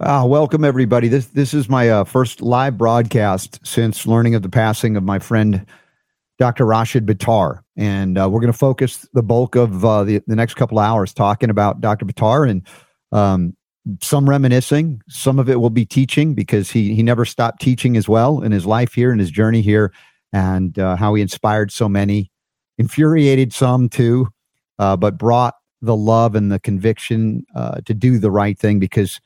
[0.00, 1.08] Uh, welcome everybody.
[1.08, 5.18] This this is my uh, first live broadcast since learning of the passing of my
[5.18, 5.66] friend
[6.38, 6.66] Dr.
[6.66, 10.54] Rashid Buttar, and uh, we're going to focus the bulk of uh, the the next
[10.54, 12.06] couple hours talking about Dr.
[12.06, 12.64] Buttar and
[13.10, 13.56] um,
[14.00, 15.02] some reminiscing.
[15.08, 18.52] Some of it will be teaching because he he never stopped teaching as well in
[18.52, 19.92] his life here and his journey here,
[20.32, 22.30] and uh, how he inspired so many,
[22.78, 24.28] infuriated some too,
[24.78, 27.44] uh, but brought the love and the conviction
[27.84, 29.20] to do the right thing because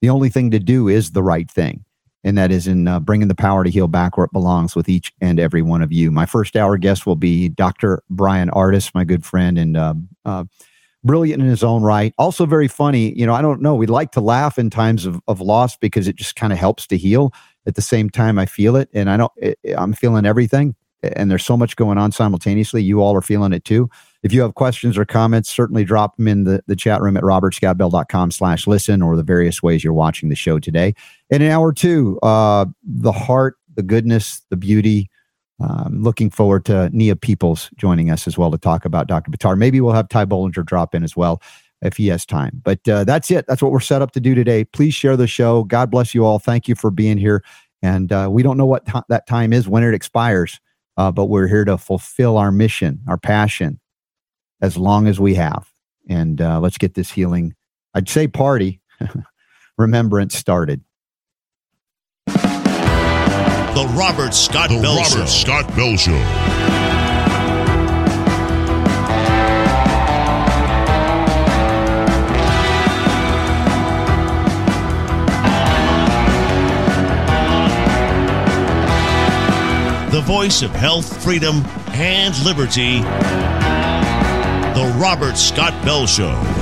[0.00, 1.84] the only thing to do is the right thing.
[2.24, 4.88] And that is in uh, bringing the power to heal back where it belongs with
[4.88, 6.10] each and every one of you.
[6.10, 8.02] My first hour guest will be Dr.
[8.10, 10.44] Bryan Ardis, my good friend, and uh, uh,
[11.04, 12.12] brilliant in his own right.
[12.18, 13.16] Also, very funny.
[13.16, 13.76] You know, I don't know.
[13.76, 16.86] We like to laugh in times of, of loss because it just kind of helps
[16.88, 17.32] to heal.
[17.64, 19.32] At the same time, I feel it, and I don't.
[19.36, 22.82] It, I'm feeling everything, and there's so much going on simultaneously.
[22.82, 23.90] You all are feeling it too.
[24.26, 27.22] If you have questions or comments, certainly drop them in the, the chat room at
[27.22, 30.96] robertscottbell.com slash listen or the various ways you're watching the show today.
[31.30, 35.08] In an hour two, uh, the heart, the goodness, the beauty.
[35.60, 39.30] Um, looking forward to Nia Peeples joining us as well to talk about Dr.
[39.30, 39.56] Buttar.
[39.56, 41.40] Maybe we'll have Ty Bollinger drop in as well
[41.80, 42.60] if he has time.
[42.64, 43.46] But uh, that's it.
[43.46, 44.64] That's what we're set up to do today.
[44.64, 45.62] Please share the show.
[45.62, 46.40] God bless you all.
[46.40, 47.44] Thank you for being here.
[47.80, 50.58] And uh, we don't know what t- that time is when it expires,
[50.96, 53.78] uh, but we're here to fulfill our mission, our passion,
[54.60, 55.70] as long as we have.
[56.08, 57.54] And uh, let's get this healing,
[57.94, 58.80] I'd say party,
[59.78, 60.82] remembrance started.
[63.76, 65.26] The Robert Scott the Bell Robert Show.
[65.26, 66.12] Scott Bell Show.
[80.10, 83.02] The voice of health, freedom, and liberty.
[84.96, 86.55] Robert Scott Bell Show.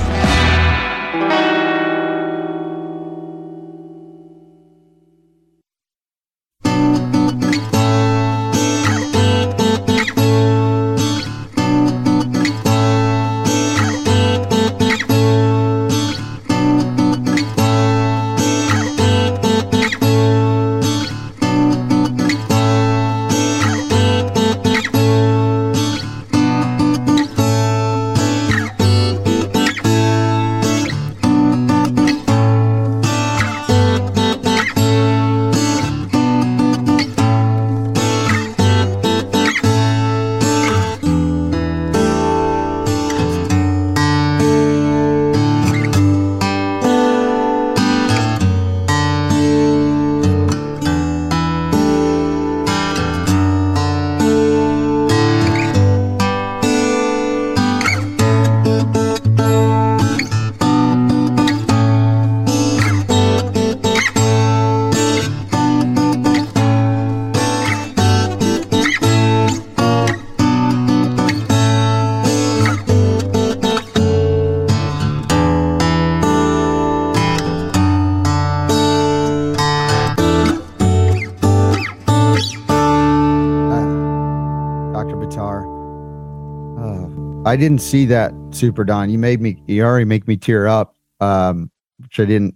[87.55, 89.09] I didn't see that, Super Don.
[89.09, 91.71] You made me, you already make me tear up, um,
[92.01, 92.53] which I didn't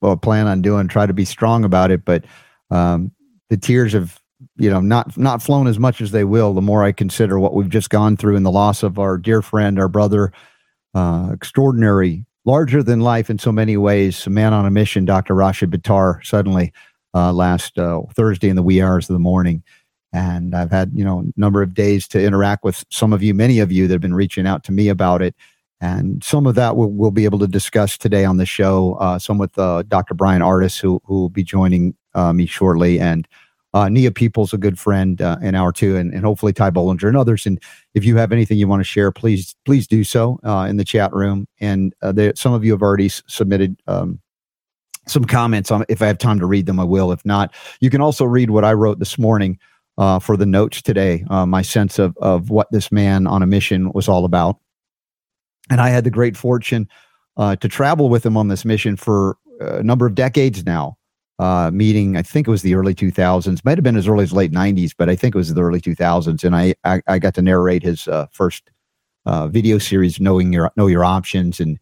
[0.00, 2.04] well, plan on doing, try to be strong about it.
[2.04, 2.24] But
[2.68, 3.12] um,
[3.48, 4.20] the tears have,
[4.56, 6.52] you know, not not flown as much as they will.
[6.52, 9.40] The more I consider what we've just gone through and the loss of our dear
[9.40, 10.32] friend, our brother,
[10.94, 15.36] uh, extraordinary, larger than life in so many ways, a man on a mission, Dr.
[15.36, 16.72] Rashid Buttar, suddenly
[17.14, 19.62] uh, last uh, Thursday in the wee hours of the morning.
[20.12, 23.34] And I've had, you know, a number of days to interact with some of you,
[23.34, 25.34] many of you that have been reaching out to me about it.
[25.80, 28.94] And some of that we'll, we'll be able to discuss today on the show.
[28.94, 30.14] Uh, some with uh, Dr.
[30.14, 33.00] Bryan Ardis, who, who will be joining uh, me shortly.
[33.00, 33.26] And
[33.72, 37.08] uh, Nia Peeples, a good friend uh, in our two, and, and hopefully Ty Bollinger
[37.08, 37.46] and others.
[37.46, 37.62] And
[37.94, 40.84] if you have anything you want to share, please please do so uh, in the
[40.84, 41.46] chat room.
[41.60, 44.20] And uh, there, some of you have already s- submitted um,
[45.06, 45.84] some comments on.
[45.88, 47.12] If I have time to read them, I will.
[47.12, 49.58] If not, you can also read what I wrote this morning
[50.00, 51.24] uh, for the notes today.
[51.30, 54.56] Uh, my sense of of what this man on a mission was all about.
[55.70, 56.88] And I had the great fortune
[57.36, 60.96] uh, to travel with him on this mission for a number of decades now
[61.38, 62.16] uh, meeting.
[62.16, 64.92] I think it was the early 2000s, might have been as early as late 90s,
[64.96, 66.42] but I think it was the early 2000s.
[66.42, 68.70] And I I, I got to narrate his uh, first
[69.26, 71.78] uh, video series, knowing your know your options, and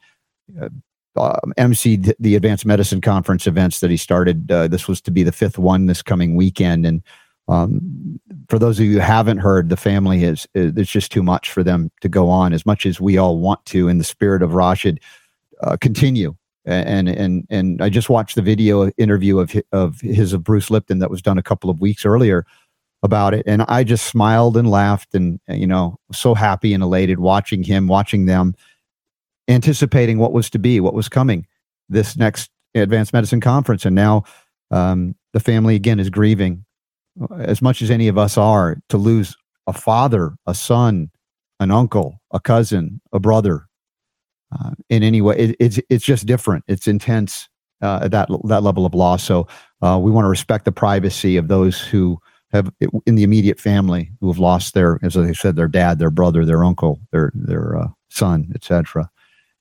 [0.61, 0.69] uh,
[1.17, 4.51] uh, MC the Advanced Medicine Conference events that he started.
[4.51, 7.01] Uh, this was to be the fifth one this coming weekend, and
[7.49, 11.23] um, for those of you who haven't heard, the family is, is it's just too
[11.23, 12.53] much for them to go on.
[12.53, 15.01] As much as we all want to, in the spirit of Rashid,
[15.63, 16.37] uh, continue.
[16.65, 20.99] And and and I just watched the video interview of of his of Bruce Lipton
[20.99, 22.45] that was done a couple of weeks earlier
[23.03, 27.21] about it, and I just smiled and laughed, and you know, so happy and elated
[27.21, 28.55] watching him, watching them,
[29.49, 31.47] anticipating what was to be, what was coming,
[31.89, 34.25] this next advanced medicine conference, and now
[34.71, 36.67] um, the family again is grieving
[37.39, 39.37] as much as any of us are to lose
[39.67, 41.11] a father, a son,
[41.61, 43.67] an uncle, a cousin, a brother,
[44.53, 45.37] uh, in any way.
[45.37, 46.65] It, it's it's just different.
[46.69, 47.49] It's intense
[47.83, 49.23] uh, at that that level of loss.
[49.23, 49.47] So
[49.83, 52.19] uh, we want to respect the privacy of those who
[52.53, 52.73] have
[53.07, 56.45] in the immediate family who have lost their, as I said, their dad, their brother,
[56.45, 59.11] their uncle, their their uh, son, etc.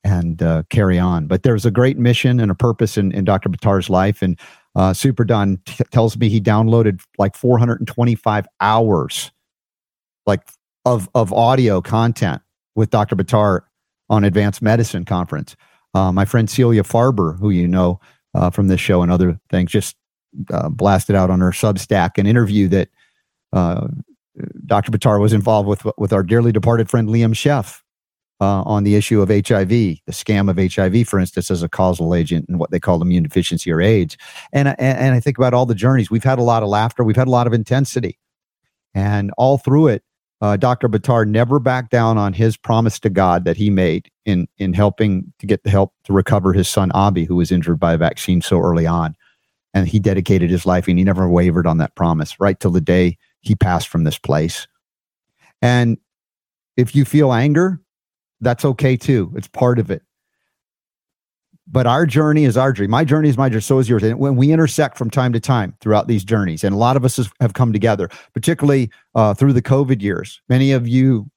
[0.04, 1.28] And uh, carry on.
[1.28, 3.50] But there's a great mission and a purpose in, in Dr.
[3.50, 4.22] Buttar's life.
[4.22, 4.40] And
[4.78, 9.32] uh, Super Don t- tells me he downloaded like 425 hours,
[10.28, 10.48] like
[10.86, 12.42] of of audio content
[12.76, 13.16] with Dr.
[13.16, 13.62] Buttar
[14.10, 15.56] on Advanced Medicine Conference.
[15.96, 18.00] Uh, my friend Celia Farber, who you know
[18.36, 19.96] uh, from this show and other things, just
[20.54, 22.90] uh, blasted out on her Substack an interview that
[23.54, 23.88] uh,
[24.68, 24.92] Dr.
[24.92, 27.82] Buttar was involved with with our dearly departed friend Liam Sheff
[28.40, 32.14] uh, on the issue of HIV, the scam of HIV, for instance, as a causal
[32.14, 34.16] agent and what they call immune deficiency or AIDS.
[34.54, 36.12] And, and, and I think about all the journeys.
[36.12, 38.20] We've had a lot of laughter, we've had a lot of intensity.
[38.94, 40.04] And all through it,
[40.40, 40.88] uh, Dr.
[40.88, 45.34] Buttar never backed down on his promise to God that he made in in helping
[45.40, 48.42] to get the help to recover his son Abi, who was injured by a vaccine
[48.42, 49.16] so early on,
[49.74, 52.82] and he dedicated his life and he never wavered on that promise right till the
[52.82, 54.68] day he passed from this place.
[55.62, 55.98] And
[56.76, 57.82] if you feel anger,
[58.42, 59.34] that's okay too.
[59.36, 60.04] It's part of it
[61.70, 62.88] but our journey is our journey.
[62.88, 63.62] My journey is my journey.
[63.62, 64.04] So is yours.
[64.04, 67.04] And when we intersect from time to time throughout these journeys, and a lot of
[67.04, 70.42] us have come together, particularly uh, through the COVID years.
[70.48, 71.30] Many of you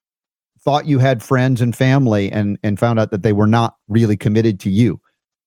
[0.60, 4.16] thought you had friends and family, and and found out that they were not really
[4.16, 5.00] committed to you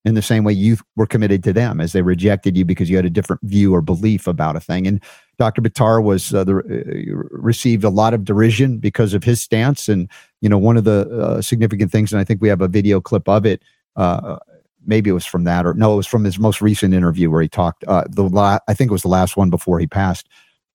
[0.06, 2.98] in the same way you were committed to them, as they rejected you because you
[2.98, 4.86] had a different view or belief about a thing.
[4.86, 5.02] And
[5.38, 5.62] Dr.
[5.62, 9.90] Buttar was uh, the, uh, received a lot of derision because of his stance.
[9.90, 10.10] And
[10.42, 13.02] you know, one of the uh, significant things, and I think we have a video
[13.02, 13.62] clip of it.
[13.96, 14.38] Uh,
[14.86, 17.42] maybe it was from that or no, it was from his most recent interview where
[17.42, 17.84] he talked.
[17.86, 20.28] Uh, the la- I think it was the last one before he passed.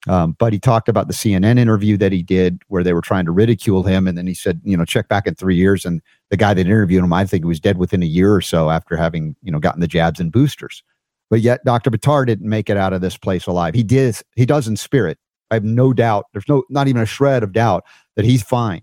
[0.06, 3.24] Um, but he talked about the CNN interview that he did where they were trying
[3.24, 6.00] to ridicule him, and then he said, you know, check back in three years, and
[6.30, 8.70] the guy that interviewed him, I think, he was dead within a year or so
[8.70, 10.82] after having you know gotten the jabs and boosters.
[11.30, 11.90] But yet, Dr.
[11.90, 13.74] Buttar didn't make it out of this place alive.
[13.74, 14.16] He did.
[14.34, 15.18] He does in spirit.
[15.50, 16.26] I have no doubt.
[16.32, 17.84] There's no, not even a shred of doubt
[18.16, 18.82] that he's fine.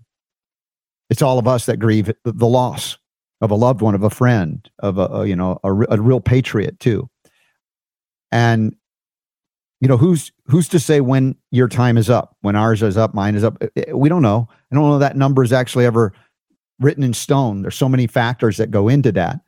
[1.10, 2.98] It's all of us that grieve the loss
[3.40, 6.20] of a loved one, of a friend, of a, a you know a, a real
[6.20, 7.08] patriot too.
[8.32, 8.74] And
[9.80, 13.14] you know who's who's to say when your time is up, when ours is up,
[13.14, 13.56] mine is up.
[13.60, 14.48] Eh, eh, we don't know.
[14.72, 16.12] I don't know that number is actually ever
[16.80, 17.62] written in stone.
[17.62, 19.40] There's so many factors that go into that.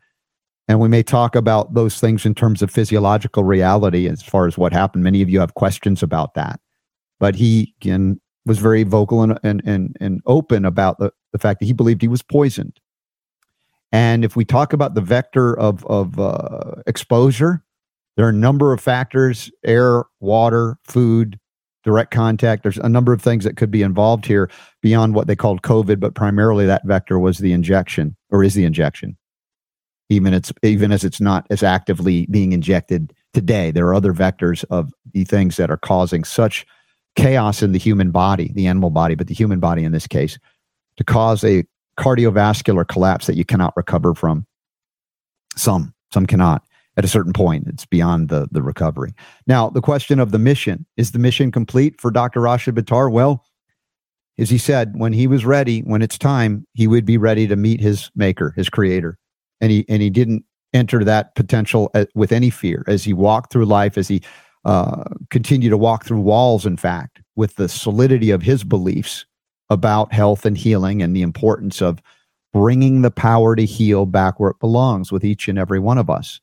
[0.69, 4.59] And we may talk about those things in terms of physiological reality as far as
[4.59, 5.03] what happened.
[5.03, 6.61] Many of you have questions about that.
[7.19, 11.61] But he again was very vocal and and and, and open about the, the fact
[11.61, 12.79] that he believed he was poisoned.
[13.91, 17.64] And if we talk about the vector of, of uh, exposure,
[18.17, 21.41] there are a number of factors air, water, food,
[21.85, 22.62] direct contact.
[22.62, 24.50] There's a number of things that could be involved here
[24.82, 28.64] beyond what they called COVID, but primarily that vector was the injection or is the
[28.64, 29.17] injection.
[30.08, 34.64] Even it's even as it's not as actively being injected today, there are other vectors
[34.71, 36.66] of the things that are causing such
[37.14, 40.38] chaos in the human body, the animal body, but the human body in this case,
[40.97, 41.64] to cause a
[41.99, 44.47] cardiovascular collapse that you cannot recover from.
[45.56, 46.62] Some, some cannot.
[46.97, 49.14] At a certain point, it's beyond the, the recovery.
[49.47, 52.40] Now, the question of the mission is the mission complete for Dr.
[52.40, 53.11] Rashid Buttar?
[53.11, 53.44] Well,
[54.38, 57.56] as he said, when he was ready, when it's time, he would be ready to
[57.56, 59.18] meet his maker, his creator.
[59.61, 63.53] And he, and he didn't enter that potential uh, with any fear as he walked
[63.53, 64.23] through life, as he
[64.65, 69.25] uh, continued to walk through walls, in fact, with the solidity of his beliefs
[69.71, 72.00] about health and healing and the importance of
[72.53, 76.11] bringing the power to heal back where it belongs with each and every one of
[76.11, 76.41] us.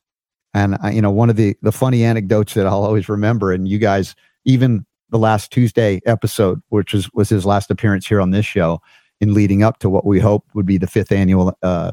[0.54, 3.78] And you know, one of the the funny anecdotes that I'll always remember, and you
[3.78, 8.46] guys, even the last Tuesday episode, which was was his last appearance here on this
[8.46, 8.80] show,
[9.20, 11.92] in leading up to what we hope would be the fifth annual uh,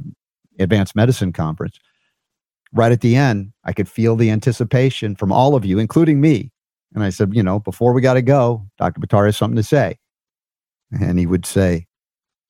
[0.59, 1.79] Advanced Medicine Conference.
[2.71, 6.51] Right at the end, I could feel the anticipation from all of you, including me.
[6.93, 8.99] And I said, you know, before we got to go, Dr.
[8.99, 9.97] Buttar has something to say.
[10.91, 11.87] And he would say,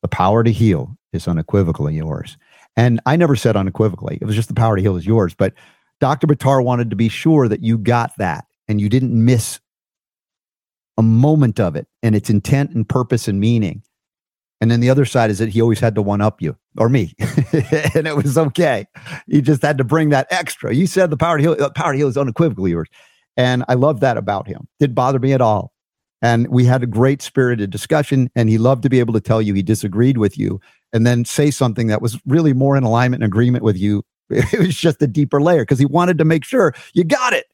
[0.01, 2.37] The power to heal is unequivocally yours.
[2.75, 5.33] And I never said unequivocally, it was just the power to heal is yours.
[5.35, 5.53] But
[5.99, 6.27] Dr.
[6.27, 9.59] Buttar wanted to be sure that you got that and you didn't miss
[10.97, 13.83] a moment of it and its intent and purpose and meaning.
[14.63, 16.87] And then the other side is that he always had to one up you or
[16.87, 18.87] me, and it was okay.
[19.27, 20.73] He just had to bring that extra.
[20.73, 22.87] You said the power to heal, the power to heal is unequivocally yours,
[23.35, 24.69] and I love that about him.
[24.79, 25.73] Didn't bother me at all.
[26.21, 29.41] And we had a great spirited discussion, and he loved to be able to tell
[29.41, 30.61] you he disagreed with you,
[30.93, 34.01] and then say something that was really more in alignment and agreement with you.
[34.29, 37.47] It was just a deeper layer because he wanted to make sure you got it.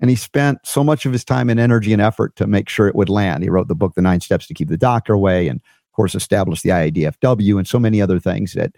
[0.00, 2.88] And he spent so much of his time and energy and effort to make sure
[2.88, 3.42] it would land.
[3.42, 5.60] He wrote the book, The Nine Steps to Keep the Doctor Away, and
[6.00, 8.72] course, established the IADFW and so many other things that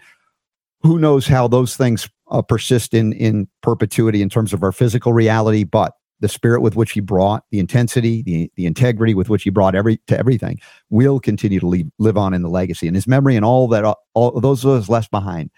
[0.81, 5.13] who knows how those things uh, persist in, in perpetuity in terms of our physical
[5.13, 9.43] reality, but the spirit with which he brought the intensity, the, the integrity with which
[9.43, 12.95] he brought every to everything will continue to leave, live on in the legacy and
[12.97, 15.49] his memory and all that, all those of us left behind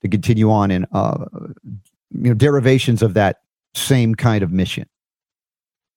[0.00, 1.26] to continue on in, uh,
[2.12, 3.40] you know, derivations of that
[3.74, 4.88] same kind of mission.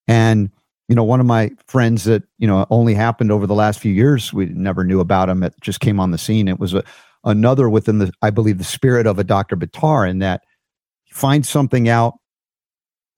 [0.05, 0.51] And,
[0.93, 3.91] you know, one of my friends that, you know, only happened over the last few
[3.91, 5.41] years, we never knew about him.
[5.41, 6.47] It just came on the scene.
[6.47, 6.83] It was a,
[7.23, 9.57] another within the, I believe, the spirit of a Dr.
[9.57, 10.43] Buttar in that
[11.09, 12.19] finds something out,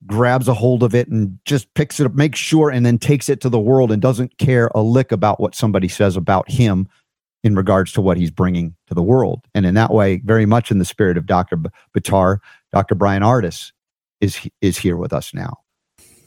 [0.06, 3.28] grabs a hold of it and just picks it up, makes sure, and then takes
[3.28, 6.88] it to the world and doesn't care a lick about what somebody says about him
[7.44, 9.44] in regards to what he's bringing to the world.
[9.54, 11.58] And in that way, very much in the spirit of Dr.
[11.94, 12.38] Buttar,
[12.72, 12.94] Dr.
[12.94, 13.72] Bryan Ardis
[14.22, 15.58] is is here with us now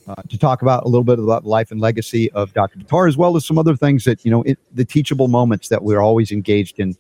[0.10, 2.80] uh, to talk about a little bit about the life and legacy of Dr.
[2.80, 5.84] Buttar, as well as some other things that, you know, it, the teachable moments that
[5.84, 6.96] we're always engaged in.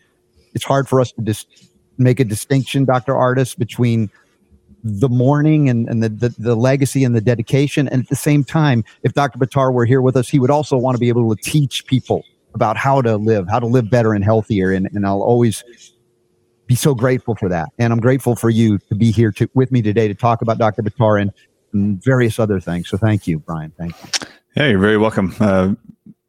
[0.54, 3.14] It's hard for us to just make a distinction, Dr.
[3.14, 4.12] Ardis, between
[4.84, 7.88] the mourning and, and the, the, the, legacy and the dedication.
[7.90, 9.40] And at the same time, if Dr.
[9.40, 12.24] Buttar were here with us, he would also want to be able to teach people
[12.54, 14.72] about how to live, how to live better and healthier.
[14.72, 15.64] And, and I'll always
[16.68, 17.70] be so grateful for that.
[17.80, 20.60] And I'm grateful for you to be here to, with me today to talk about
[20.60, 20.84] Dr.
[20.84, 21.34] Buttar and
[21.74, 22.90] and various other things.
[22.90, 23.72] So thank you, Bryan.
[23.78, 24.28] Thank you.
[24.56, 25.36] Yeah, you're very welcome.
[25.40, 25.74] Uh,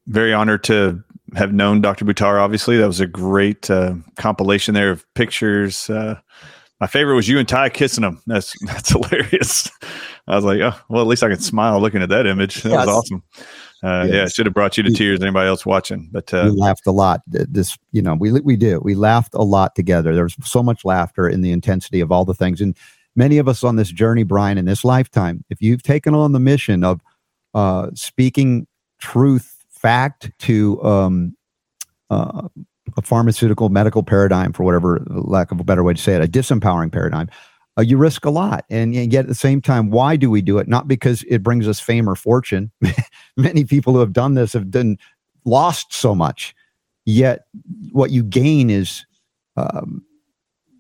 [0.07, 1.03] very honored to
[1.35, 2.05] have known Dr.
[2.05, 2.41] Buttar.
[2.41, 5.89] Obviously, that was a great uh, compilation there of pictures.
[5.89, 6.19] Uh,
[6.81, 8.21] my favorite was you and Ty kissing him.
[8.27, 9.71] That's that's hilarious.
[10.27, 12.63] I was like, oh, well, at least I can smile looking at that image.
[12.63, 12.87] That yes.
[12.87, 13.23] was awesome.
[13.83, 14.15] Uh, yes.
[14.15, 15.21] Yeah, it should have brought you to tears.
[15.23, 16.09] Anybody else watching?
[16.13, 17.23] But uh, we laughed a lot.
[17.27, 18.81] This, you know, we we do.
[18.83, 20.15] We laughed a lot together.
[20.15, 22.77] There was so much laughter in the intensity of all the things, and
[23.17, 26.41] many of us on this journey, Bryan, in this lifetime, if you've taken on the
[26.41, 27.01] mission of
[27.55, 28.67] uh, speaking
[29.01, 31.37] truth, fact to um,
[32.11, 32.49] uh,
[32.97, 36.29] a pharmaceutical medical paradigm, for whatever lack of a better way to say it, a
[36.29, 37.29] disempowering paradigm,
[37.79, 38.65] uh, you risk a lot.
[38.69, 40.69] And, and, yet at the same time, why do we do it?
[40.69, 42.71] Not because it brings us fame or fortune.
[43.37, 44.99] Many people who have done this have done
[45.45, 46.55] lost so much.
[47.07, 47.47] Yet
[47.93, 49.07] what you gain is
[49.57, 50.05] um,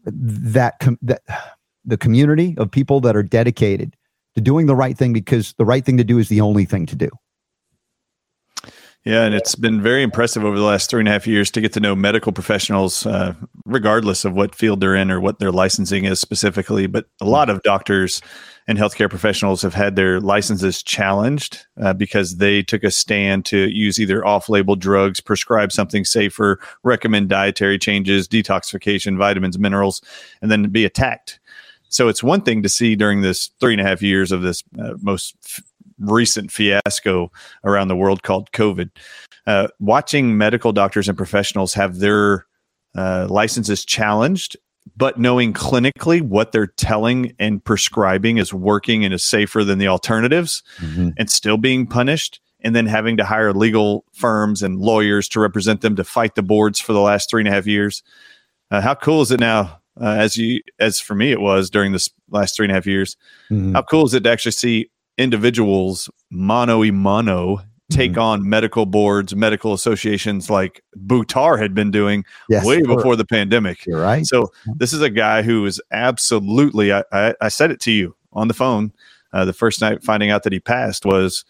[0.04, 1.22] that com- that
[1.90, 3.96] the community of people that are dedicated
[4.34, 6.86] to doing the right thing because the right thing to do is the only thing
[6.86, 7.10] to do.
[9.04, 11.62] Yeah, and it's been very impressive over the last three and a half years to
[11.62, 13.32] get to know medical professionals, uh,
[13.64, 16.86] regardless of what field they're in or what their licensing is specifically.
[16.86, 18.20] But a lot of doctors
[18.68, 23.70] and healthcare professionals have had their licenses challenged uh, because they took a stand to
[23.70, 30.02] use either off label drugs, prescribe something safer, recommend dietary changes, detoxification, vitamins, minerals,
[30.42, 31.39] and then be attacked
[31.90, 34.62] so it's one thing to see during this three and a half years of this
[34.78, 35.62] uh, most f-
[35.98, 37.30] recent fiasco
[37.64, 38.90] around the world called COVID.
[39.46, 42.46] Uh, watching medical doctors and professionals have their
[42.94, 44.56] uh, licenses challenged,
[44.96, 49.88] but knowing clinically what they're telling and prescribing is working and is safer than the
[49.88, 51.10] alternatives mm-hmm.
[51.16, 52.40] and still being punished.
[52.62, 56.42] And then having to hire legal firms and lawyers to represent them to fight the
[56.42, 58.02] boards for the last three and a half years.
[58.70, 61.92] Uh, how cool is it now uh, as you as for me it was during
[61.92, 63.16] this last three and a half years.
[63.50, 63.74] Mm-hmm.
[63.74, 68.20] How cool is it to actually see individuals mono a mano take mm-hmm.
[68.20, 72.96] on medical boards, medical associations like Buttar had been doing yes, way sure.
[72.96, 73.84] before the pandemic.
[73.84, 74.24] You're right.
[74.24, 76.92] So this is a guy who is absolutely.
[76.92, 78.92] I, I, I said it to you on the phone
[79.32, 81.44] uh, the first night finding out that he passed was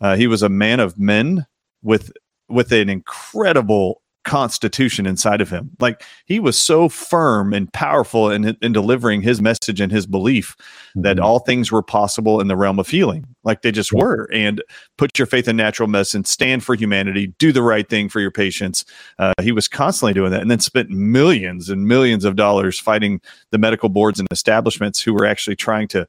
[0.00, 1.46] uh, he was a man of men
[1.82, 2.12] with
[2.48, 5.70] with an incredible constitution inside of him.
[5.80, 10.56] Like he was so firm and powerful in, in delivering his message and his belief
[10.58, 11.02] mm-hmm.
[11.02, 14.28] that all things were possible in the realm of healing, like they just were.
[14.32, 14.62] And
[14.98, 18.32] put your faith in natural medicine, stand for humanity, do the right thing for your
[18.32, 18.84] patients.
[19.18, 23.20] Uh, he was constantly doing that and then spent millions and millions of dollars fighting
[23.52, 26.06] the medical boards and establishments who were actually trying to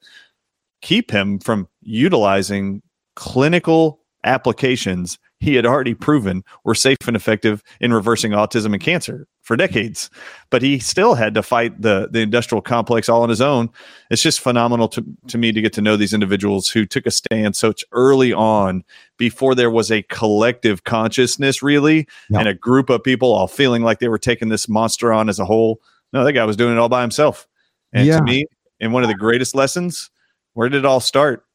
[0.82, 2.82] keep him from utilizing
[3.16, 9.27] clinical applications he had already proven were safe and effective in reversing autism and cancer
[9.44, 10.10] for decades.
[10.50, 13.70] But he still had to fight the the industrial complex all on his own.
[14.10, 17.12] It's just phenomenal to, to me to get to know these individuals who took a
[17.12, 18.84] stand such early on
[19.17, 22.08] before there was a collective consciousness really
[22.39, 25.39] and a group of people all feeling like they were taking this monster on as
[25.39, 25.82] a whole.
[26.13, 27.48] No, that guy was doing it all by himself.
[27.94, 28.17] And Yeah.
[28.17, 28.46] to me,
[28.79, 30.10] and one of the greatest lessons,
[30.53, 31.46] where did it all start?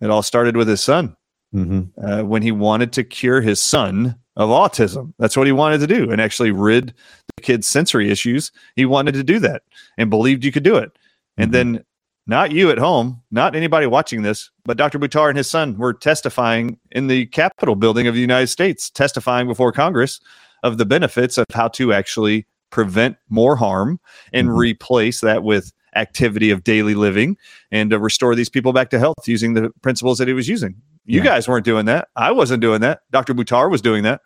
[0.00, 1.16] It all started with his son
[1.52, 5.12] hmm uh, when he wanted to cure his son of autism.
[5.18, 6.94] That's what he wanted to do and actually rid
[7.36, 8.52] the kid's sensory issues.
[8.76, 9.62] He wanted to do that
[9.98, 10.92] and believed you could do it.
[11.36, 11.52] And Mhm.
[11.52, 11.84] then,
[12.26, 14.98] not you at home, not anybody watching this, but Dr.
[14.98, 19.48] Buttar and his son were testifying in the Capitol building of the United States, testifying
[19.48, 20.20] before Congress
[20.62, 23.98] of the benefits of how to actually prevent more harm
[24.32, 24.56] and Mhm.
[24.56, 27.36] replace that with activity of daily living
[27.72, 30.76] and to restore these people back to health using the principles that he was using.
[31.04, 31.24] You Yeah.
[31.24, 32.08] guys weren't doing that.
[32.16, 33.00] I wasn't doing that.
[33.10, 33.34] Dr.
[33.34, 34.20] Buttar was doing that.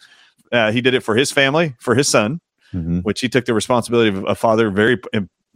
[0.53, 2.41] Uh, he did it for his family, for his son,
[2.73, 4.99] hmm which he took the responsibility of a father very,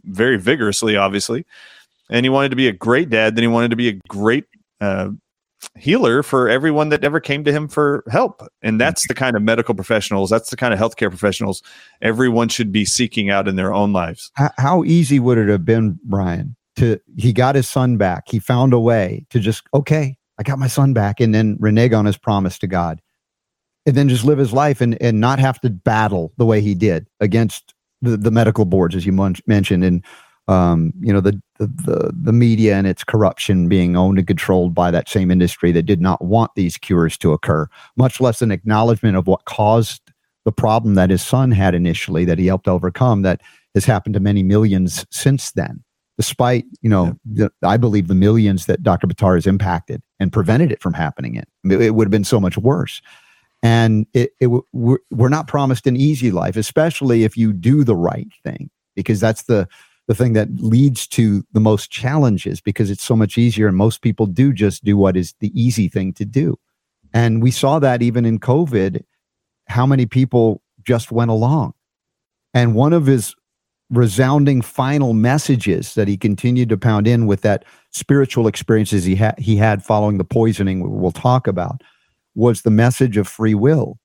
[0.05, 1.45] very vigorously, obviously.
[2.09, 3.35] And he wanted to be a great dad.
[3.35, 4.45] Then he wanted to be a great
[4.81, 5.09] uh,
[5.77, 8.41] healer for everyone that ever came to him for help.
[8.61, 11.61] And that's the kind of medical professionals, that's the kind of healthcare professionals
[12.01, 14.31] everyone should be seeking out in their own lives.
[14.35, 16.55] How, how easy would it have been, Bryan?
[16.77, 18.23] To he got his son back.
[18.29, 20.15] He found a way to just okay.
[20.39, 23.01] I got my son back, and then renege on his promise to God,
[23.85, 26.73] and then just live his life and and not have to battle the way he
[26.73, 30.03] did against the, the medical boards, as you mun- mentioned, and
[30.47, 34.73] um, you know the, the the the media and its corruption being owned and controlled
[34.73, 37.67] by that same industry that did not want these cures to occur,
[37.97, 40.11] much less an acknowledgement of what caused
[40.45, 43.41] the problem that his son had initially that he helped overcome that
[43.75, 45.83] has happened to many millions since then
[46.19, 50.69] despite you know the, i believe the millions that dr Buttar has impacted and prevented
[50.69, 53.01] it from happening it, it would have been so much worse.
[53.61, 57.95] And it, it we're, we're not promised an easy life especially if you do the
[57.95, 59.67] right thing because that's the
[60.07, 64.01] the thing that leads to the most challenges because it's so much easier and most
[64.01, 66.57] people do just do what is the easy thing to do.
[67.13, 69.03] And we saw that even in covid
[69.67, 71.73] how many people just went along.
[72.53, 73.35] And one of his
[73.89, 79.37] resounding final messages that he continued to pound in with that spiritual experiences he had
[79.39, 81.81] he had following the poisoning we'll talk about
[82.35, 83.97] was the message of free will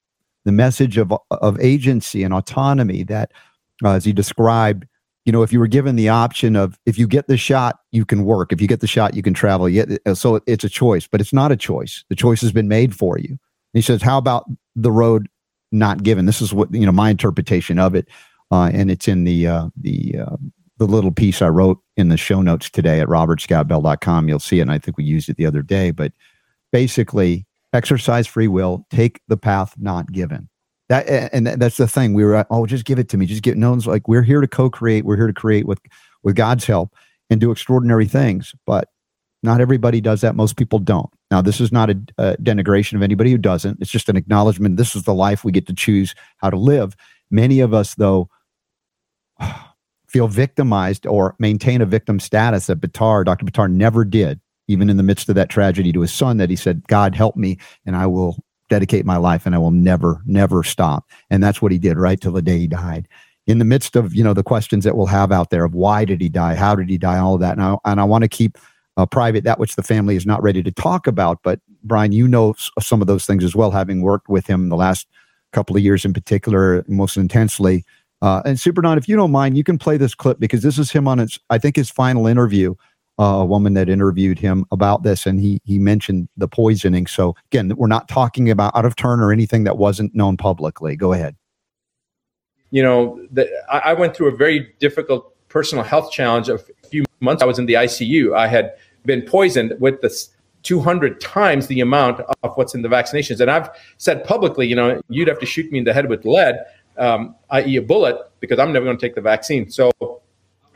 [0.44, 3.32] the message of of agency and autonomy that
[3.84, 4.86] uh, as he described
[5.24, 8.04] you know if you were given the option of if you get the shot you
[8.04, 8.52] can work.
[8.52, 9.68] If you get the shot you can travel.
[9.68, 12.04] Yet so it's a choice but it's not a choice.
[12.08, 13.30] The choice has been made for you.
[13.30, 13.38] And
[13.74, 14.44] he says how about
[14.76, 15.28] the road
[15.72, 16.26] not given?
[16.26, 18.08] This is what you know my interpretation of it
[18.54, 20.36] uh, and it's in the uh, the uh,
[20.78, 24.28] the little piece I wrote in the show notes today at robertscottbell.com.
[24.28, 25.90] You'll see it, and I think we used it the other day.
[25.90, 26.12] But
[26.70, 30.48] basically, exercise free will, take the path not given.
[30.88, 32.14] That and that's the thing.
[32.14, 33.26] We were at, oh, just give it to me.
[33.26, 33.56] Just get.
[33.56, 35.04] No one's like we're here to co-create.
[35.04, 35.80] We're here to create with
[36.22, 36.94] with God's help
[37.30, 38.54] and do extraordinary things.
[38.66, 38.88] But
[39.42, 40.36] not everybody does that.
[40.36, 41.10] Most people don't.
[41.32, 43.78] Now, this is not a, a denigration of anybody who doesn't.
[43.80, 44.76] It's just an acknowledgement.
[44.76, 46.94] This is the life we get to choose how to live.
[47.32, 48.28] Many of us, though,
[50.08, 53.44] feel victimized or maintain a victim status that Buttar, Dr.
[53.44, 56.56] Buttar never did, even in the midst of that tragedy to his son, that he
[56.56, 58.36] said, God help me and I will
[58.70, 61.08] dedicate my life and I will never, never stop.
[61.30, 63.08] And that's what he did right till the day he died.
[63.46, 66.04] In the midst of, you know, the questions that we'll have out there of why
[66.04, 66.54] did he die?
[66.54, 67.18] How did he die?
[67.18, 67.58] All of that.
[67.58, 68.56] And I, and I want to keep
[68.96, 71.40] uh, private that which the family is not ready to talk about.
[71.42, 74.76] But Bryan, you know some of those things as well, having worked with him the
[74.76, 75.06] last
[75.52, 77.84] couple of years in particular, most intensely.
[78.24, 80.78] Uh, and Super Don, if you don't mind, you can play this clip because this
[80.78, 82.74] is him on his, I think, his final interview.
[83.18, 87.06] Uh, a woman that interviewed him about this, and he he mentioned the poisoning.
[87.06, 90.96] So again, we're not talking about out of turn or anything that wasn't known publicly.
[90.96, 91.36] Go ahead.
[92.74, 97.04] you know, the, I, I went through a very difficult personal health challenge a few
[97.20, 97.40] months.
[97.40, 98.34] I was in the ICU.
[98.36, 98.72] I had
[99.04, 100.30] been poisoned with this
[100.64, 103.38] 200 times the amount of what's in the vaccinations.
[103.38, 106.24] And I've said publicly, you know, you'd have to shoot me in the head with
[106.24, 106.64] lead,
[106.98, 109.70] um, i.e., a bullet, because I'm never going to take the vaccine.
[109.70, 109.90] So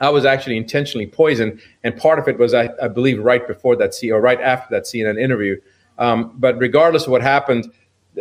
[0.00, 1.60] I was actually intentionally poisoned.
[1.84, 4.74] And part of it was, I, I believe, right before that scene or right after
[4.74, 5.60] that CNN interview.
[5.98, 7.72] Um, but regardless of what happened,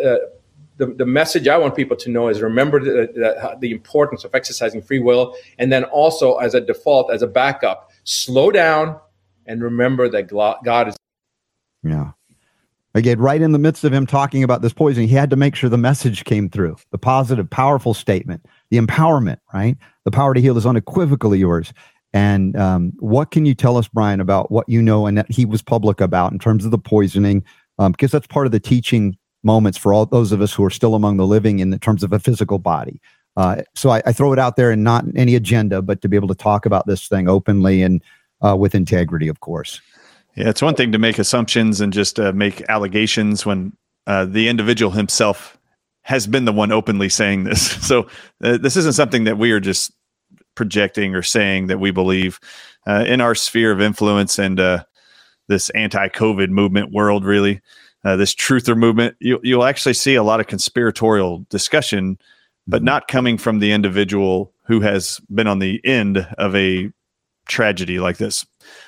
[0.03, 0.17] uh,
[0.77, 4.33] the, the message I want people to know is remember the, the, the importance of
[4.35, 5.35] exercising free will.
[5.57, 8.99] And then also, as a default, as a backup, slow down
[9.45, 10.95] and remember that God is
[11.83, 12.11] Yeah.
[12.97, 15.55] Again, right in the midst of him talking about this poisoning, he had to make
[15.55, 19.77] sure the message came through the positive, powerful statement, the empowerment, right?
[20.05, 21.73] The power to heal is unequivocally yours.
[22.11, 25.45] And um, what can you tell us, Bryan, about what you know and that he
[25.45, 27.43] was public about in terms of the poisoning?
[27.77, 30.71] Um, because that's part of the teaching moments for all those of us who are
[30.71, 32.99] still among the living in terms of a physical body.
[33.35, 36.15] Uh, so I, I, throw it out there and not any agenda, but to be
[36.15, 38.01] able to talk about this thing openly and
[38.43, 39.79] uh, with integrity, of course.
[40.37, 44.47] Yeah, it's one thing to make assumptions and just uh, make allegations when uh, the
[44.47, 45.57] individual himself
[46.03, 47.75] has been the one openly saying this.
[47.87, 48.07] So
[48.43, 49.91] uh, this isn't something that we are just
[50.53, 52.39] projecting or saying that we believe
[52.85, 54.83] uh, in our sphere of influence and uh,
[55.47, 57.25] this anti-COVID movement world.
[57.25, 57.59] Really,
[58.05, 62.19] uh, this truther movement, you, you'll actually see a lot of conspiratorial discussion,
[62.67, 66.91] but not coming from the individual who has been on the end of a
[67.47, 68.45] tragedy like this.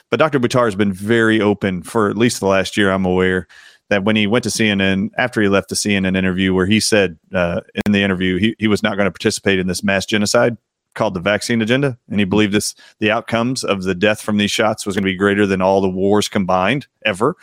[0.09, 0.39] But Dr.
[0.39, 3.47] Buttar has been very open for at least the last year, I'm aware,
[3.89, 7.17] that when he went to CNN after he left the CNN interview, where he said
[7.33, 10.57] uh, in the interview he, he was not going to participate in this mass genocide
[10.95, 14.51] called the vaccine agenda, and he believed this the outcomes of the death from these
[14.51, 17.35] shots was going to be greater than all the wars combined ever.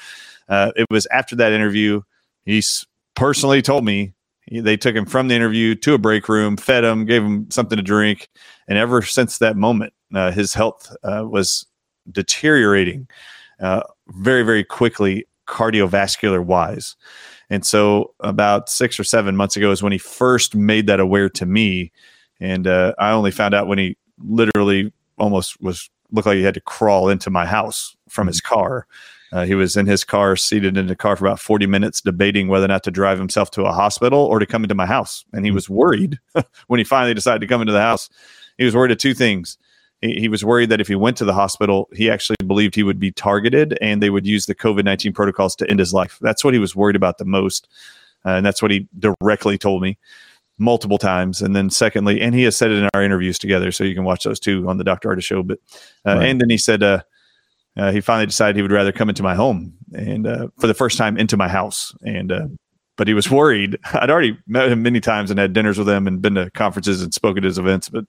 [0.49, 2.03] Uh, it was after that interview
[2.45, 2.63] he
[3.15, 6.85] personally told me he, they took him from the interview to a break room, fed
[6.85, 8.29] him, gave him something to drink,
[8.69, 11.67] and ever since that moment, uh, his health uh, was
[12.11, 13.09] deteriorating
[13.61, 16.97] uh, very very quickly cardiovascular wise.
[17.49, 21.29] And so, about six or seven months ago, is when he first made that aware
[21.31, 21.93] to me.
[22.41, 26.55] And uh, I only found out when he literally almost was looked like he had
[26.55, 28.87] to crawl into my house from his car.
[29.33, 32.47] Uh, he was in his car, seated in the car for about 40 minutes, debating
[32.49, 35.25] whether or not to drive himself to a hospital or to come into my house.
[35.33, 36.19] And he was worried
[36.69, 38.09] when he finally decided to come into the house.
[38.57, 39.59] He was worried of two things
[40.01, 42.83] he, he was worried that if he went to the hospital, he actually believed he
[42.83, 46.19] would be targeted and they would use the COVID 19 protocols to end his life.
[46.21, 47.69] That's what he was worried about the most.
[48.25, 49.99] Uh, and that's what he directly told me
[50.59, 51.43] multiple times.
[51.43, 54.05] And then, secondly, and he has said it in our interviews together, so you can
[54.05, 55.11] watch those two on the Dr.
[55.11, 55.43] Ardis show.
[55.43, 55.59] But,
[56.07, 56.29] uh, right.
[56.29, 57.03] and then he said, uh,
[57.77, 60.75] uh, he finally decided he would rather come into my home and uh, for the
[60.75, 61.95] first time into my house.
[62.05, 62.47] And, uh,
[62.97, 63.79] but he was worried.
[63.93, 67.03] I'd already met him many times and had dinners with him and been to conferences
[67.03, 68.07] and spoken at his events, but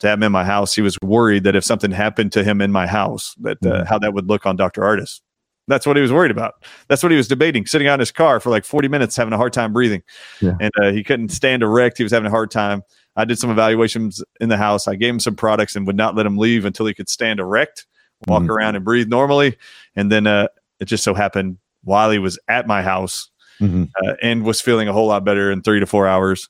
[0.00, 0.74] to have him in my house.
[0.74, 3.86] He was worried that if something happened to him in my house, that uh, mm-hmm.
[3.86, 4.82] how that would look on Dr.
[4.82, 5.20] Ardis.
[5.68, 6.54] That's what he was worried about.
[6.88, 9.32] That's what he was debating, sitting out in his car for like 40 minutes, having
[9.32, 10.02] a hard time breathing.
[10.40, 10.52] Yeah.
[10.60, 11.98] And uh, he couldn't stand erect.
[11.98, 12.82] He was having a hard time.
[13.16, 14.86] I did some evaluations in the house.
[14.86, 17.40] I gave him some products and would not let him leave until he could stand
[17.40, 17.86] erect,
[18.28, 18.50] walk mm-hmm.
[18.52, 19.56] around and breathe normally.
[19.96, 23.30] And then uh, it just so happened while he was at my house
[23.60, 23.84] mm-hmm.
[24.04, 26.48] uh, and was feeling a whole lot better in three to four hours,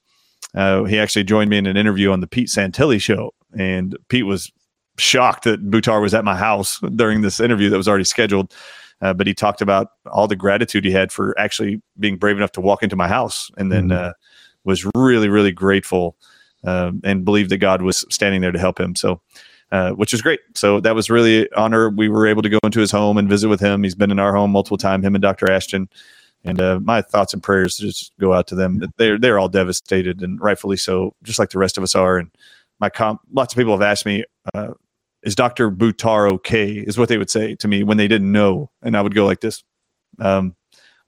[0.56, 4.26] uh, he actually joined me in an interview on the Pete Santilli show, and Pete
[4.26, 4.50] was
[4.98, 8.54] shocked that Buttar was at my house during this interview that was already scheduled.
[9.02, 12.52] Uh, but he talked about all the gratitude he had for actually being brave enough
[12.52, 14.08] to walk into my house, and then mm-hmm.
[14.08, 14.12] uh,
[14.64, 16.16] was really, really grateful
[16.64, 18.96] uh, and believed that God was standing there to help him.
[18.96, 19.20] So.
[19.72, 20.38] Uh, which is great.
[20.54, 21.90] So that was really honor.
[21.90, 23.82] We were able to go into his home and visit with him.
[23.82, 25.04] He's been in our home multiple times.
[25.04, 25.50] Him and Dr.
[25.50, 25.88] Ashton,
[26.46, 28.82] and uh, my thoughts and prayers just go out to them.
[28.96, 32.18] They're they're all devastated, and rightfully so, just like the rest of us are.
[32.18, 32.30] And
[32.80, 34.72] my comp, lots of people have asked me, uh,
[35.22, 38.70] "Is Doctor Buttar okay?" Is what they would say to me when they didn't know,
[38.82, 39.64] and I would go like this,
[40.20, 40.54] um,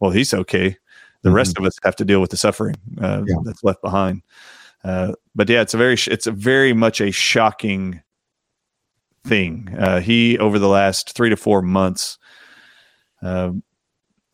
[0.01, 0.77] "Well, he's okay.
[1.23, 1.37] The mm-hmm.
[1.37, 3.37] rest of us have to deal with the suffering uh, yeah.
[3.45, 4.23] that's left behind."
[4.85, 8.03] Uh, but yeah, it's a very it's a very much a shocking
[9.25, 9.75] thing.
[9.79, 12.19] Uh, he over the last three to four months.
[13.23, 13.51] Uh,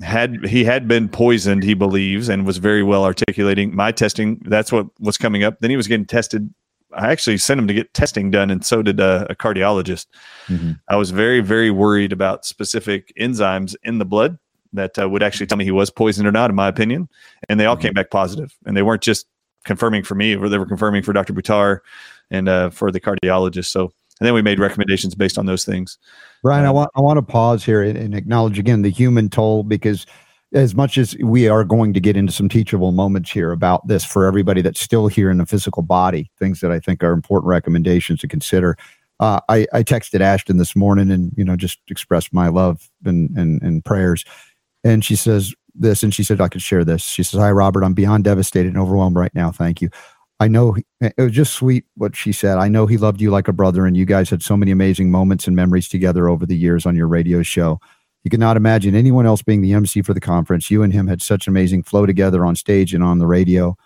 [0.02, 4.40] had he had been poisoned, he believes, and was very well articulating my testing.
[4.44, 5.60] That's what was coming up.
[5.60, 6.52] Then he was getting tested.
[6.92, 10.06] I actually sent him to get testing done, and so did a, a cardiologist.
[10.46, 10.72] Mm-hmm.
[10.88, 14.38] I was very, very worried about specific enzymes in the blood
[14.72, 17.08] that uh, would actually tell me he was poisoned or not, in my opinion.
[17.48, 17.82] And they all mm-hmm.
[17.82, 19.26] came back positive, and they weren't just
[19.64, 21.32] confirming for me, or they were confirming for Dr.
[21.32, 21.80] Buttar
[22.30, 23.66] and uh, for the cardiologist.
[23.66, 23.92] So
[24.24, 25.98] and then we made recommendations based on those things.
[26.42, 29.28] Bryan, um, I want I want to pause here and, and, acknowledge again the human
[29.28, 30.06] toll because
[30.54, 34.02] as much as we are going to get into some teachable moments here about this
[34.02, 37.48] for everybody that's still here in the physical body, things that I think are important
[37.48, 38.78] recommendations to consider.
[39.20, 43.28] Uh, I, I texted Ashton this morning and you know just expressed my love and,
[43.36, 44.24] and and prayers,
[44.84, 47.02] and she says this, and she said I could share this.
[47.02, 49.52] She says, "Hi Robert, I'm beyond devastated and overwhelmed right now.
[49.52, 49.90] Thank you.
[50.40, 52.58] I know it was just sweet what she said.
[52.58, 55.10] I know he loved you like a brother, and you guys had so many amazing
[55.10, 57.80] moments and memories together over the years on your radio show.
[58.24, 60.70] You could not imagine anyone else being the MC for the conference.
[60.70, 63.76] You and him had such amazing flow together on stage and on the radio.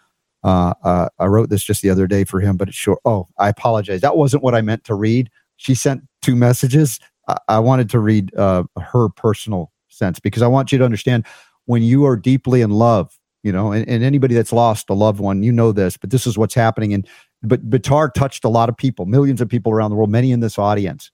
[0.44, 3.00] Uh, uh, I wrote this just the other day for him, but it's short.
[3.04, 4.00] Oh, I apologize.
[4.00, 5.28] That wasn't what I meant to read.
[5.56, 7.00] She sent two messages.
[7.26, 11.26] I, I wanted to read uh, her personal sense because I want you to understand
[11.66, 15.20] when you are deeply in love you know and, and anybody that's lost a loved
[15.20, 17.06] one you know this but this is what's happening and
[17.42, 20.40] but Buttar touched a lot of people millions of people around the world many in
[20.40, 21.10] this audience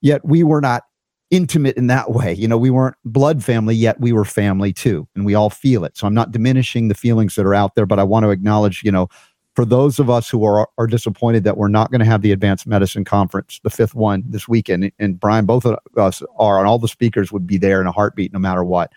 [0.00, 0.84] yet we were not
[1.30, 2.32] intimate in that way.
[2.32, 5.84] You know, we weren't blood family, yet we were family too, and we all feel
[5.84, 5.96] it.
[5.96, 8.82] So I'm not diminishing the feelings that are out there, but I want to acknowledge,
[8.82, 9.08] you know,
[9.54, 12.32] for those of us who are are disappointed that we're not going to have the
[12.32, 16.68] advanced medicine conference, the fifth one this weekend, and Bryan, both of us are, and
[16.68, 18.92] all the speakers would be there in a heartbeat, no matter what,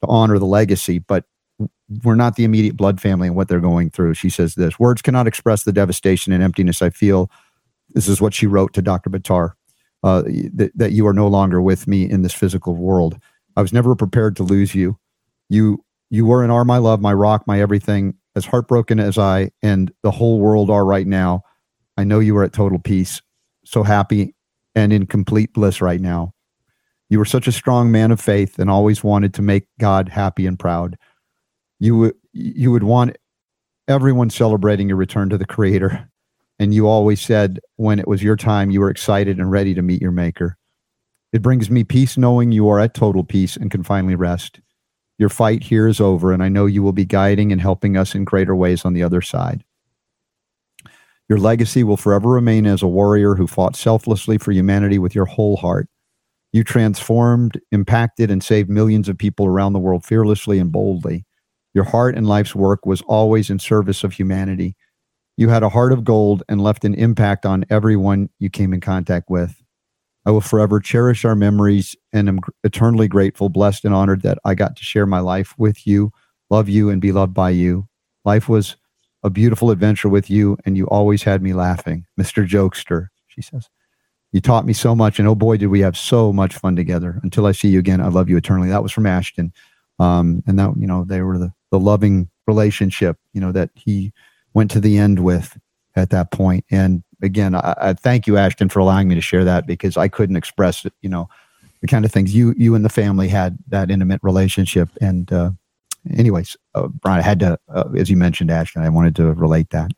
[0.00, 1.00] to honor the legacy.
[1.00, 1.24] But
[2.02, 4.14] we're not the immediate blood family and what they're going through.
[4.14, 7.30] She says this: words cannot express the devastation and emptiness I feel.
[7.90, 9.10] This is what she wrote to Dr.
[9.10, 9.52] Buttar.
[10.02, 13.18] Uh, that, that you are no longer with me in this physical world.
[13.56, 14.98] I was never prepared to lose you.
[15.48, 19.50] You you were and are my love, my rock, my everything as heartbroken as I
[19.62, 21.42] and the whole world are right now,
[21.96, 23.22] I know you are at total peace,
[23.64, 24.34] so happy
[24.74, 26.32] and in complete bliss right now.
[27.08, 30.46] You were such a strong man of faith and always wanted to make God happy
[30.46, 30.96] and proud.
[31.84, 33.18] You would you would want
[33.88, 36.10] everyone celebrating your return to the creator.
[36.58, 39.82] And you always said when it was your time, you were excited and ready to
[39.82, 40.56] meet your maker.
[41.34, 44.60] It brings me peace knowing you are at total peace and can finally rest.
[45.18, 48.14] Your fight here is over, and I know you will be guiding and helping us
[48.14, 49.62] in greater ways on the other side.
[51.28, 55.26] Your legacy will forever remain as a warrior who fought selflessly for humanity with your
[55.26, 55.90] whole heart.
[56.50, 61.26] You transformed, impacted, and saved millions of people around the world fearlessly and boldly.
[61.74, 64.76] Your heart and life's work was always in service of humanity.
[65.36, 68.80] You had a heart of gold and left an impact on everyone you came in
[68.80, 69.60] contact with.
[70.24, 74.54] I will forever cherish our memories and am eternally grateful, blessed, and honored that I
[74.54, 76.12] got to share my life with you,
[76.48, 77.88] love you, and be loved by you.
[78.24, 78.76] Life was
[79.22, 82.06] a beautiful adventure with you, and you always had me laughing.
[82.18, 82.46] Mr.
[82.46, 83.68] Jokester, she says.
[84.32, 87.20] You taught me so much, and oh boy, did we have so much fun together.
[87.22, 88.68] Until I see you again, I love you eternally.
[88.68, 89.52] That was from Ashton.
[89.98, 94.12] Um, and that, you know, they were the, the loving relationship, you know, that he
[94.52, 95.58] went to the end with
[95.96, 96.64] at that point.
[96.70, 100.06] And again, I, I, thank you, Ashton, for allowing me to share that because I
[100.06, 101.28] couldn't express, you know,
[101.80, 104.88] the kind of things you you and the family had that intimate relationship.
[105.00, 105.50] And uh,
[106.16, 109.70] anyways, uh, Bryan, I had to, uh, as you mentioned, Ashton, I wanted to relate
[109.70, 109.90] that.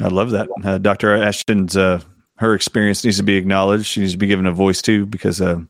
[0.00, 1.16] I love that, uh, Dr.
[1.16, 1.76] Ashton's.
[1.76, 2.00] Uh,
[2.36, 3.86] her experience needs to be acknowledged.
[3.86, 5.60] She needs to be given a voice too, because uh,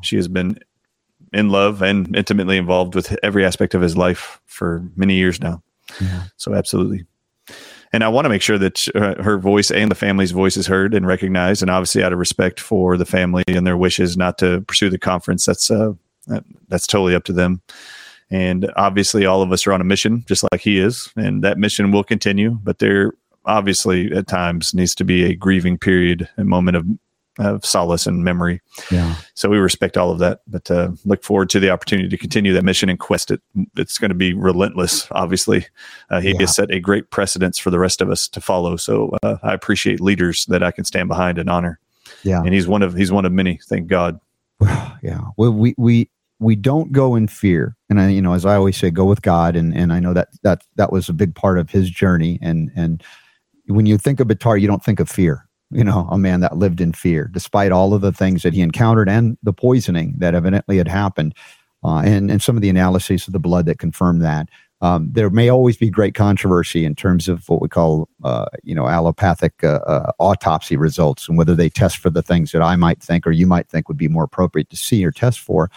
[0.00, 0.58] she has been
[1.32, 5.62] in love and intimately involved with every aspect of his life for many years now.
[6.00, 6.24] Yeah.
[6.36, 7.06] So, absolutely
[7.92, 10.66] and I want to make sure that uh, her voice and the family's voice is
[10.66, 14.38] heard and recognized, and obviously out of respect for the family and their wishes not
[14.38, 15.44] to pursue the conference.
[15.44, 15.92] That's uh,
[16.68, 17.60] that's totally up to them.
[18.30, 21.58] And obviously, all of us are on a mission, just like he is, and that
[21.58, 22.58] mission will continue.
[22.62, 23.12] But there
[23.44, 26.86] obviously at times needs to be a grieving period, a moment of
[27.38, 28.60] of solace and memory.
[28.90, 29.16] Yeah.
[29.34, 32.52] So we respect all of that, but uh, look forward to the opportunity to continue
[32.52, 33.40] that mission and quest it.
[33.76, 35.08] It's going to be relentless.
[35.12, 35.66] Obviously,
[36.10, 36.40] uh, he yeah.
[36.40, 38.76] has set a great precedence for the rest of us to follow.
[38.76, 41.78] So uh, I appreciate leaders that I can stand behind and honor.
[42.22, 42.42] Yeah.
[42.42, 43.58] And he's one of he's one of many.
[43.68, 44.20] Thank God.
[44.60, 45.20] yeah.
[45.36, 48.76] Well, we we we don't go in fear, and I, you know, as I always
[48.76, 51.58] say, go with God, and and I know that that that was a big part
[51.58, 53.02] of his journey, and and
[53.66, 56.56] when you think of Buttar, you don't think of fear you know, a man that
[56.56, 60.34] lived in fear, despite all of the things that he encountered and the poisoning that
[60.34, 61.34] evidently had happened,
[61.84, 64.48] uh, and and some of the analyses of the blood that confirmed that.
[64.80, 68.74] Um, there may always be great controversy in terms of what we call, uh, you
[68.74, 72.74] know, allopathic uh, uh autopsy results and whether they test for the things that I
[72.74, 75.70] might think or you might think would be more appropriate to see or test for.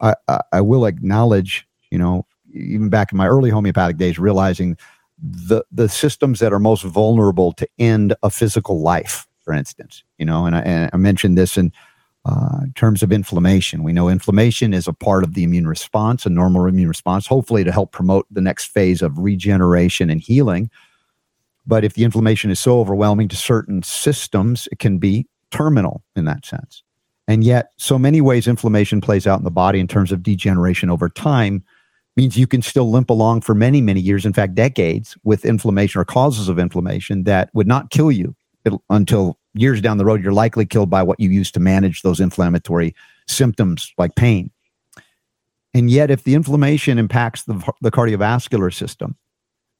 [0.00, 4.76] I, I, I will acknowledge, you know, even back in my early homeopathic days, realizing
[5.20, 10.04] the the systems that are most vulnerable to end a physical life for instance.
[10.18, 11.72] You know, and I, and I mentioned this in,
[12.26, 13.82] uh, terms of inflammation.
[13.82, 17.64] We know inflammation is a part of the immune response, a normal immune response, hopefully
[17.64, 20.68] to help promote the next phase of regeneration and healing.
[21.66, 26.26] But if the inflammation is so overwhelming to certain systems, it can be terminal in
[26.26, 26.82] that sense.
[27.26, 30.90] And yet, so many ways inflammation plays out in the body in terms of degeneration
[30.90, 31.64] over time
[32.18, 36.02] means you can still limp along for many, many years, in fact, decades, with inflammation
[36.02, 38.34] or causes of inflammation that would not kill you
[38.90, 42.20] until years down the road, you're likely killed by what you use to manage those
[42.20, 42.94] inflammatory
[43.26, 44.50] symptoms like pain.
[45.74, 49.16] And yet, if the inflammation impacts the, the cardiovascular system,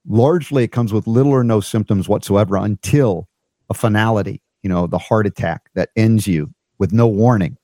[0.06, 3.28] largely it comes with little or no symptoms whatsoever until
[3.70, 7.56] a finality, you know, the heart attack that ends you with no warning.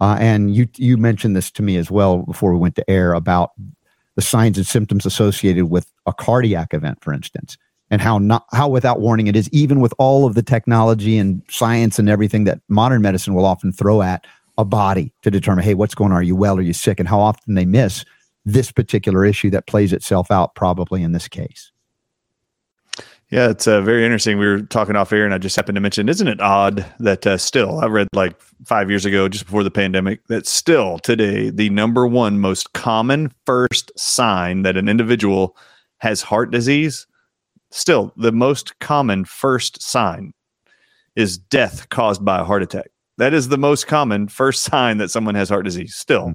[0.00, 3.12] Uh, and you you mentioned this to me as well before we went to air
[3.14, 3.50] about
[4.14, 7.58] the signs and symptoms associated with a cardiac event, for instance
[7.90, 11.42] and how not how without warning it is even with all of the technology and
[11.48, 15.74] science and everything that modern medicine will often throw at a body to determine hey
[15.74, 16.18] what's going on?
[16.18, 16.58] Are you well?
[16.58, 16.98] Are you sick?
[16.98, 18.04] And how often they miss
[18.44, 21.70] this particular issue that plays itself out probably in this case.
[23.30, 24.38] Yeah, it's uh, very interesting.
[24.38, 27.26] We were talking off air, and I just happened to mention, isn't it odd that
[27.26, 31.50] uh, still, I read like five years ago, just before the pandemic, that still today,
[31.50, 35.58] the number one most common first sign that an individual
[35.98, 37.06] has heart disease,
[37.70, 40.32] still the most common first sign
[41.16, 42.88] is death caused by a heart attack.
[43.18, 46.34] That is the most common first sign that someone has heart disease still.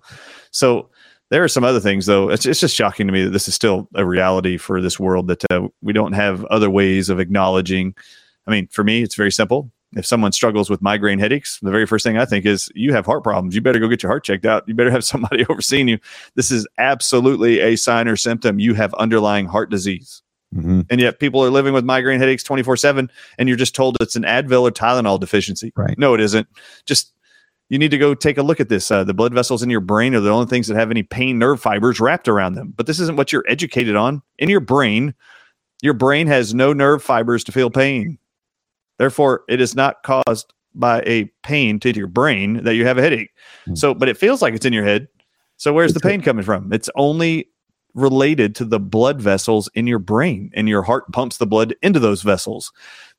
[0.51, 0.89] So,
[1.29, 2.29] there are some other things, though.
[2.29, 5.27] It's, it's just shocking to me that this is still a reality for this world
[5.29, 7.95] that uh, we don't have other ways of acknowledging.
[8.45, 9.71] I mean, for me, it's very simple.
[9.95, 13.07] If someone struggles with migraine headaches, the very first thing I think is you have
[13.07, 13.55] heart problems.
[13.55, 14.67] You better go get your heart checked out.
[14.67, 15.97] You better have somebody overseeing you.
[16.35, 20.21] This is absolutely a sign or symptom you have underlying heart disease.
[20.53, 20.81] Mm-hmm.
[20.89, 24.15] And yet people are living with migraine headaches 24 7, and you're just told it's
[24.15, 25.73] an Advil or Tylenol deficiency.
[25.75, 25.97] Right.
[25.97, 26.47] No, it isn't.
[26.85, 27.13] Just
[27.69, 28.91] you need to go take a look at this.
[28.91, 31.39] Uh, the blood vessels in your brain are the only things that have any pain
[31.39, 32.73] nerve fibers wrapped around them.
[32.75, 34.21] But this isn't what you're educated on.
[34.37, 35.15] In your brain,
[35.81, 38.19] your brain has no nerve fibers to feel pain.
[38.99, 43.01] Therefore, it is not caused by a pain to your brain that you have a
[43.01, 43.31] headache.
[43.61, 43.75] Mm-hmm.
[43.75, 45.07] So, but it feels like it's in your head.
[45.57, 46.71] So, where's it's the pain coming from?
[46.73, 47.49] It's only
[47.93, 51.99] related to the blood vessels in your brain, and your heart pumps the blood into
[51.99, 52.71] those vessels.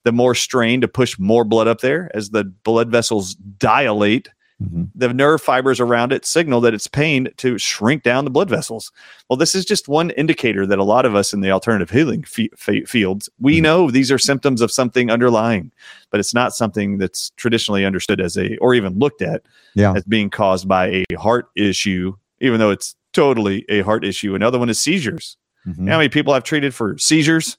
[0.05, 4.29] The more strain to push more blood up there as the blood vessels dilate,
[4.63, 4.85] Mm-hmm.
[4.95, 8.93] The nerve fibers around it signal that it's pain to shrink down the blood vessels.
[9.29, 12.25] Well, this is just one indicator that a lot of us in the alternative healing
[12.25, 13.63] f- fields, we mm-hmm.
[13.63, 15.73] know these are symptoms of something underlying,
[16.11, 19.43] but it's not something that's traditionally understood as a, or even looked at
[19.75, 19.93] yeah.
[19.95, 24.35] as being caused by a heart issue, even though it's totally a heart issue.
[24.35, 25.37] Another one is seizures.
[25.67, 25.89] Mm-hmm.
[25.89, 27.57] How many people I've treated for seizures,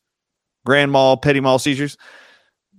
[0.65, 1.97] grand mal, petit mal seizures?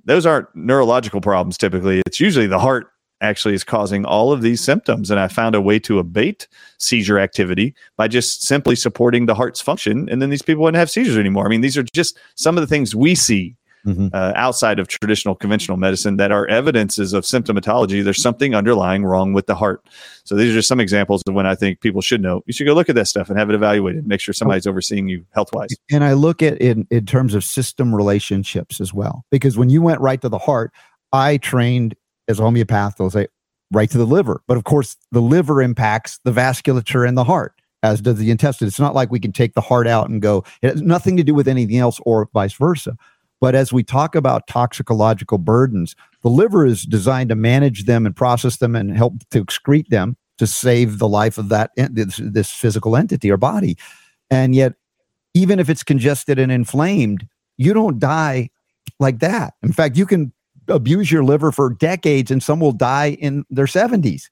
[0.04, 2.02] Those aren't neurological problems typically.
[2.06, 2.86] It's usually the heart
[3.20, 5.10] actually is causing all of these symptoms.
[5.10, 6.46] And I found a way to abate
[6.78, 10.08] seizure activity by just simply supporting the heart's function.
[10.08, 11.46] And then these people wouldn't have seizures anymore.
[11.46, 14.08] I mean, these are just some of the things we see mm-hmm.
[14.12, 18.02] uh, outside of traditional conventional medicine that are evidences of symptomatology.
[18.02, 19.86] There's something underlying wrong with the heart.
[20.24, 22.42] So these are just some examples of when I think people should know.
[22.46, 24.06] You should go look at that stuff and have it evaluated.
[24.06, 25.70] Make sure somebody's overseeing you health wise.
[25.90, 29.70] And I look at it in, in terms of system relationships as well, because when
[29.70, 30.72] you went right to the heart,
[31.12, 31.94] I trained
[32.28, 33.28] as a homeopath, they'll say
[33.72, 34.42] right to the liver.
[34.46, 38.68] But of course, the liver impacts the vasculature and the heart, as does the intestine.
[38.68, 41.24] It's not like we can take the heart out and go, it has nothing to
[41.24, 42.96] do with anything else or vice versa.
[43.40, 48.16] But as we talk about toxicological burdens, the liver is designed to manage them and
[48.16, 52.20] process them and help to excrete them to save the life of that eh, this,
[52.22, 53.76] this physical entity or body.
[54.30, 54.74] And yet,
[55.34, 58.50] even if it's congested and inflamed, you don't die
[58.98, 59.54] like that.
[59.62, 60.32] In fact, you can
[60.68, 64.24] abuse your liver for decades and some will die in their 70s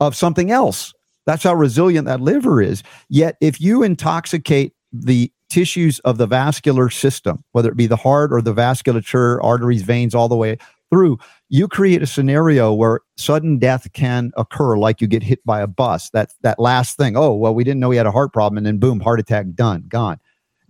[0.00, 0.92] of something else.
[1.26, 2.82] That's how resilient that liver is.
[3.08, 8.32] Yet, if you intoxicate the tissues of the vascular system, whether it be the heart
[8.32, 10.56] or the vasculature, arteries, veins, all the way
[10.90, 11.18] through,
[11.50, 15.66] you create a scenario where sudden death can occur, like you get hit by a
[15.66, 16.08] bus.
[16.10, 17.16] That that last thing.
[17.16, 19.46] Oh, well, we didn't know he had a heart problem, and then boom, heart attack,
[19.54, 20.18] done, gone.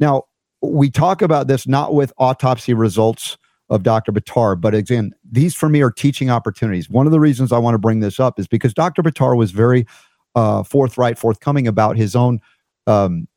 [0.01, 0.25] Now
[0.61, 3.38] we talk about this not with autopsy results
[3.71, 4.12] of Dr.
[4.12, 4.61] Buttar.
[4.61, 6.90] But again, these for me are teaching opportunities.
[6.90, 9.03] One of the reasons I want to bring this up is because Dr.
[9.03, 9.87] Buttar was very
[10.35, 12.40] uh, forthright, forthcoming about his own
[12.87, 13.29] um,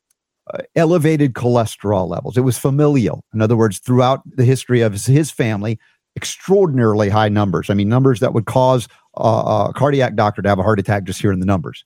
[0.52, 2.36] uh, elevated cholesterol levels.
[2.36, 3.24] It was familial.
[3.34, 5.78] In other words, throughout the history of his, his family,
[6.16, 7.68] extraordinarily high numbers.
[7.68, 11.04] I mean, numbers that would cause uh, a cardiac doctor to have a heart attack
[11.04, 11.84] just hearing the numbers.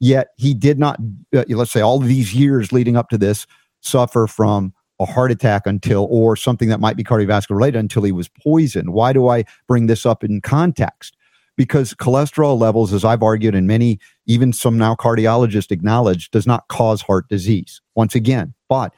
[0.00, 0.98] Yet he did not,
[1.34, 3.46] uh, let's say, all these years leading up to this,
[3.80, 8.12] suffer from a heart attack until, or something that might be cardiovascular related until he
[8.12, 8.92] was poisoned.
[8.92, 11.16] Why do I bring this up in context?
[11.60, 16.66] Because cholesterol levels, as I've argued, and many, even some now cardiologists acknowledge, does not
[16.68, 17.82] cause heart disease.
[17.94, 18.94] Once again, but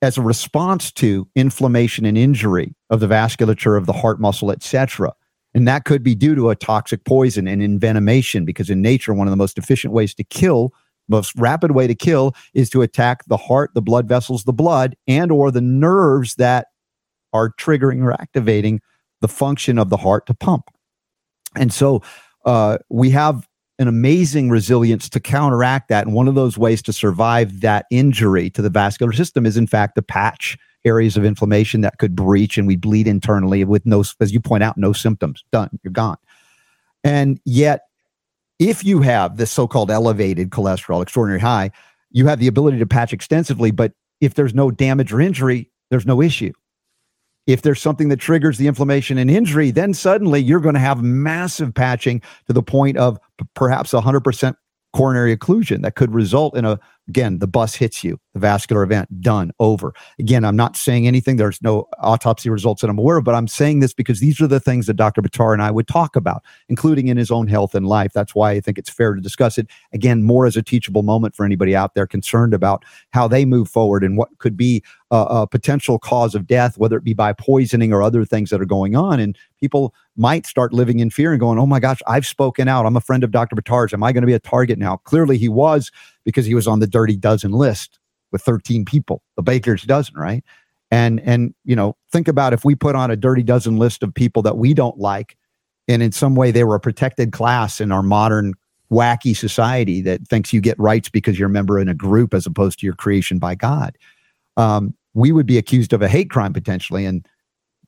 [0.00, 5.12] as a response to inflammation and injury of the vasculature of the heart muscle, etc.
[5.52, 9.26] And that could be due to a toxic poison and envenomation, because in nature, one
[9.26, 10.72] of the most efficient ways to kill
[11.08, 14.96] most rapid way to kill is to attack the heart the blood vessels the blood
[15.06, 16.68] and or the nerves that
[17.34, 18.80] are triggering or activating
[19.20, 20.70] the function of the heart to pump
[21.56, 22.02] and so
[22.44, 26.92] uh, we have an amazing resilience to counteract that and one of those ways to
[26.92, 31.80] survive that injury to the vascular system is in fact the patch areas of inflammation
[31.80, 35.44] that could breach and we bleed internally with no as you point out no symptoms
[35.52, 36.18] done you're gone
[37.04, 37.82] and yet
[38.58, 41.70] if you have this so-called elevated cholesterol, extraordinary high,
[42.10, 43.72] you have the ability to patch extensively.
[43.72, 46.52] But if there's no damage or injury, there's no issue.
[47.46, 51.02] If there's something that triggers the inflammation and injury, then suddenly you're going to have
[51.02, 53.18] massive patching to the point of
[53.54, 54.54] perhaps 100%
[54.92, 56.78] coronary occlusion that could result in a
[57.08, 59.92] again the bus hits you the vascular event done over.
[60.18, 61.36] Again i'm not saying anything.
[61.36, 64.46] There's no autopsy results that i'm aware of but i'm saying this because these are
[64.46, 67.74] the things that dr Buttar and i would talk about including in his own health
[67.74, 68.12] and life.
[68.12, 69.68] That's why i think it's fair to discuss it.
[69.92, 73.68] Again more as a teachable moment for anybody out there concerned about how they move
[73.68, 77.32] forward and what could be a, a potential cause of death whether it be by
[77.32, 79.20] poisoning or other things that are going on.
[79.20, 82.86] And people might start living in fear and going, oh my gosh, I've spoken out.
[82.86, 83.56] I'm a friend of Dr.
[83.56, 83.94] Buttar's.
[83.94, 84.98] Am I going to be a target now?
[84.98, 85.90] Clearly he was
[86.24, 87.98] because he was on the dirty dozen list
[88.30, 90.44] with 13 people, the baker's dozen, right?
[90.90, 94.12] And and you know, think about if we put on a dirty dozen list of
[94.12, 95.36] people that we don't like,
[95.88, 98.54] and in some way they were a protected class in our modern
[98.90, 102.44] wacky society that thinks you get rights because you're a member in a group as
[102.44, 103.96] opposed to your creation by God.
[104.58, 107.26] Um, we would be accused of a hate crime potentially, and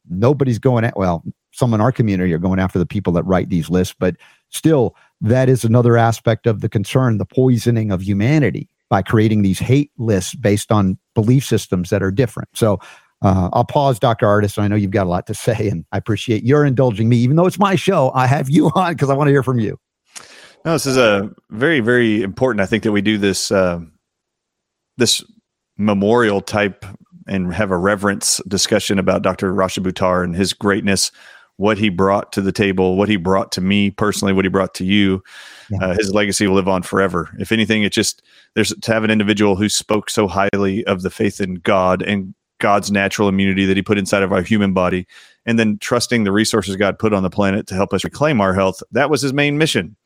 [0.08, 1.22] nobody's going at well
[1.54, 4.16] some in our community are going after the people that write these lists, but
[4.50, 9.58] still, that is another aspect of the concern the poisoning of humanity by creating these
[9.58, 12.48] hate lists based on belief systems that are different.
[12.54, 12.80] So,
[13.22, 14.26] uh, I'll pause, Dr.
[14.26, 14.58] Ardis.
[14.58, 17.16] I know you've got a lot to say, and I appreciate your indulging me.
[17.18, 19.58] Even though it's my show, I have you on because I want to hear from
[19.58, 19.78] you.
[20.64, 22.60] No, this is a very, very important.
[22.60, 23.80] I think that we do this uh,
[24.96, 25.24] this
[25.78, 26.84] memorial type
[27.26, 29.52] and have a reverence discussion about Dr.
[29.52, 31.10] Rashid Buttar and his greatness
[31.56, 34.74] what he brought to the table, what he brought to me personally, what he brought
[34.74, 35.22] to you.
[35.70, 35.78] Yeah.
[35.86, 37.30] Uh, his legacy will live on forever.
[37.38, 38.22] If anything, it just
[38.54, 42.34] there's to have an individual who spoke so highly of the faith in God and
[42.58, 45.06] God's natural immunity that he put inside of our human body,
[45.44, 48.54] and then trusting the resources God put on the planet to help us reclaim our
[48.54, 48.82] health.
[48.92, 49.96] That was his main mission.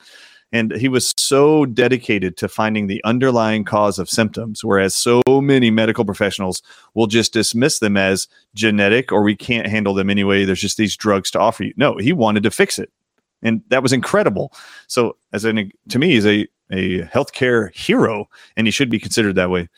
[0.53, 5.70] And he was so dedicated to finding the underlying cause of symptoms, whereas so many
[5.70, 6.62] medical professionals
[6.94, 10.44] will just dismiss them as genetic or we can't handle them anyway.
[10.44, 11.74] There's just these drugs to offer you.
[11.76, 12.90] No, he wanted to fix it.
[13.42, 14.53] And that was incredible.
[14.88, 19.36] So, as an to me, he's a a healthcare hero, and he should be considered
[19.36, 19.68] that way.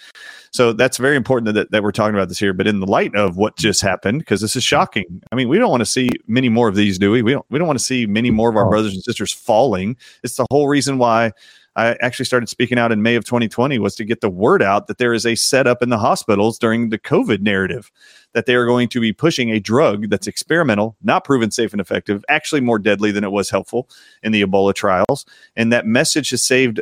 [0.53, 2.53] So that's very important that, that we're talking about this here.
[2.53, 5.23] But in the light of what just happened, because this is shocking.
[5.31, 7.23] I mean, we don't want to see many more of these, do we?
[7.23, 7.47] We don't.
[7.51, 9.97] We don't want to see many more of our brothers and sisters falling.
[10.25, 11.33] It's the whole reason why
[11.77, 14.89] I actually started speaking out in May of 2020 was to get the word out
[14.89, 17.93] that there is a setup in the hospitals during the COVID narrative
[18.33, 21.81] that they are going to be pushing a drug that's experimental, not proven safe and
[21.81, 23.89] effective, actually more deadly than it was helpful
[24.23, 25.25] in the Ebola trials.
[25.55, 26.81] And that message has saved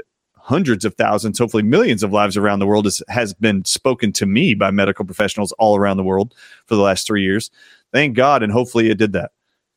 [0.49, 4.25] hundreds of thousands, hopefully millions of lives around the world is, has been spoken to
[4.25, 6.35] me by medical professionals all around the world
[6.65, 7.51] for the last three years.
[7.93, 8.43] Thank God.
[8.43, 9.33] And hopefully it did that.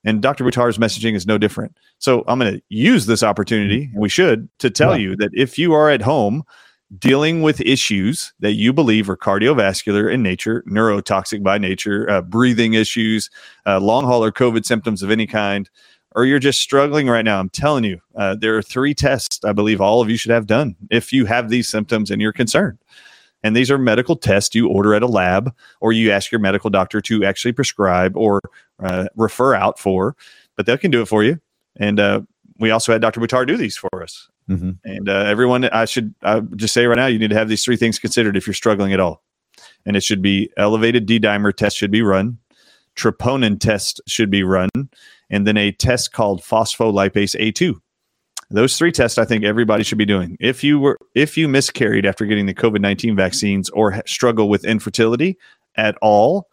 [0.06, 0.46] And Dr.
[0.46, 1.78] Buttar's messaging is no different.
[2.00, 5.10] So I'm going to use this opportunity, and we should, to tell yeah.
[5.10, 6.44] you that if you are at home
[6.98, 12.74] dealing with issues that you believe are cardiovascular in nature, neurotoxic by nature, uh, breathing
[12.74, 13.30] issues,
[13.66, 15.70] uh, long hauler COVID symptoms of any kind,
[16.16, 19.54] or you're just struggling right now, I'm telling you, uh, there are three tests I
[19.54, 22.78] believe all of you should have done if you have these symptoms and you're concerned.
[23.44, 26.70] And these are medical tests you order at a lab or you ask your medical
[26.70, 28.40] doctor to actually prescribe or
[28.80, 30.16] uh, refer out for,
[30.56, 31.40] but they can do it for you.
[31.78, 32.22] And uh,
[32.60, 33.20] we also had Dr.
[33.20, 34.30] Buttar do these for us.
[34.50, 34.72] Mm-hmm.
[34.84, 37.64] And uh, everyone, I should I just say right now, you need to have these
[37.64, 39.24] three things considered if you're struggling at all.
[39.86, 42.38] And it should be elevated D dimer test should be run,
[42.98, 44.70] troponin test should be run,
[45.30, 47.76] and then a test called phospholipase A2.
[48.50, 50.36] Those three tests, I think everybody should be doing.
[50.40, 54.66] If you were, if you miscarried after getting the COVID nineteen vaccines or struggle with
[54.66, 55.38] infertility
[55.76, 56.48] at all,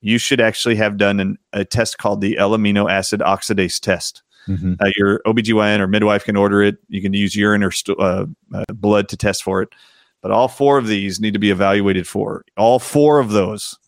[0.00, 4.22] you should actually have done an, a test called the L-amino acid oxidase test.
[4.46, 4.74] Mm-hmm.
[4.80, 6.78] Uh, your OBGYN or midwife can order it.
[6.88, 9.68] You can use urine or st- uh, uh, blood to test for it.
[10.22, 12.44] But all four of these need to be evaluated for.
[12.56, 13.78] All four of those,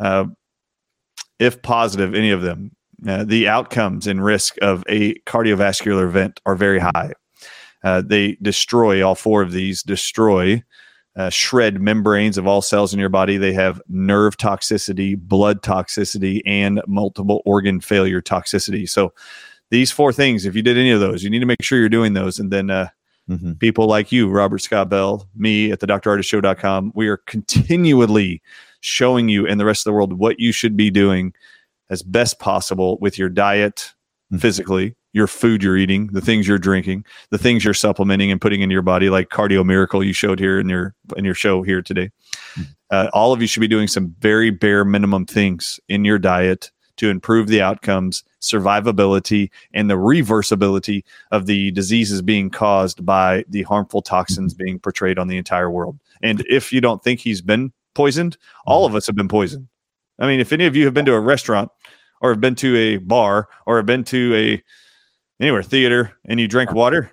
[0.00, 0.24] uh,
[1.42, 2.70] if positive, any of them,
[3.06, 7.12] uh, the outcomes and risk of a cardiovascular event are very high.
[7.82, 10.62] Uh, they destroy all four of these, destroy
[11.16, 13.36] uh, shred membranes of all cells in your body.
[13.36, 18.88] They have nerve toxicity, blood toxicity, and multiple organ failure toxicity.
[18.88, 19.12] So,
[19.70, 21.88] these four things, if you did any of those, you need to make sure you're
[21.88, 22.38] doing those.
[22.38, 22.88] And then, uh,
[23.28, 23.54] mm-hmm.
[23.54, 28.42] people like you, Robert Scott Bell, me at the drardisshow.com, we are continually
[28.82, 31.32] showing you and the rest of the world what you should be doing
[31.88, 33.92] as best possible with your diet
[34.30, 34.38] mm-hmm.
[34.38, 38.62] physically your food you're eating, the things you're drinking, the things you're supplementing and putting
[38.62, 41.82] into your body, like Cardio Miracle you showed here in your in your show here
[41.82, 42.10] today.
[42.54, 42.62] Hmm.
[42.90, 46.70] Uh, all of you should be doing some very bare minimum things in your diet
[46.96, 53.62] to improve the outcomes, survivability, and the reversibility of the diseases being caused by the
[53.62, 55.98] harmful toxins being portrayed on the entire world.
[56.22, 58.36] And if you don't think he's been poisoned,
[58.66, 59.68] all of us have been poisoned.
[60.18, 61.70] I mean, if any of you have been to a restaurant
[62.20, 64.62] or have been to a bar or have been to a
[65.40, 67.12] anywhere theater and you drink water,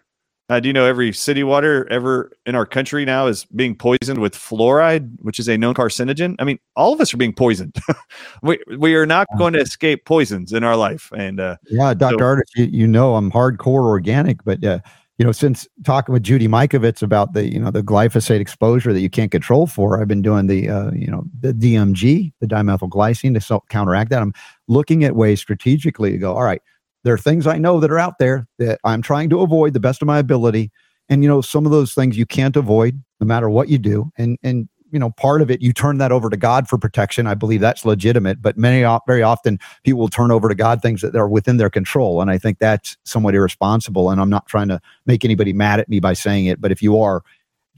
[0.50, 4.18] Uh, do you know every city water ever in our country now is being poisoned
[4.20, 6.36] with fluoride, which is a known carcinogen?
[6.40, 7.76] I mean, all of us are being poisoned.
[8.42, 11.12] we we are not going to escape poisons in our life.
[11.16, 12.44] And uh, yeah, Dr.
[12.56, 14.80] So, you, you know I'm hardcore organic, but uh,
[15.20, 19.02] you know, since talking with Judy Mikovits about the, you know, the glyphosate exposure that
[19.02, 23.34] you can't control for, I've been doing the, uh, you know, the DMG, the dimethylglycine
[23.34, 24.22] to self counteract that.
[24.22, 24.34] I'm
[24.70, 26.62] looking at ways strategically to go, all right,
[27.04, 29.80] there are things I know that are out there that I'm trying to avoid the
[29.82, 30.72] best of my ability.
[31.10, 34.12] And, you know, some of those things you can't avoid no matter what you do.
[34.18, 37.28] And, and, you know, part of it, you turn that over to God for protection.
[37.28, 41.02] I believe that's legitimate, but many, very often people will turn over to God things
[41.02, 42.22] that are within their control.
[42.22, 44.10] And I think that's somewhat irresponsible.
[44.10, 46.82] And I'm not trying to make anybody mad at me by saying it, but if
[46.82, 47.24] you are,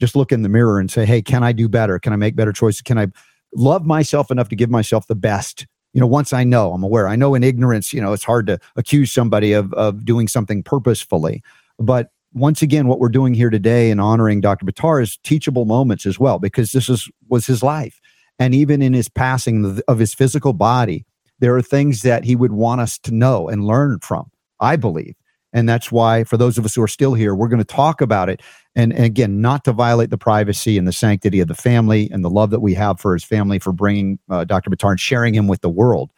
[0.00, 1.98] just look in the mirror and say, Hey, can I do better?
[1.98, 2.82] Can I make better choices?
[2.82, 3.08] Can I
[3.54, 5.66] love myself enough to give myself the best?
[5.92, 7.06] You know, once I know, I'm aware.
[7.06, 10.62] I know in ignorance, you know, it's hard to accuse somebody of of doing something
[10.62, 11.42] purposefully.
[11.78, 14.64] But once again, what we're doing here today and honoring Dr.
[14.64, 18.00] Buttar is teachable moments as well, because this is was his life.
[18.38, 21.04] And even in his passing of his physical body,
[21.38, 24.30] there are things that he would want us to know and learn from,
[24.60, 25.14] I believe.
[25.52, 28.00] And that's why, for those of us who are still here, we're going to talk
[28.00, 28.40] about it.
[28.74, 32.24] And, and, again, not to violate the privacy and the sanctity of the family and
[32.24, 34.70] the love that we have for his family for bringing uh, Dr.
[34.70, 36.10] Buttar and sharing him with the world.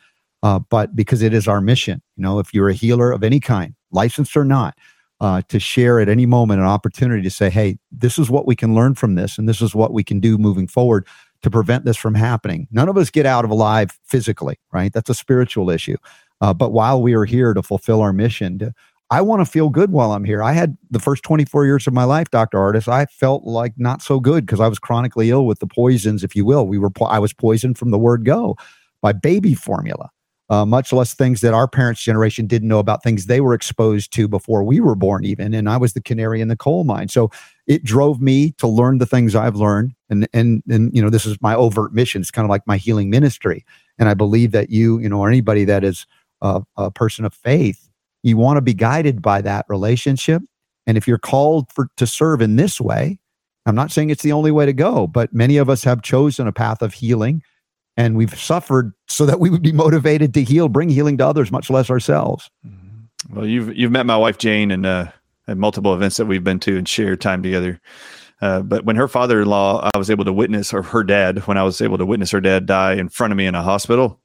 [0.45, 3.41] Uh, but because it is our mission, you know, if you're a healer of any
[3.41, 4.77] kind, licensed or not,
[5.21, 8.57] uh, to share at any moment an opportunity to say, hey, this is what we
[8.57, 11.07] can learn from this, and this is what we can do moving forward
[11.43, 12.67] to prevent this from happening.
[12.71, 14.93] None of us get out of alive physically, right?
[14.93, 15.97] That's a spiritual issue.
[16.41, 18.75] Uh, but while we are here to fulfill our mission, to,
[19.11, 20.43] I want to feel good while I'm here.
[20.43, 22.59] I had the first 24 years of my life, Dr.
[22.59, 26.25] Ardis, I felt like not so good because I was chronically ill with the poisons,
[26.25, 26.67] if you will.
[26.67, 28.57] We were, I was poisoned from the word go
[29.03, 30.11] by baby formula
[30.51, 34.13] uh, much less things that our parents' generation didn't know about things they were exposed
[34.13, 35.55] to before we were born, even.
[35.55, 37.09] And I was the canary in the coal mine.
[37.09, 37.31] So
[37.67, 39.95] it drove me to learn the things I've learned.
[40.11, 42.21] And, and, and, you know, this is my overt mission.
[42.21, 43.65] It's kind of like my healing ministry.
[43.99, 46.07] And I believe that you, you know, or anybody that is
[46.43, 47.89] a, a person of faith,
[48.23, 50.43] you want to be guided by that relationship.
[50.87, 53.19] And if you're called for to serve in this way,
[53.65, 56.47] I'm not saying it's the only way to go, but many of us have chosen
[56.47, 57.43] a path of healing
[57.97, 61.53] and we've suffered so that we would be motivated to heal, bring healing to others,
[61.53, 62.51] much less ourselves.
[62.67, 63.37] Mm-hmm.
[63.37, 65.07] Well, you've you've met my wife Jane and uh,
[65.49, 67.81] at multiple events that we've been to and shared time together.
[68.41, 71.63] Uh, but when her father-in-law, I was able to witness, or her dad, when I
[71.63, 74.21] was able to witness her dad die in front of me in a hospital.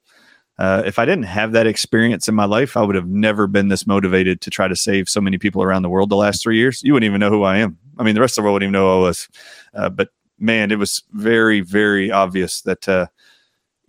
[0.58, 3.68] Uh, if I didn't have that experience in my life, I would have never been
[3.68, 6.58] this motivated to try to save so many people around the world the last three
[6.58, 6.82] years.
[6.82, 7.78] You wouldn't even know who I am.
[7.98, 9.28] I mean, the rest of the world wouldn't even know who I was.
[9.72, 13.06] Uh, but man, it was very, very obvious that uh,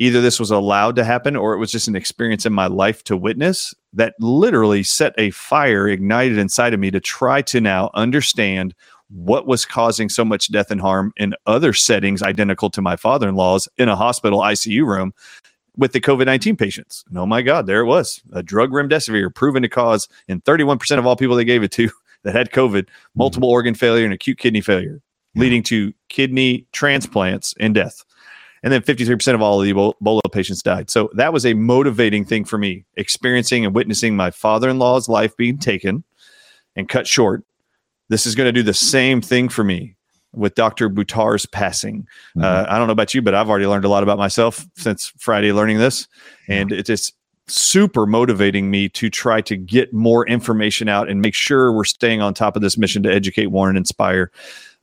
[0.02, 3.04] either this was allowed to happen or it was just an experience in my life
[3.04, 7.92] to witness that literally set a fire ignited inside of me to try to now
[7.94, 8.74] understand
[9.10, 13.70] what was causing so much death and harm in other settings identical to my father-in-law's
[13.78, 15.14] in a hospital ICU room
[15.78, 17.04] with the COVID-19 patients.
[17.08, 18.24] And oh my God, there it was.
[18.34, 21.92] A drug remdesivir proven to cause in 31% of all people they gave it to
[22.24, 23.54] that had COVID, multiple mm-hmm.
[23.54, 25.00] organ failure and acute kidney failure,
[25.36, 28.04] leading to kidney transplants and death
[28.64, 30.90] and then 53% of all the Ebola patients died.
[30.90, 35.58] So that was a motivating thing for me, experiencing and witnessing my father-in-law's life being
[35.58, 36.04] taken
[36.76, 37.44] and cut short.
[38.10, 39.96] This is going to do the same thing for me
[40.34, 40.90] with Dr.
[40.90, 42.08] Buttar's passing.
[42.38, 42.44] Mm-hmm.
[42.44, 45.12] Uh, I don't know about you, but I've already learned a lot about myself since
[45.18, 46.08] Friday learning this,
[46.48, 47.16] and it's just
[47.48, 52.22] super motivating me to try to get more information out and make sure we're staying
[52.22, 54.32] on top of this mission to educate, warn, and inspire.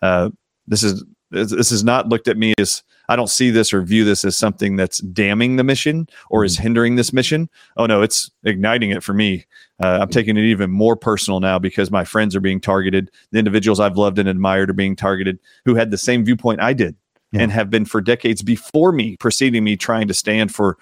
[0.02, 0.30] Uh,
[0.66, 4.04] this is this is not looked at me as I don't see this or view
[4.04, 6.62] this as something that's damning the mission or is mm-hmm.
[6.64, 7.48] hindering this mission.
[7.76, 9.46] Oh no, it's igniting it for me.
[9.82, 13.11] Uh, I'm taking it even more personal now because my friends are being targeted.
[13.30, 16.72] The individuals I've loved and admired are being targeted who had the same viewpoint I
[16.72, 16.96] did
[17.32, 17.42] yeah.
[17.42, 20.78] and have been for decades before me, preceding me, trying to stand for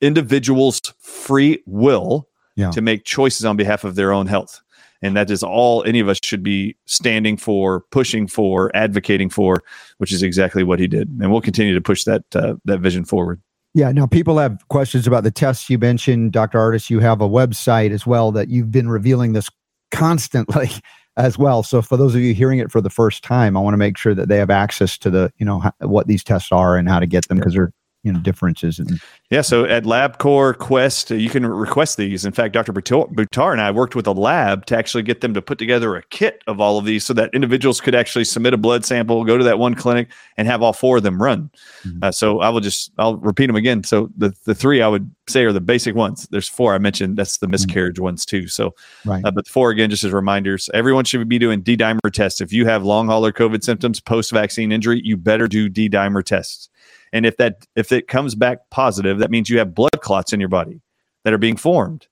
[0.00, 2.70] individuals' free will yeah.
[2.70, 4.60] to make choices on behalf of their own health
[5.02, 9.62] and that is all any of us should be standing for, pushing for, advocating for,
[9.98, 13.04] which is exactly what he did, and we'll continue to push that uh, that vision
[13.04, 13.40] forward.
[13.74, 13.90] Yeah.
[13.90, 16.58] Now, people have questions about the tests you mentioned, Dr.
[16.58, 16.90] Ardis.
[16.90, 19.48] You have a website as well that you've been revealing this
[19.90, 20.70] constantly
[21.16, 21.62] as well.
[21.62, 23.96] So, for those of you hearing it for the first time, I want to make
[23.96, 27.00] sure that they have access to the, you know, what these tests are and how
[27.00, 27.72] to get them because they're
[28.02, 29.00] you know differences and
[29.30, 33.70] yeah so at labcorp quest you can request these in fact dr buttar and i
[33.70, 36.78] worked with a lab to actually get them to put together a kit of all
[36.78, 39.74] of these so that individuals could actually submit a blood sample go to that one
[39.74, 41.48] clinic and have all four of them run
[41.84, 41.98] mm-hmm.
[42.02, 45.08] uh, so i will just i'll repeat them again so the, the three i would
[45.28, 47.52] say are the basic ones there's four i mentioned that's the mm-hmm.
[47.52, 48.04] miscarriage mm-hmm.
[48.04, 48.74] ones too so
[49.04, 49.24] right.
[49.24, 52.66] Uh, but four again just as reminders everyone should be doing d-dimer tests if you
[52.66, 56.68] have long hauler covid symptoms post-vaccine injury you better do d-dimer tests
[57.12, 60.40] and if that if it comes back positive, that means you have blood clots in
[60.40, 60.80] your body
[61.24, 62.06] that are being formed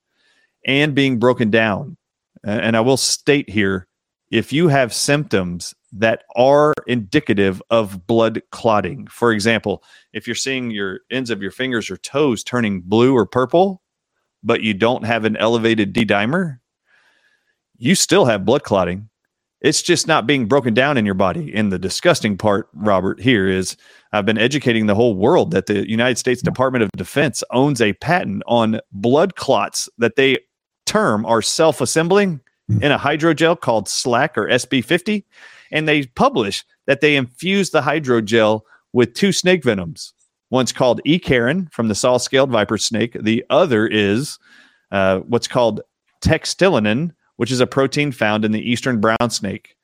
[0.67, 1.97] and being broken down.
[2.45, 3.87] And I will state here
[4.31, 9.07] if you have symptoms that are indicative of blood clotting.
[9.09, 9.83] For example,
[10.13, 13.83] if you're seeing your ends of your fingers or toes turning blue or purple,
[14.43, 16.61] but you don't have an elevated D dimer,
[17.77, 19.10] you still have blood clotting.
[19.61, 21.53] It's just not being broken down in your body.
[21.55, 23.77] And the disgusting part, Robert, here is
[24.13, 27.93] I've been educating the whole world that the United States Department of Defense owns a
[27.95, 30.39] patent on blood clots that they
[30.87, 32.83] term are self assembling hmm.
[32.83, 35.25] in a hydrogel called SLAC or SB50.
[35.71, 40.13] And they publish that they infuse the hydrogel with two snake venoms.
[40.51, 44.39] One's called ecarin from the saw scaled viper snake, the other is
[44.91, 45.81] uh, what's called
[46.23, 49.75] textilinin, which is a protein found in the eastern brown snake.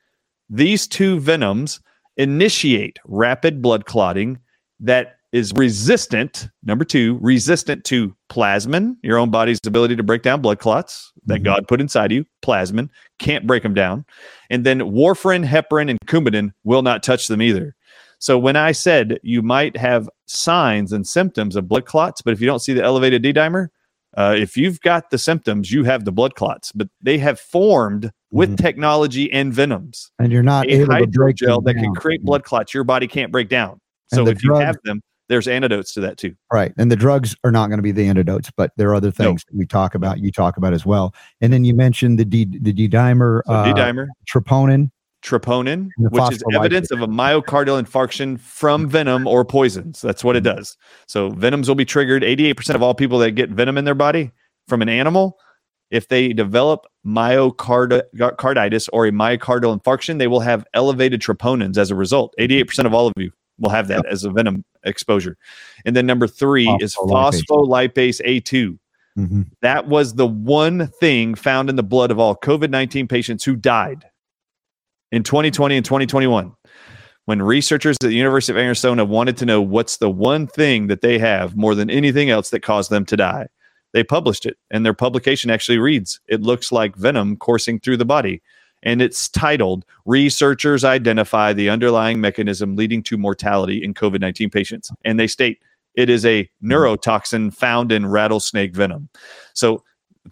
[0.50, 1.80] These two venoms
[2.18, 4.40] initiate rapid blood clotting
[4.80, 10.42] that is resistant, number two, resistant to plasmin, your own body's ability to break down
[10.42, 11.44] blood clots that mm-hmm.
[11.44, 12.90] God put inside you, plasmin,
[13.20, 14.04] can't break them down.
[14.50, 17.74] And then warfarin, heparin, and coumadin will not touch them either.
[18.18, 22.40] So when I said you might have signs and symptoms of blood clots, but if
[22.42, 23.68] you don't see the elevated D dimer,
[24.17, 28.11] uh, if you've got the symptoms, you have the blood clots, but they have formed
[28.31, 28.64] with mm-hmm.
[28.64, 30.11] technology and venoms.
[30.19, 33.49] And you're not a able hydrogel that can create blood clots your body can't break
[33.49, 33.81] down.
[34.12, 36.35] So if drug, you have them, there's antidotes to that too.
[36.53, 36.73] Right.
[36.79, 39.45] And the drugs are not going to be the antidotes, but there are other things
[39.53, 41.14] we talk about, you talk about as well.
[41.41, 44.91] And then you mentioned the D the D dimer, so uh, D dimer, troponin
[45.23, 50.01] troponin, which is evidence of a myocardial infarction from venom or poisons.
[50.01, 50.57] That's what it mm-hmm.
[50.57, 50.77] does.
[51.07, 52.23] So venoms will be triggered.
[52.23, 54.31] 88% of all people that get venom in their body
[54.69, 55.39] from an animal,
[55.91, 61.95] if they develop myocarditis or a myocardial infarction, they will have elevated troponins as a
[61.95, 62.35] result.
[62.39, 65.37] 88% of all of you will have that as a venom exposure.
[65.85, 68.79] And then number three is phospholipase A2.
[69.19, 69.43] Mm-hmm.
[69.62, 73.57] That was the one thing found in the blood of all COVID 19 patients who
[73.57, 74.05] died
[75.12, 76.52] in 2020 and 2021
[77.26, 81.00] when researchers at the University of Arizona wanted to know what's the one thing that
[81.00, 83.48] they have more than anything else that caused them to die.
[83.92, 88.04] They published it, and their publication actually reads It looks like venom coursing through the
[88.04, 88.42] body.
[88.82, 94.90] And it's titled Researchers Identify the Underlying Mechanism Leading to Mortality in COVID 19 Patients.
[95.04, 95.61] And they state
[95.94, 99.09] it is a neurotoxin found in rattlesnake venom.
[99.54, 99.82] So,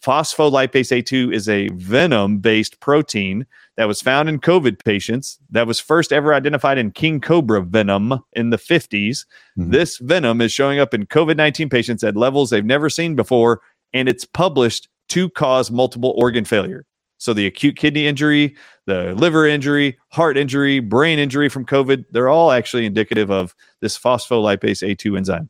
[0.01, 5.81] phospholipase A2 is a venom based protein that was found in COVID patients that was
[5.81, 9.25] first ever identified in king cobra venom in the 50s.
[9.59, 9.71] Mm-hmm.
[9.71, 13.61] This venom is showing up in COVID 19 patients at levels they've never seen before,
[13.93, 16.85] and it's published to cause multiple organ failure.
[17.25, 18.55] So the acute kidney injury,
[18.85, 23.99] the liver injury, heart injury, brain injury from COVID, they're all actually indicative of this
[23.99, 25.49] phospholipase A2 enzyme.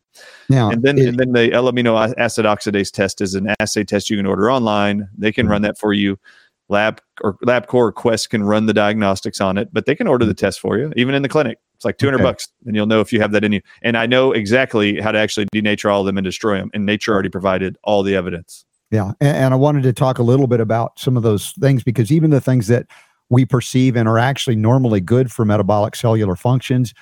[0.48, 4.08] Now, and then, it, and then the L-amino acid oxidase test is an assay test
[4.08, 5.08] you can order online.
[5.18, 5.50] They can mm-hmm.
[5.50, 6.16] run that for you.
[6.68, 10.24] Lab or LabCorp or Quest can run the diagnostics on it, but they can order
[10.24, 11.58] the test for you, even in the clinic.
[11.74, 12.22] It's like 200 okay.
[12.22, 13.62] bucks, and you'll know if you have that in you.
[13.82, 16.70] And I know exactly how to actually denature all of them and destroy them.
[16.72, 18.64] And nature already provided all the evidence.
[18.94, 19.10] Yeah.
[19.20, 22.12] And, and I wanted to talk a little bit about some of those things because
[22.12, 22.86] even the things that
[23.28, 26.94] we perceive and are actually normally good for metabolic cellular functions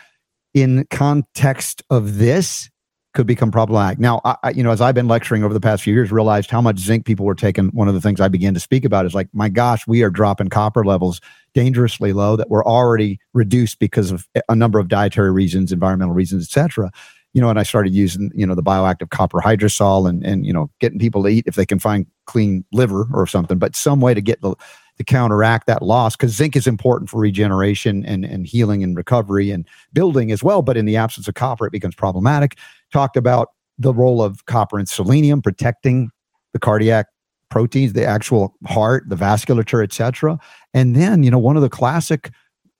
[0.54, 2.70] in context of this
[3.12, 3.98] could become problematic.
[3.98, 6.62] Now, I, you know, as I've been lecturing over the past few years, realized how
[6.62, 7.66] much zinc people were taking.
[7.68, 10.08] One of the things I began to speak about is like, my gosh, we are
[10.08, 11.20] dropping copper levels
[11.52, 16.44] dangerously low that were already reduced because of a number of dietary reasons, environmental reasons,
[16.44, 16.90] etc.
[17.34, 20.52] You know, and I started using, you know, the bioactive copper hydrosol and and you
[20.52, 24.00] know, getting people to eat if they can find clean liver or something, but some
[24.00, 24.54] way to get the
[24.98, 29.50] to counteract that loss because zinc is important for regeneration and, and healing and recovery
[29.50, 30.62] and building as well.
[30.62, 32.58] But in the absence of copper, it becomes problematic
[32.92, 36.10] talked about the role of copper and selenium protecting
[36.52, 37.06] the cardiac
[37.48, 40.38] proteins, the actual heart, the vasculature, etc.
[40.74, 42.30] And then, you know, one of the classic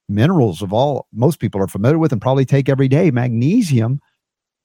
[0.09, 4.01] minerals of all most people are familiar with and probably take every day, magnesium,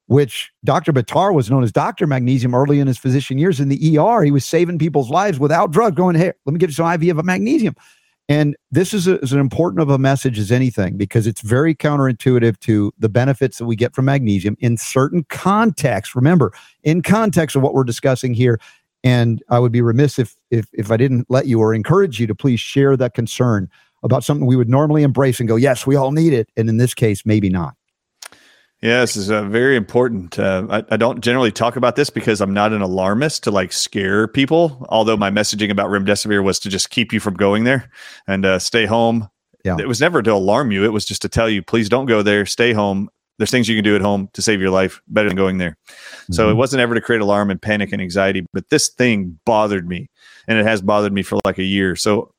[0.08, 0.91] which Dr.
[0.91, 2.08] Buttar was known as Dr.
[2.08, 4.24] Magnesium early in his physician years in the ER.
[4.24, 7.12] He was saving people's lives without drugs, going, hey, let me give you some IV
[7.12, 7.76] of a magnesium.
[8.30, 12.93] And this is as important of a message as anything because it's very counterintuitive to
[12.99, 16.16] the benefits that we get from magnesium in certain contexts.
[16.16, 16.51] Remember,
[16.84, 18.60] in context of what we're discussing here,
[19.03, 22.28] and I would be remiss if if if I didn't let you or encourage you
[22.28, 23.70] to please share that concern
[24.03, 26.78] about something we would normally embrace and go, yes, we all need it, and in
[26.78, 27.76] this case, maybe not.
[28.82, 30.38] Yeah, this is a very important.
[30.38, 33.71] Uh, I, I, don't generally talk about this because I'm not an alarmist to like
[33.73, 34.86] scare people.
[34.89, 37.89] Although my messaging about remdesivir was to just keep you from going there
[38.28, 39.30] and uh, stay home.
[39.65, 39.78] Yeah.
[39.80, 40.86] It was never to alarm you.
[40.86, 42.45] It was just to tell you, please don't go there.
[42.45, 43.09] Stay home.
[43.39, 45.78] There's things you can do at home to save your life better than going there.
[45.88, 46.34] Mm-hmm.
[46.34, 46.59] So it mm-hmm.
[46.59, 48.45] wasn't ever to create alarm and panic and anxiety.
[48.53, 50.09] But this thing bothered me,
[50.47, 51.95] and it has bothered me for like a year.
[51.95, 52.32] So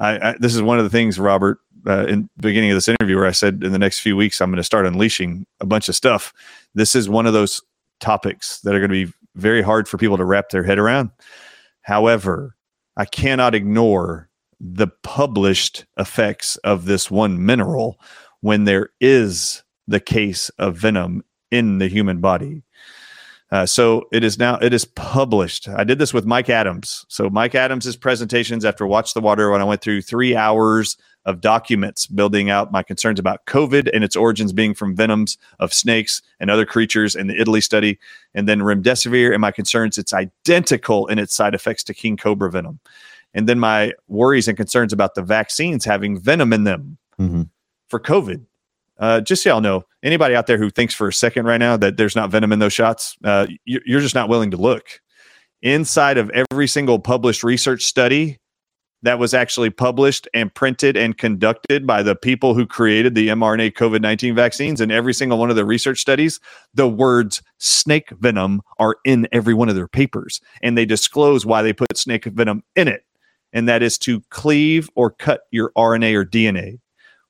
[0.00, 2.88] I, I this is one of the things, Robert, uh, in the beginning of this
[2.88, 5.66] interview where I said in the next few weeks I'm going to start unleashing a
[5.66, 6.32] bunch of stuff.
[6.74, 7.60] This is one of those
[8.00, 11.10] topics that are going to be very hard for people to wrap their head around.
[11.82, 12.56] However,
[12.96, 14.28] I cannot ignore
[14.60, 17.98] the published effects of this one mineral
[18.40, 22.62] when there is the case of venom in the human body.
[23.50, 25.68] Uh, so it is now it is published.
[25.68, 27.04] I did this with Mike Adams.
[27.08, 31.40] So Mike Adams's presentations after Watch the Water when I went through three hours of
[31.40, 36.22] documents building out my concerns about COVID and its origins being from venoms of snakes
[36.40, 37.98] and other creatures in the Italy study,
[38.34, 42.50] and then remdesivir and my concerns it's identical in its side effects to king cobra
[42.50, 42.80] venom,
[43.34, 47.42] and then my worries and concerns about the vaccines having venom in them mm-hmm.
[47.88, 48.44] for COVID.
[48.98, 51.76] Uh, just so y'all know, anybody out there who thinks for a second right now
[51.76, 55.00] that there's not venom in those shots, uh, you're just not willing to look.
[55.62, 58.38] Inside of every single published research study
[59.02, 63.72] that was actually published and printed and conducted by the people who created the mRNA
[63.72, 64.80] COVID 19 vaccines.
[64.80, 66.40] And every single one of the research studies,
[66.74, 70.40] the words snake venom are in every one of their papers.
[70.62, 73.04] And they disclose why they put snake venom in it.
[73.52, 76.78] And that is to cleave or cut your RNA or DNA.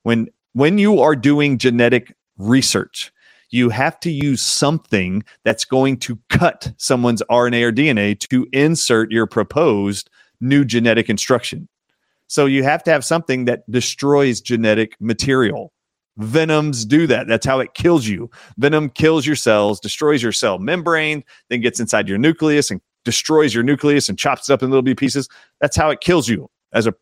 [0.03, 3.11] When, when you are doing genetic research,
[3.49, 9.11] you have to use something that's going to cut someone's RNA or DNA to insert
[9.11, 10.09] your proposed
[10.43, 11.67] new genetic instruction.
[12.27, 15.71] So you have to have something that destroys genetic material.
[16.17, 17.27] Venoms do that.
[17.27, 18.29] That's how it kills you.
[18.57, 23.53] Venom kills your cells, destroys your cell membrane, then gets inside your nucleus and destroys
[23.53, 25.27] your nucleus and chops it up in little pieces.
[25.59, 26.93] That's how it kills you as a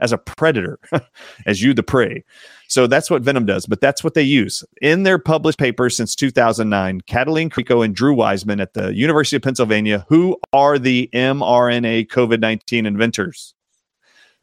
[0.00, 0.78] as a predator,
[1.46, 2.22] as you the prey.
[2.68, 4.64] So that's what Venom does, but that's what they use.
[4.82, 9.42] In their published papers since 2009, Katalin Karikó and Drew Weissman at the University of
[9.42, 13.54] Pennsylvania, who are the mRNA COVID 19 inventors,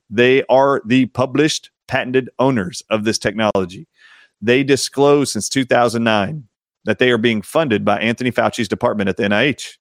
[0.09, 3.87] they are the published patented owners of this technology.
[4.41, 6.47] They disclose since 2009
[6.85, 9.77] that they are being funded by Anthony Fauci's department at the NIH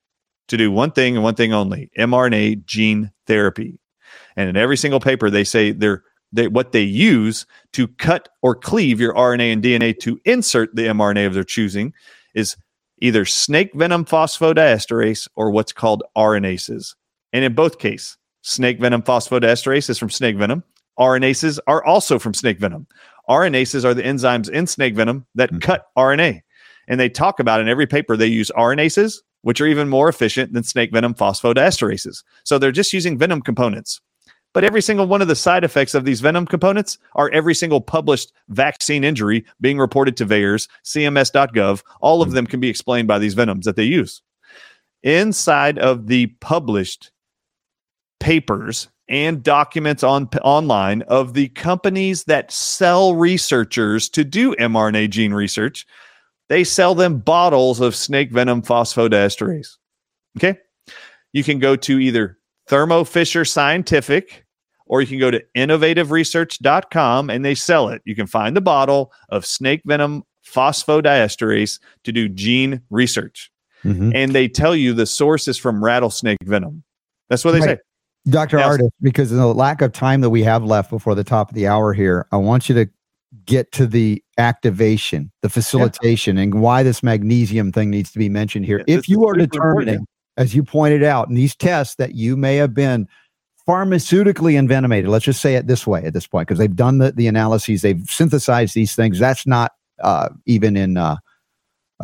[0.48, 3.78] to do one thing and one thing only mRNA gene therapy.
[4.36, 8.54] And in every single paper, they say they're they, what they use to cut or
[8.54, 11.92] cleave your RNA and DNA to insert the mRNA of their choosing
[12.34, 12.56] is
[13.00, 16.94] either snake venom phosphodiesterase or what's called RNases.
[17.32, 20.62] And in both cases, snake venom phosphodiesterase is from snake venom.
[20.98, 22.86] RNases are also from snake venom.
[23.28, 25.58] RNases are the enzymes in snake venom that mm-hmm.
[25.58, 26.40] cut RNA.
[26.88, 30.52] And they talk about in every paper they use RNases, which are even more efficient
[30.52, 32.22] than snake venom phosphodiesterases.
[32.44, 34.00] So they're just using venom components.
[34.54, 37.80] But every single one of the side effects of these venom components are every single
[37.80, 41.82] published vaccine injury being reported to VAERS, CMS.gov.
[42.00, 42.34] All of hmm.
[42.34, 44.22] them can be explained by these venoms that they use.
[45.02, 47.10] Inside of the published
[48.20, 55.34] papers and documents on online of the companies that sell researchers to do mRNA gene
[55.34, 55.86] research,
[56.48, 59.76] they sell them bottles of snake venom phosphodiesterase.
[60.38, 60.58] Okay.
[61.32, 62.38] You can go to either
[62.68, 64.41] Thermo Fisher Scientific,
[64.92, 68.02] or you can go to innovativeresearch.com and they sell it.
[68.04, 73.50] You can find the bottle of snake venom phosphodiesterase to do gene research.
[73.84, 74.12] Mm-hmm.
[74.14, 76.84] And they tell you the source is from rattlesnake venom.
[77.30, 77.78] That's what they right.
[77.78, 78.30] say.
[78.30, 78.58] Dr.
[78.58, 81.48] Now, Ardis, because of the lack of time that we have left before the top
[81.48, 82.90] of the hour here, I want you to
[83.46, 86.42] get to the activation, the facilitation, yeah.
[86.42, 88.84] and why this magnesium thing needs to be mentioned here.
[88.86, 92.56] Yeah, if you are determining as you pointed out, in these tests that you may
[92.56, 93.06] have been
[93.66, 95.08] pharmaceutically envenomated.
[95.10, 97.82] Let's just say it this way at this point, because they've done the, the analyses,
[97.82, 99.18] they've synthesized these things.
[99.18, 101.16] That's not uh, even in uh,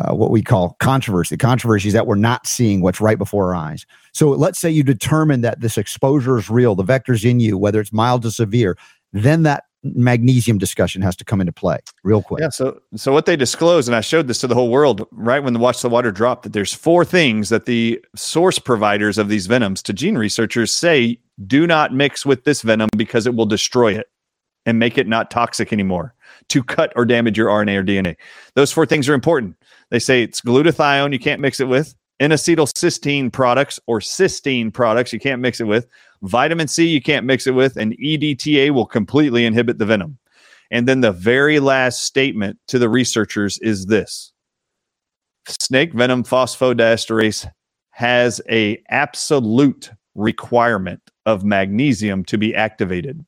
[0.00, 1.34] uh, what we call controversy.
[1.34, 3.86] Is that we're not seeing what's right before our eyes.
[4.12, 7.80] So let's say you determine that this exposure is real, the vector's in you, whether
[7.80, 8.76] it's mild to severe,
[9.12, 12.40] then that magnesium discussion has to come into play real quick.
[12.40, 12.48] Yeah.
[12.48, 15.52] So, so what they disclose, and I showed this to the whole world right when
[15.52, 19.46] the Watch the Water dropped, that there's four things that the source providers of these
[19.46, 23.92] venoms to gene researchers say do not mix with this venom because it will destroy
[23.94, 24.06] it.
[24.68, 26.14] and make it not toxic anymore
[26.48, 28.16] to cut or damage your RNA or DNA.
[28.54, 29.56] Those four things are important.
[29.88, 35.20] They say it's glutathione, you can't mix it with, N-acetylcysteine products or cysteine products, you
[35.20, 35.86] can't mix it with,
[36.22, 40.18] vitamin C, you can't mix it with, and EDTA will completely inhibit the venom.
[40.70, 44.32] And then the very last statement to the researchers is this
[45.46, 47.50] snake venom phosphodiesterase
[47.88, 53.24] has a absolute requirement of magnesium to be activated.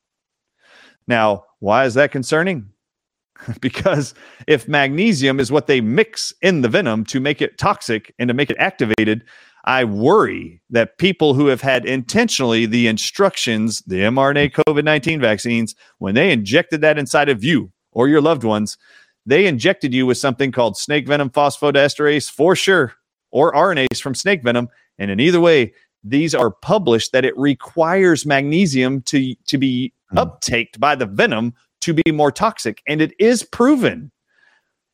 [1.06, 2.70] Now, why is that concerning?
[3.60, 4.14] because
[4.46, 8.34] if magnesium is what they mix in the venom to make it toxic and to
[8.34, 9.24] make it activated,
[9.64, 15.74] I worry that people who have had intentionally the instructions, the mRNA COVID 19 vaccines,
[15.98, 18.78] when they injected that inside of you or your loved ones,
[19.26, 22.94] they injected you with something called snake venom phosphodiesterase for sure,
[23.30, 24.68] or RNase from snake venom.
[24.98, 30.24] And in either way, these are published that it requires magnesium to, to be mm.
[30.24, 32.82] uptaked by the venom to be more toxic.
[32.86, 34.10] And it is proven.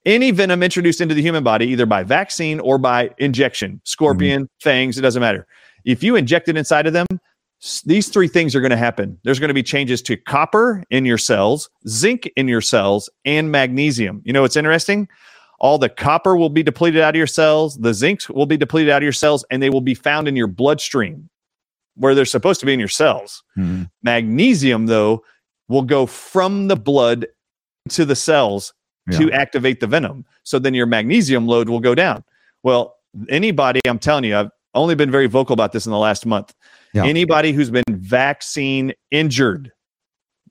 [0.04, 4.68] Any venom introduced into the human body, either by vaccine or by injection, scorpion, mm-hmm.
[4.68, 5.46] fangs, it doesn't matter.
[5.84, 7.06] If you inject it inside of them,
[7.84, 9.18] these three things are going to happen.
[9.24, 13.50] There's going to be changes to copper in your cells, zinc in your cells, and
[13.50, 14.22] magnesium.
[14.24, 15.08] You know what's interesting?
[15.58, 18.90] All the copper will be depleted out of your cells, the zinc will be depleted
[18.90, 21.28] out of your cells, and they will be found in your bloodstream
[21.96, 23.42] where they're supposed to be in your cells.
[23.56, 23.84] Mm-hmm.
[24.02, 25.24] Magnesium, though,
[25.68, 27.26] will go from the blood
[27.88, 28.74] to the cells
[29.10, 29.18] yeah.
[29.18, 30.24] to activate the venom.
[30.42, 32.22] So then your magnesium load will go down.
[32.62, 32.96] Well,
[33.28, 36.54] anybody, I'm telling you, I've only been very vocal about this in the last month.
[36.92, 37.04] Yeah.
[37.04, 39.72] Anybody who's been vaccine injured,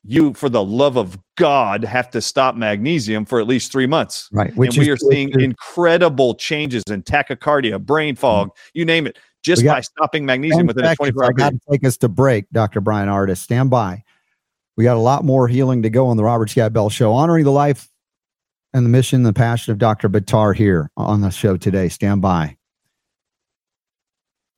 [0.07, 4.29] you, for the love of God, have to stop magnesium for at least three months.
[4.31, 4.55] Right.
[4.55, 8.69] Which and we are seeing incredible changes in tachycardia, brain fog, mm-hmm.
[8.73, 11.47] you name it, just got, by stopping magnesium within a 24 hour period.
[11.47, 12.81] I got to take us to break, Dr.
[12.81, 13.37] Bryan Ardis.
[13.37, 14.03] Stand by.
[14.77, 17.45] We got a lot more healing to go on the Robert Scott Bell Show, honoring
[17.45, 17.89] the life
[18.73, 20.09] and the mission and the passion of Dr.
[20.09, 21.89] Buttar here on the show today.
[21.89, 22.57] Stand by.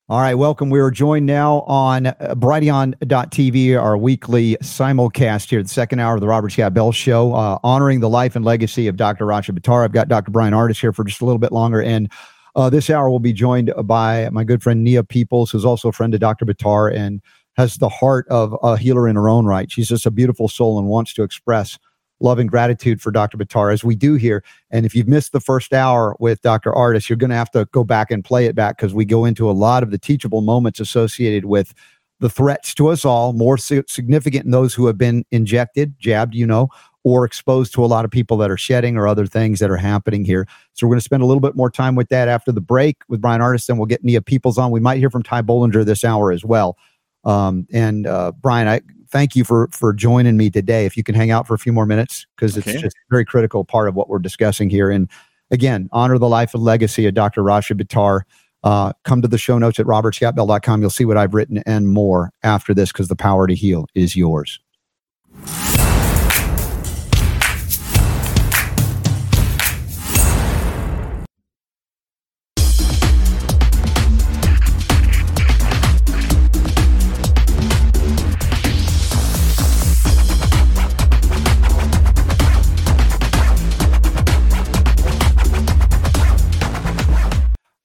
[0.10, 0.70] All right, welcome.
[0.70, 6.22] We are joined now on uh, Brighteon.tv, our weekly simulcast here, the second hour of
[6.22, 9.26] the Robert Scott Bell Show, uh, honoring the life and legacy of Dr.
[9.26, 9.84] Rashid Buttar.
[9.84, 10.32] I've got Dr.
[10.32, 11.84] Bryan Ardis here for just a little bit longer.
[11.84, 12.10] And
[12.56, 15.92] uh, this hour we'll be joined by my good friend Nia Peeples, who's also a
[15.92, 16.46] friend of Dr.
[16.46, 17.22] Buttar and
[17.58, 19.70] has the heart of a healer in her own right.
[19.70, 21.78] She's just a beautiful soul and wants to express
[22.20, 23.38] love and gratitude for Dr.
[23.38, 24.44] Buttar as we do here.
[24.72, 26.72] And if you've missed the first hour with Dr.
[26.72, 29.26] Ardis, you're going to have to go back and play it back because we go
[29.26, 31.74] into a lot of the teachable moments associated with
[32.20, 36.48] the threats to us all, more significant in those who have been injected, jabbed, you
[36.48, 36.68] know,
[37.04, 39.78] or exposed to a lot of people that are shedding or other things that are
[39.78, 40.48] happening here.
[40.74, 42.98] So we're going to spend a little bit more time with that after the break
[43.08, 44.72] with Bryan Ardis, and we'll get Nia Peeples on.
[44.72, 46.78] We might hear from Ty Bollinger this hour as well.
[47.24, 50.86] Um, and uh, Bryan, I thank you for for joining me today.
[50.86, 53.26] If you can hang out for a few more minutes, because it's just a very
[53.26, 54.90] critical part of what we're discussing here.
[54.90, 55.10] And
[55.52, 57.44] again, honor the life and legacy of Dr.
[57.44, 58.22] Rashid Buttar.
[58.64, 60.82] Uh, come to the show notes at robertscottbell.com.
[60.82, 64.16] You'll see what I've written and more after this because the power to heal is
[64.16, 64.60] yours.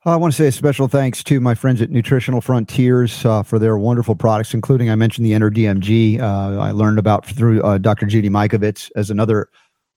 [0.05, 3.61] I want to say a special thanks to my friends at Nutritional Frontiers uh, for
[3.61, 6.18] their wonderful products, including I mentioned the EnterDMG.
[6.18, 8.07] Uh, I learned about through uh, Dr.
[8.07, 9.48] Judy Mikovits as another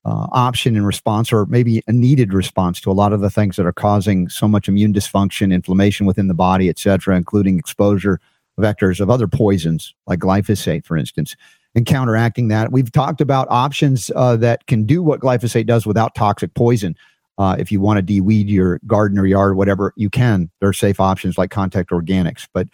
[0.04, 3.56] uh, option in response, or maybe a needed response to a lot of the things
[3.56, 8.20] that are causing so much immune dysfunction, inflammation within the body, et cetera, including exposure
[8.60, 11.34] vectors of other poisons like glyphosate, for instance.
[11.74, 16.14] And counteracting that, we've talked about options uh, that can do what glyphosate does without
[16.14, 16.94] toxic poison.
[17.38, 20.50] Uh, if you want to deweed your garden or yard, whatever, you can.
[20.60, 22.68] There are safe options like Contact Organics, but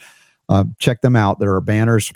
[0.48, 1.40] uh, check them out.
[1.40, 2.12] There are banners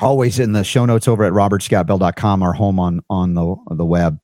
[0.00, 4.20] always in the show notes over at robertscottbell.com, our home on on the the web.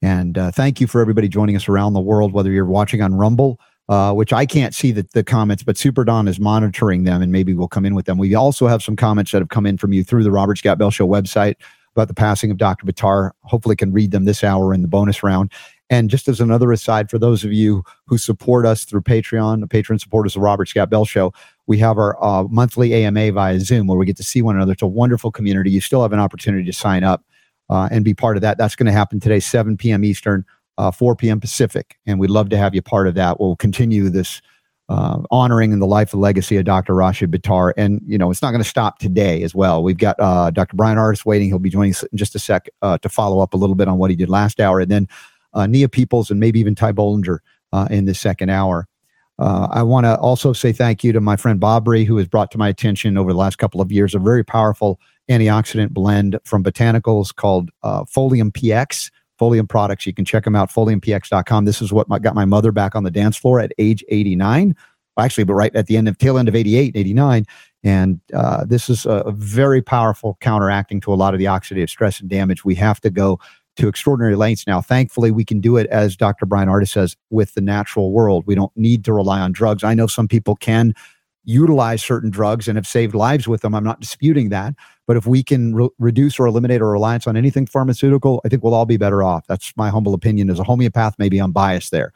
[0.00, 3.14] And uh, thank you for everybody joining us around the world, whether you're watching on
[3.14, 3.58] Rumble,
[3.88, 7.32] uh, which I can't see the, the comments, but Super Don is monitoring them, and
[7.32, 8.16] maybe we'll come in with them.
[8.16, 10.78] We also have some comments that have come in from you through the Robert Scott
[10.78, 11.56] Bell Show website
[11.96, 12.86] about the passing of Dr.
[12.86, 13.32] Buttar.
[13.42, 15.50] Hopefully, can read them this hour in the bonus round.
[15.90, 19.66] And just as another aside, for those of you who support us through Patreon, the
[19.66, 21.32] patron supporters of Robert Scott Bell Show,
[21.66, 24.72] we have our uh, monthly AMA via Zoom where we get to see one another.
[24.72, 25.70] It's a wonderful community.
[25.70, 27.24] You still have an opportunity to sign up
[27.70, 28.58] uh, and be part of that.
[28.58, 30.04] That's going to happen today, 7 p.m.
[30.04, 30.44] Eastern,
[30.76, 31.40] uh, 4 p.m.
[31.40, 31.98] Pacific.
[32.06, 33.40] And we'd love to have you part of that.
[33.40, 34.42] We'll continue this
[34.88, 36.94] uh, honoring in the life and legacy of Dr.
[36.94, 37.72] Rashid Buttar.
[37.76, 39.82] And, you know, it's not going to stop today as well.
[39.82, 40.76] We've got uh, Dr.
[40.76, 41.48] Bryan Ardis waiting.
[41.48, 43.88] He'll be joining us in just a sec uh, to follow up a little bit
[43.88, 44.80] on what he did last hour.
[44.80, 45.08] And then
[45.58, 47.38] uh, Nia Peeples and maybe even Ty Bollinger
[47.72, 48.88] uh, in the second hour.
[49.38, 52.50] Uh, I want to also say thank you to my friend Bobry, who has brought
[52.52, 54.98] to my attention over the last couple of years a very powerful
[55.28, 59.10] antioxidant blend from botanicals called Folium PX.
[59.38, 60.04] Folium products.
[60.04, 61.64] You can check them out, foliumpx.com.
[61.64, 64.74] This is what my, got my mother back on the dance floor at age 89.
[65.18, 67.44] Actually, but right at the end of tail end of 88, 89.
[67.84, 71.88] And uh, this is a, a very powerful counteracting to a lot of the oxidative
[71.88, 72.64] stress and damage.
[72.64, 73.38] We have to go
[73.78, 74.80] to extraordinary lengths now.
[74.80, 76.46] Thankfully, we can do it, as Dr.
[76.46, 78.44] Bryan Ardis says, with the natural world.
[78.46, 79.84] We don't need to rely on drugs.
[79.84, 80.94] I know some people can
[81.44, 83.74] utilize certain drugs and have saved lives with them.
[83.74, 84.74] I'm not disputing that.
[85.06, 88.62] But if we can re- reduce or eliminate our reliance on anything pharmaceutical, I think
[88.62, 89.46] we'll all be better off.
[89.46, 91.14] That's my humble opinion as a homeopath.
[91.18, 92.12] Maybe I'm biased there.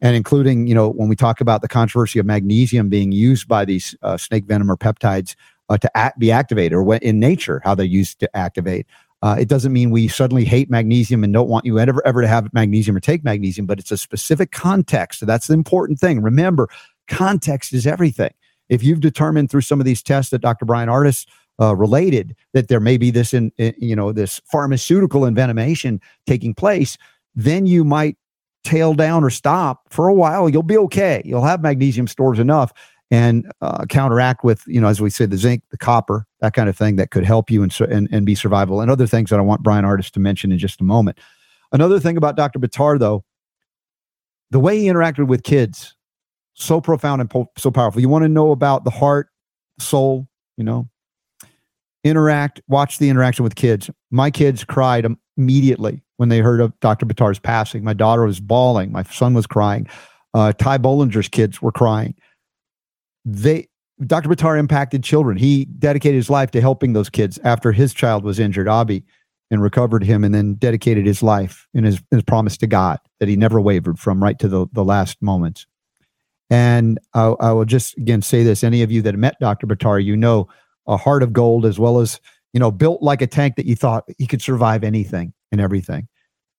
[0.00, 3.66] And including, you know, when we talk about the controversy of magnesium being used by
[3.66, 5.34] these uh, snake venom or peptides
[5.68, 8.86] uh, to act, be activated, or in nature, how they're used to activate.
[9.22, 12.28] Uh, it doesn't mean we suddenly hate magnesium and don't want you ever, ever to
[12.28, 15.20] have magnesium or take magnesium, but it's a specific context.
[15.20, 16.22] So that's the important thing.
[16.22, 16.68] Remember,
[17.06, 18.32] context is everything.
[18.70, 20.64] If you've determined through some of these tests that Dr.
[20.64, 21.26] Bryan Ardis
[21.60, 26.54] uh, related that there may be this in, in, you know this pharmaceutical envenomation taking
[26.54, 26.96] place
[27.34, 28.16] then you might
[28.64, 32.72] tail down or stop for a while you'll be okay you'll have magnesium stores enough
[33.10, 36.68] and uh, counteract with you know as we said the zinc the copper that kind
[36.68, 39.38] of thing that could help you and, and, and be survival and other things that
[39.38, 41.18] i want Bryan Ardis to mention in just a moment
[41.72, 43.24] another thing about dr Buttar though
[44.50, 45.96] the way he interacted with kids
[46.54, 49.28] so profound and po- so powerful you want to know about the heart
[49.78, 50.88] soul you know
[52.04, 53.90] interact, watch the interaction with kids.
[54.10, 57.06] My kids cried immediately when they heard of Dr.
[57.06, 57.84] Buttar's passing.
[57.84, 58.92] My daughter was bawling.
[58.92, 59.88] My son was crying.
[60.34, 62.14] Uh, Ty Bollinger's kids were crying.
[63.24, 63.68] They,
[64.06, 64.28] Dr.
[64.28, 65.36] Buttar impacted children.
[65.36, 69.04] He dedicated his life to helping those kids after his child was injured, Abi,
[69.50, 73.28] and recovered him, and then dedicated his life and his, his promise to God that
[73.28, 75.66] he never wavered from right to the, the last moments.
[76.48, 79.66] And I, I will just again say this: any of you that met Dr.
[79.66, 80.48] Buttar, you know
[80.86, 82.20] a heart of gold, as well as,
[82.52, 86.08] you know, built like a tank that you thought he could survive anything and everything.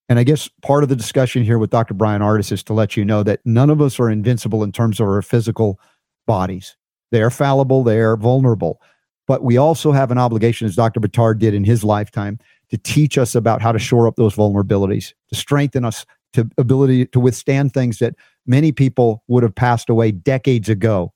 [0.08, 1.94] And I guess part of the discussion here with Dr.
[1.94, 5.00] Bryan Ardis is to let you know that none of us are invincible in terms
[5.00, 5.80] of our physical
[6.28, 6.76] bodies.
[7.12, 8.82] They are fallible, they are vulnerable.
[9.28, 11.00] But we also have an obligation, as Dr.
[11.00, 12.40] Buttar did in his lifetime,
[12.70, 17.06] to teach us about how to shore up those vulnerabilities, to strengthen us to ability
[17.08, 21.14] to withstand things that many people would have passed away decades ago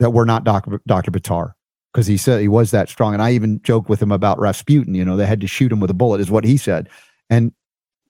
[0.00, 0.80] that were not Dr.
[1.10, 1.52] Buttar
[1.92, 3.14] because he said he was that strong.
[3.14, 4.94] And I even joked with him about Rasputin.
[4.94, 6.88] You know, they had to shoot him with a bullet, is what he said.
[7.30, 7.52] And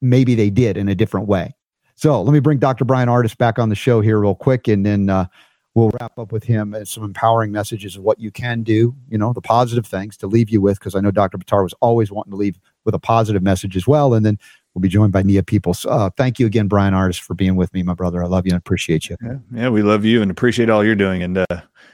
[0.00, 1.54] maybe they did in a different way.
[1.94, 2.84] So let me bring Dr.
[2.84, 5.26] Bryan Ardis back on the show here real quick, and then uh,
[5.74, 8.94] we'll wrap up with him and some empowering messages of what you can do.
[9.08, 11.38] You know, the positive things to leave you with, because I know Dr.
[11.38, 14.14] Buttar was always wanting to leave with a positive message as well.
[14.14, 14.38] And then
[14.74, 15.86] we'll be joined by Nia Peeples.
[15.88, 18.22] Uh, thank you again, Bryan Ardis, for being with me, my brother.
[18.22, 19.16] I love you and appreciate you.
[19.22, 21.22] Yeah, yeah we love you and appreciate all you're doing.
[21.22, 21.46] And uh,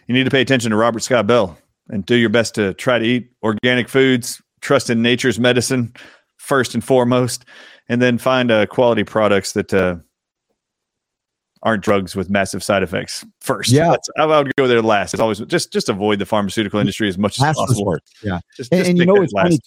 [0.06, 1.58] you need to pay attention to Robert Scott Bell
[1.88, 5.94] and do your best to try to eat organic foods, trust in nature's medicine
[6.38, 7.44] first and foremost,
[7.88, 9.96] and then find uh, quality products that uh,
[11.64, 13.70] aren't drugs with massive side effects first.
[13.70, 15.14] Yeah, That's, I would go there last.
[15.14, 17.98] It's always just just avoid the pharmaceutical industry as much as possible.
[18.22, 19.58] Yeah, just, and, just and you know it's funny.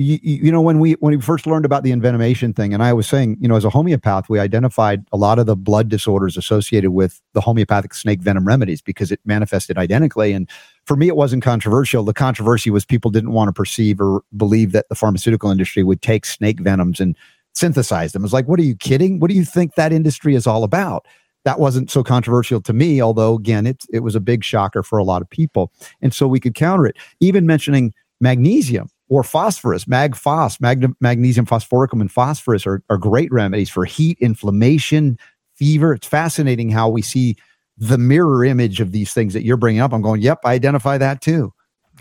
[0.00, 2.92] You, you know when we when we first learned about the envenomation thing and i
[2.92, 6.36] was saying you know as a homeopath we identified a lot of the blood disorders
[6.36, 10.48] associated with the homeopathic snake venom remedies because it manifested identically and
[10.88, 12.02] for me, it wasn't controversial.
[12.02, 16.00] The controversy was people didn't want to perceive or believe that the pharmaceutical industry would
[16.00, 17.14] take snake venoms and
[17.58, 18.22] synthesize them.
[18.22, 19.18] It was like, what are you kidding?
[19.18, 21.06] What do you think that industry is all about?
[21.44, 24.98] That wasn't so controversial to me, although again, it, it was a big shocker for
[24.98, 25.72] a lot of people.
[26.02, 26.96] And so we could counter it.
[27.20, 33.70] Even mentioning magnesium or phosphorus, magphos, mag- magnesium phosphoricum and phosphorus are, are great remedies
[33.70, 35.18] for heat, inflammation,
[35.54, 35.94] fever.
[35.94, 37.36] It's fascinating how we see
[37.78, 39.92] the mirror image of these things that you're bringing up.
[39.92, 41.52] I'm going, yep, I identify that too.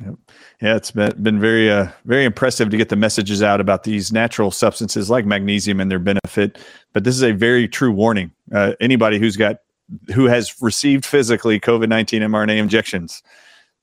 [0.03, 0.15] Yep.
[0.61, 4.11] Yeah, it's been, been very uh, very impressive to get the messages out about these
[4.11, 6.57] natural substances like magnesium and their benefit.
[6.93, 8.31] But this is a very true warning.
[8.53, 9.57] Uh, anybody who's got
[10.13, 13.23] who has received physically COVID nineteen mRNA injections,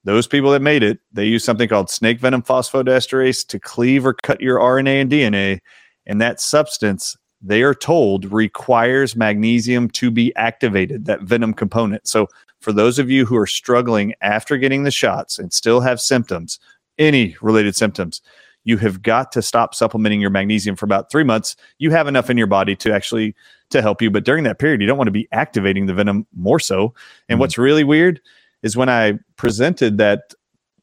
[0.04, 4.14] those people that made it, they use something called snake venom phosphodiesterase to cleave or
[4.14, 5.60] cut your RNA and DNA,
[6.06, 12.08] and that substance they are told requires magnesium to be activated, that venom component.
[12.08, 12.28] So,
[12.64, 16.58] for those of you who are struggling after getting the shots and still have symptoms,
[16.98, 18.22] any related symptoms,
[18.64, 21.54] you have got to stop supplementing your magnesium for about three months.
[21.78, 23.34] You have enough in your body to actually
[23.68, 26.26] to help you, but during that period, you don't want to be activating the venom
[26.34, 26.94] more so.
[27.28, 27.40] And Mhm.
[27.40, 28.20] what's really weird
[28.62, 30.32] is when I presented that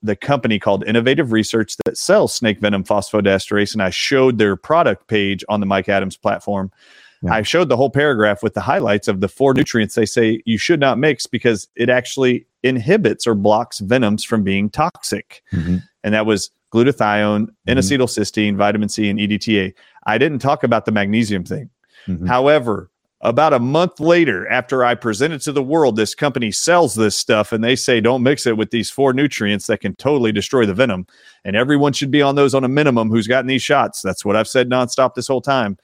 [0.04, 5.08] the company called Innovative Research that sells snake venom phosphodiesterase, and I showed their product
[5.08, 6.72] page on the Mike Adams platform.
[7.24, 7.34] Yeah.
[7.34, 10.58] I showed the whole paragraph with the highlights of the four nutrients they say you
[10.58, 15.44] should not mix because it actually inhibits or blocks venoms from being toxic.
[15.54, 15.84] Mhm.
[16.04, 19.74] And that was glutathione, N-acetylcysteine, vitamin C, and EDTA.
[20.08, 21.70] I didn't talk about the magnesium thing.
[22.08, 22.28] Mhm.
[22.28, 22.90] However,
[23.24, 27.52] about a month later, after I presented to the world, this company sells this stuff
[27.52, 30.74] and they say don't mix it with these four nutrients that can totally destroy the
[30.74, 31.06] venom.
[31.46, 34.02] And everyone should be on those on a minimum who's gotten these shots.
[34.02, 35.78] That's what I've said nonstop this whole time.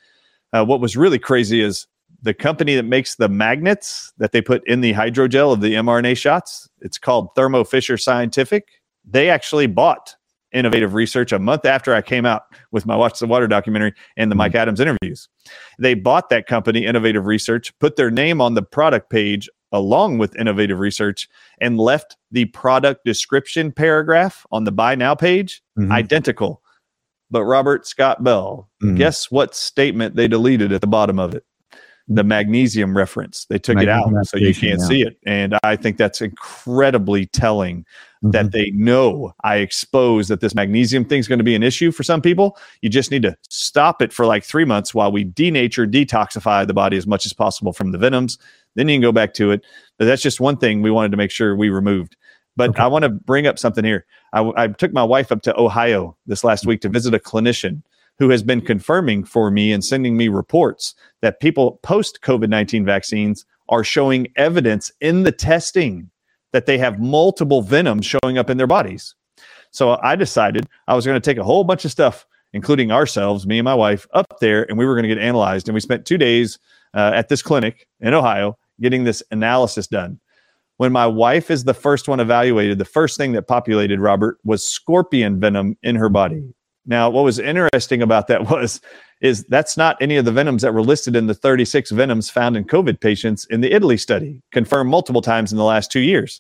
[0.54, 1.88] Uh, what was really crazy is
[2.22, 6.18] the company that makes the magnets that they put in the hydrogel of the mRNA
[6.18, 8.68] shots, it's called Thermo Fisher Scientific.
[9.10, 10.16] They actually bought
[10.54, 14.32] innovative research a month after I came out with my Watch the Water documentary and
[14.32, 15.28] the Mike Adams interviews.
[15.78, 20.36] They bought that company, Innovative Research, put their name on the product page along with
[20.38, 21.28] Innovative Research,
[21.60, 25.91] and left the product description paragraph on the Buy Now page Mhm.
[25.91, 26.62] identical.
[27.30, 28.97] But Robert Scott Bell, Mhm.
[28.97, 31.43] guess what statement they deleted at the bottom of it?
[32.07, 33.45] The magnesium reference.
[33.49, 34.86] They took it out so you can't yeah.
[34.86, 35.17] see it.
[35.25, 37.86] And I think that's incredibly telling
[38.21, 38.51] that Mhm.
[38.51, 42.03] they know I expose that this magnesium thing is going to be an issue for
[42.03, 42.57] some people.
[42.82, 46.73] You just need to stop it for like three months while we denature, detoxify the
[46.73, 48.38] body as much as possible from the venoms.
[48.75, 49.65] Then you can go back to it.
[49.97, 52.15] But that's just one thing we wanted to make sure we removed.
[52.58, 52.84] But Okay.
[52.84, 54.05] I want to bring up something here.
[54.34, 57.84] I, I took my wife up to Ohio this last week to visit a clinician
[58.20, 62.84] who has been confirming for me and sending me reports that people post COVID 19
[62.84, 66.10] vaccines are showing evidence in the testing
[66.51, 69.16] that they have multiple venoms showing up in their bodies.
[69.72, 73.45] So I decided I was going to take a whole bunch of stuff, including ourselves,
[73.45, 75.68] me and my wife, up there, and we were going to get analyzed.
[75.68, 76.58] And we spent two days
[76.93, 80.20] uh, at this clinic in Ohio getting this analysis done.
[80.78, 84.65] When my wife is the first one evaluated, the first thing that populated, Robert, was
[84.65, 86.53] scorpion venom in her body.
[86.86, 88.80] Now, what was interesting about that was
[89.19, 92.55] is that's not any of the venoms that were listed in the 36 venoms found
[92.55, 96.39] in COVID patients in the Italy study, confirmed multiple times in the last two years.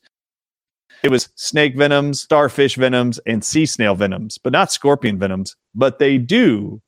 [1.03, 5.55] It was snake venoms, starfish venoms, and sea snail venoms, but not scorpion venoms.
[5.73, 6.81] But they do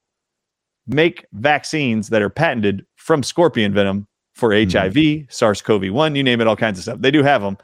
[0.88, 4.08] make vaccines that are patented from scorpion venom
[4.40, 4.72] for Mhm.
[4.72, 7.00] HIV, SARS CoV 1, you name it, all kinds of stuff.
[7.00, 7.58] They do have them.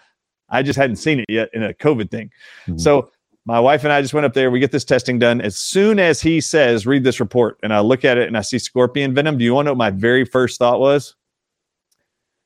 [0.50, 2.30] I just hadn't seen it yet in a COVID thing.
[2.68, 2.80] Mhm.
[2.80, 3.10] So
[3.46, 4.52] my wife and I just went up there.
[4.52, 5.42] We get this testing done.
[5.42, 8.42] As soon as he says, read this report, and I look at it and I
[8.42, 11.16] see scorpion venom, do you want to know what my very first thought was?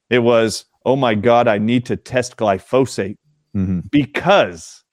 [0.09, 3.17] It was, oh my God, I need to test glyphosate
[3.55, 3.89] Mhm.
[3.91, 4.83] because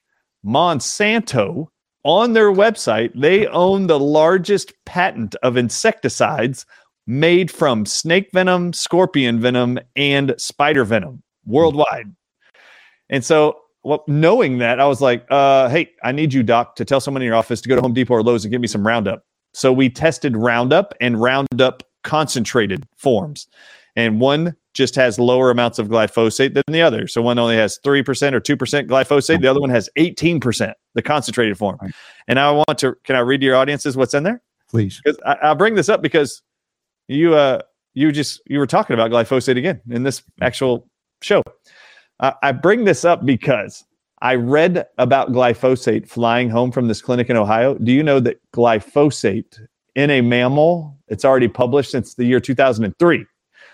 [0.44, 1.68] Monsanto
[2.04, 6.66] on their website, they own the largest patent of insecticides
[7.06, 12.14] made from snake venom, scorpion venom, and spider venom worldwide.
[13.08, 16.84] And so, well, knowing that, I was like, uh, hey, I need you, doc, to
[16.84, 18.66] tell someone in your office to go to Home Depot or Lowe's and get me
[18.66, 19.24] some Roundup.
[19.54, 23.46] So we tested Roundup and Roundup concentrated forms.
[23.94, 27.06] And one just has lower amounts of glyphosate than the other.
[27.08, 29.40] So one only has 3% or 2% glyphosate.
[29.40, 31.78] The other one has 18%, the concentrated form.
[31.80, 31.92] Right.
[32.28, 34.42] And I want to, can I read to your audiences what's in there?
[34.68, 35.00] Please.
[35.02, 36.42] Because I, I bring this up because
[37.08, 37.60] you, uh,
[37.94, 40.88] you just, you were talking about glyphosate again in this actual
[41.22, 41.42] show.
[42.20, 43.84] Uh, I bring this up because
[44.22, 47.74] I read about glyphosate flying home from this clinic in Ohio.
[47.74, 49.60] Do you know that glyphosate
[49.94, 53.24] in a mammal, it's already published since the year 2003.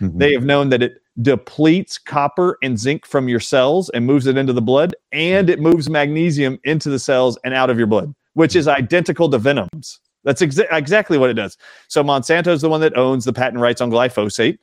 [0.00, 0.18] Mhm.
[0.18, 4.36] They have known that it depletes copper and zinc from your cells and moves it
[4.36, 8.14] into the blood, and it moves magnesium into the cells and out of your blood,
[8.34, 10.00] which is identical to venoms.
[10.24, 11.56] That's exa- exactly what it does.
[11.88, 14.58] So Monsanto is the one that owns the patent rights on glyphosate.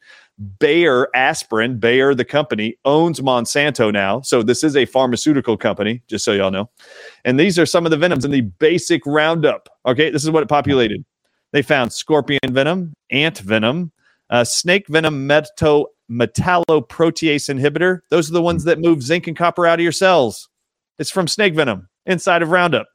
[0.60, 4.22] Bayer Aspirin, Bayer the company, owns Monsanto now.
[4.22, 6.70] So this is a pharmaceutical company, just so y'all know.
[7.26, 9.68] And these are some of the venoms in the basic Roundup.
[9.86, 11.03] Okay, this is what it populated.
[11.51, 13.91] They found scorpion venom, ant venom,
[14.30, 17.99] uh, snake venom, meto metalloprotease inhibitor.
[18.10, 20.47] Those are the ones that move zinc and copper out of your cells.
[20.99, 22.88] It's from snake venom inside of Roundup.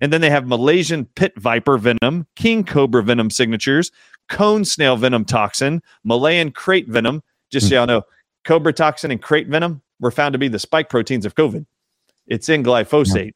[0.00, 3.90] And then they have Malaysian pit viper venom, king cobra venom signatures,
[4.28, 7.22] cone snail venom toxin, Malayan krait venom.
[7.50, 7.70] Just hmm.
[7.70, 8.02] so y'all know,
[8.44, 11.64] cobra toxin and krait venom were found to be the spike proteins of COVID.
[12.26, 13.32] It's in glyphosate.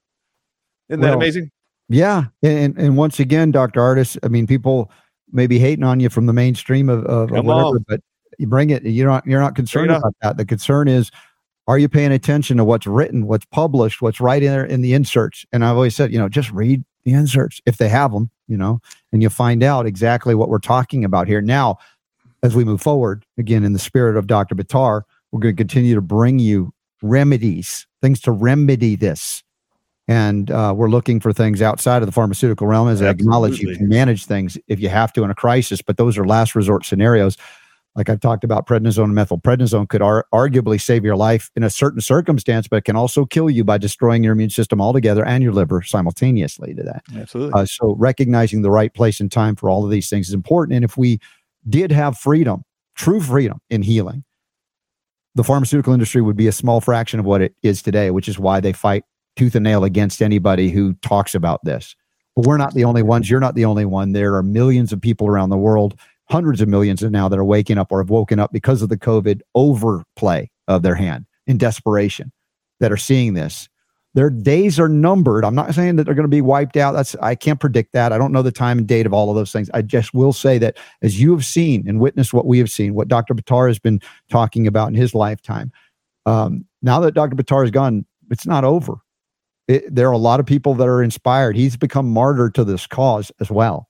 [0.89, 1.51] Isn't that amazing?
[1.89, 4.91] Yeah, and and- once again, Doctor Ardis, I mean, people
[5.33, 7.85] may be hating on you from the mainstream of, of, of whatever, on.
[7.89, 8.01] but
[8.39, 8.85] you bring it.
[8.85, 10.37] You're not you're not concerned about that.
[10.37, 11.11] The concern is,
[11.67, 14.95] are you paying attention to what's written, what's published, what's right in there in the
[14.95, 15.45] inserts?
[15.53, 18.57] And I've always said, you know, just read the inserts if they have them, you
[18.57, 18.81] know,
[19.13, 21.41] and you'll find out exactly what we're talking about here.
[21.41, 21.79] Now,
[22.43, 24.55] as we move forward, again, in the spirit of Dr.
[24.55, 25.03] Buttar,
[25.33, 26.73] we're going to continue to bring you
[27.03, 29.43] remedies, things to remedy this.
[30.09, 32.89] And uh, we're looking for things outside of the pharmaceutical realm.
[32.89, 35.97] As I acknowledge, you can manage things if you have to in a crisis, but
[35.97, 37.37] those are last resort scenarios.
[37.97, 41.71] Like I've talked about, prednisone and methylprednisone could ar- arguably save your life in a
[41.71, 45.43] certain circumstance, but it can also kill you by destroying your immune system altogether and
[45.43, 47.03] your liver simultaneously to that.
[47.17, 47.59] Absolutely.
[47.59, 50.77] Uh, so recognizing the right place and time for all of these things is important.
[50.77, 51.19] And if we
[51.69, 52.65] did have freedom,
[52.95, 54.25] true freedom in healing,
[55.35, 58.39] the pharmaceutical industry would be a small fraction of what it is today, which is
[58.39, 59.05] why they fight
[59.37, 61.95] tooth and nail against anybody who talks about this.
[62.35, 63.31] But we're not the only ones.
[63.31, 64.13] You're not the only one.
[64.13, 65.99] There are millions of people around the world
[66.29, 68.97] hundreds of millions now that are waking up or have woken up because of the
[68.97, 72.33] COVID overplay of their hand in desperation
[72.81, 73.69] that are seeing this.
[74.15, 75.45] Their days are numbered.
[75.45, 76.93] I'm not saying that they're going to be wiped out.
[76.93, 78.13] That's I can't predict that.
[78.13, 79.69] I don't know the time and date of all of those things.
[79.75, 82.95] I just will say that as you have seen and witnessed what we have seen,
[82.95, 83.35] what Dr.
[83.35, 84.01] Buttar has been
[84.31, 85.71] talking about in his lifetime.
[86.25, 87.37] Um, now that Dr.
[87.37, 88.95] Buttar is gone, it's not over.
[89.69, 91.55] It, there are a lot of people that are inspired.
[91.55, 93.87] He's become martyr to this cause as well.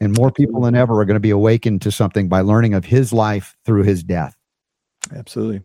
[0.00, 2.84] And more people than ever are going to be awakened to something by learning of
[2.84, 4.36] his life through his death.
[5.14, 5.62] Absolutely.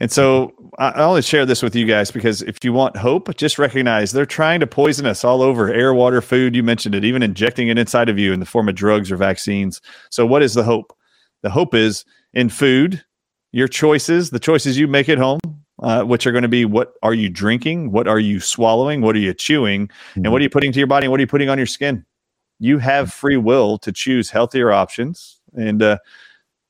[0.00, 3.58] And so I only share this with you guys because if you want hope, just
[3.58, 6.54] recognize they're trying to poison us all over air, water, food.
[6.56, 9.16] You mentioned it, even injecting it inside of you in the form of drugs or
[9.16, 9.80] vaccines.
[10.10, 10.96] So, what is the hope?
[11.42, 13.04] The hope is in food,
[13.52, 15.40] your choices, the choices you make at home,
[15.82, 17.92] uh, which are going to be what are you drinking?
[17.92, 19.02] What are you swallowing?
[19.02, 19.88] What are you chewing?
[19.88, 20.24] Mm-hmm.
[20.24, 21.06] And what are you putting to your body?
[21.06, 22.04] And what are you putting on your skin?
[22.58, 25.98] You have free will to choose healthier options and uh,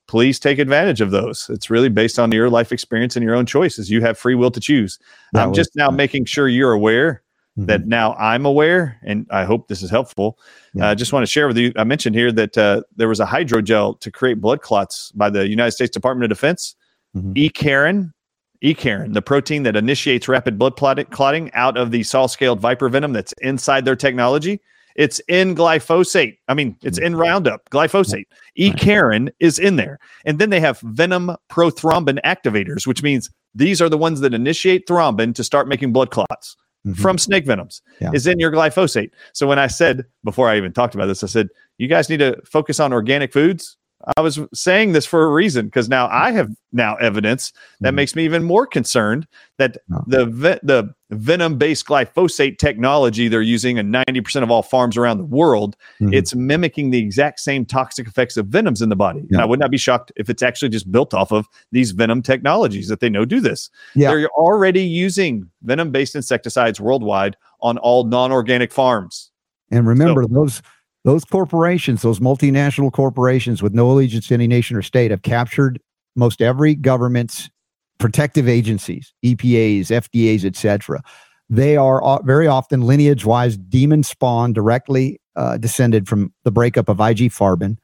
[0.07, 1.49] please take advantage of those.
[1.49, 3.89] It's really based on your life experience and your own choices.
[3.89, 4.99] You have free will to choose.
[5.33, 7.21] That i'm just now making sure you're aware
[7.57, 7.67] mm-hmm.
[7.67, 10.39] that now i'm aware and i hope this is helpful.
[10.39, 10.43] I
[10.73, 10.87] yeah.
[10.89, 13.25] uh, just want to share with you i mentioned here that uh, there was a
[13.25, 16.75] hydrogel to create blood clots by the united states department of defense.
[17.15, 17.33] Mm-hmm.
[17.33, 18.11] ecarin
[18.63, 20.75] Ecarin, the protein that initiates rapid blood
[21.11, 24.59] clotting out of the saw-scaled viper venom that's inside their technology,
[24.95, 26.37] it's in glyphosate.
[26.47, 28.25] I mean, it's in Roundup, glyphosate.
[28.57, 29.99] Ecarin is in there.
[30.25, 34.87] And then they have venom prothrombin activators, which means these are the ones that initiate
[34.87, 36.55] thrombin to start making blood clots
[36.85, 37.01] mm-hmm.
[37.01, 38.11] from snake venoms, yeah.
[38.13, 39.11] is in your glyphosate.
[39.33, 41.47] So when I said, before I even talked about this, I said,
[41.77, 43.77] you guys need to focus on organic foods.
[44.15, 47.51] I was saying this for a reason because now I have now evidence
[47.81, 47.95] that mm-hmm.
[47.95, 49.27] makes me even more concerned
[49.57, 49.77] that
[50.07, 55.17] the ve- the venom based glyphosate technology they're using in 90% of all farms around
[55.17, 56.13] the world mm-hmm.
[56.13, 59.21] it's mimicking the exact same toxic effects of venoms in the body.
[59.21, 59.27] Yeah.
[59.31, 62.21] And I would not be shocked if it's actually just built off of these venom
[62.21, 63.69] technologies that they know do this.
[63.95, 64.11] Yeah.
[64.11, 69.31] They're already using venom based insecticides worldwide on all non-organic farms.
[69.71, 70.61] And remember so, those
[71.05, 75.79] those corporations, those multinational corporations with no allegiance to any nation or state, have captured
[76.15, 77.49] most every government's
[77.99, 81.01] protective agencies, EPAs, FDAs, etc.
[81.49, 87.31] They are very often lineage-wise demon spawn, directly uh, descended from the breakup of IG
[87.31, 87.77] Farben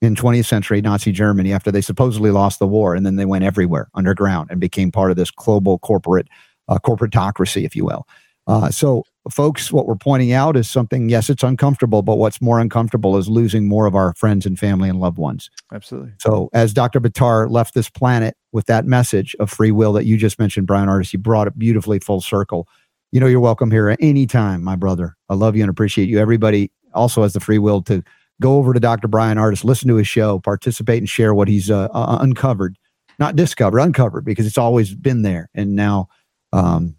[0.00, 3.44] in 20th century Nazi Germany after they supposedly lost the war, and then they went
[3.44, 6.26] everywhere underground and became part of this global corporate
[6.68, 8.06] uh, corporatocracy, if you will.
[8.46, 12.58] Uh, so, folks, what we're pointing out is something, yes, it's uncomfortable, but what's more
[12.58, 15.50] uncomfortable is losing more of our friends and family and loved ones.
[15.72, 16.12] Absolutely.
[16.18, 17.00] So, as Dr.
[17.00, 20.88] Buttar left this planet with that message of free will that you just mentioned, Bryan
[20.88, 22.66] Ardis, you brought it beautifully full circle.
[23.12, 25.16] You know, you're welcome here at any time, my brother.
[25.28, 26.18] I love you and appreciate you.
[26.18, 28.02] Everybody also has the free will to
[28.40, 29.08] go over to Dr.
[29.08, 32.76] Bryan Ardis, listen to his show, participate and share what he's uh, uh, uncovered,
[33.18, 35.48] not discovered, uncovered, because it's always been there.
[35.54, 36.08] And now,
[36.52, 36.96] um,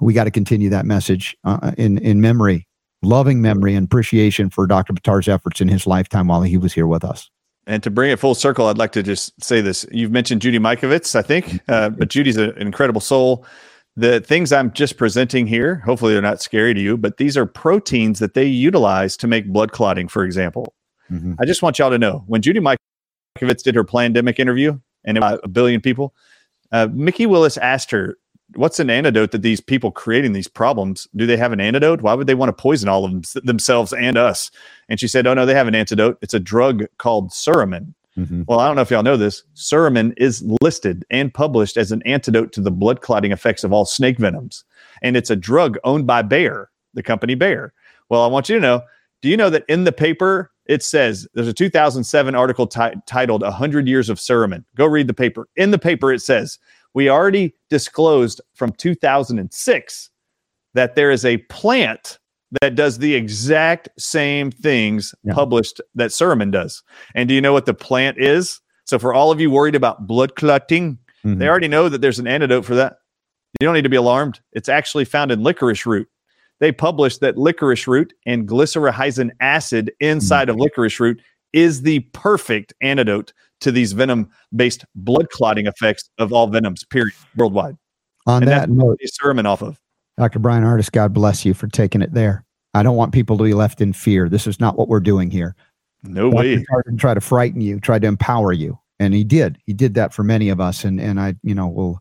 [0.00, 2.66] we got to continue that message uh, in in memory,
[3.02, 4.92] loving memory and appreciation for Dr.
[4.92, 7.30] Buttar's efforts in his lifetime while he was here with us.
[7.66, 9.86] And to bring it full circle, I'd like to just say this.
[9.92, 13.44] You've mentioned Judy Mikovits, I think, uh, but Judy's an incredible soul.
[13.96, 17.44] The things I'm just presenting here, hopefully they're not scary to you, but these are
[17.44, 20.74] proteins that they utilize to make blood clotting, for example.
[21.10, 21.34] Mm-hmm.
[21.38, 25.40] I just want y'all to know when Judy Mikovits did her pandemic interview, and about
[25.42, 26.14] a billion people,
[26.72, 28.16] uh, Mikki Willis asked her,
[28.54, 32.02] what's an antidote that these people creating these problems do they have an antidote?
[32.02, 34.50] Why would they want to poison all of them, themselves and us?
[34.88, 36.18] And she said oh no they have an antidote.
[36.22, 38.42] It's a drug called suramin mm-hmm.
[38.46, 39.42] well i don't know if y'all know this.
[39.54, 43.84] Suramin is listed and published as an antidote to the blood clotting effects of all
[43.84, 44.64] snake venoms.
[45.02, 47.72] And it's a drug owned by bayer the company bayer.
[48.08, 48.82] Well i want you to know
[49.22, 53.42] do you know that in the paper it says there's a 2007 article t- titled
[53.42, 55.48] 100 years of suramin go read the paper.
[55.56, 56.58] In the paper it says
[56.94, 60.10] we already disclosed from 2006
[60.74, 62.18] that there is a plant
[62.60, 65.34] that does the exact same things Yeah.
[65.34, 66.82] published that suramin does.
[67.14, 68.60] And do you know what the plant is?
[68.86, 71.38] So for all of you worried about blood clotting, Mhm.
[71.38, 72.96] they already know that there's an antidote for that.
[73.60, 74.40] You don't need to be alarmed.
[74.52, 76.08] It's actually found in licorice root.
[76.58, 81.20] They published that licorice root and glycyrrhizin acid inside of licorice root
[81.52, 87.14] is the perfect antidote to these venom based blood clotting effects of all venoms, period,
[87.36, 87.76] worldwide.
[88.26, 89.78] On And that note, he's sermon off of.
[90.18, 90.38] Dr.
[90.38, 92.44] Bryan Ardis, God bless you for taking it there.
[92.74, 94.28] I don't want people to be left in fear.
[94.28, 95.56] This is not what we're doing here.
[96.02, 96.36] No Dr.
[96.36, 96.56] way.
[96.56, 98.78] Didn't try to frighten you, tried to empower you.
[98.98, 99.58] And he did.
[99.64, 100.84] He did that for many of us.
[100.84, 102.00] And and I, you know, will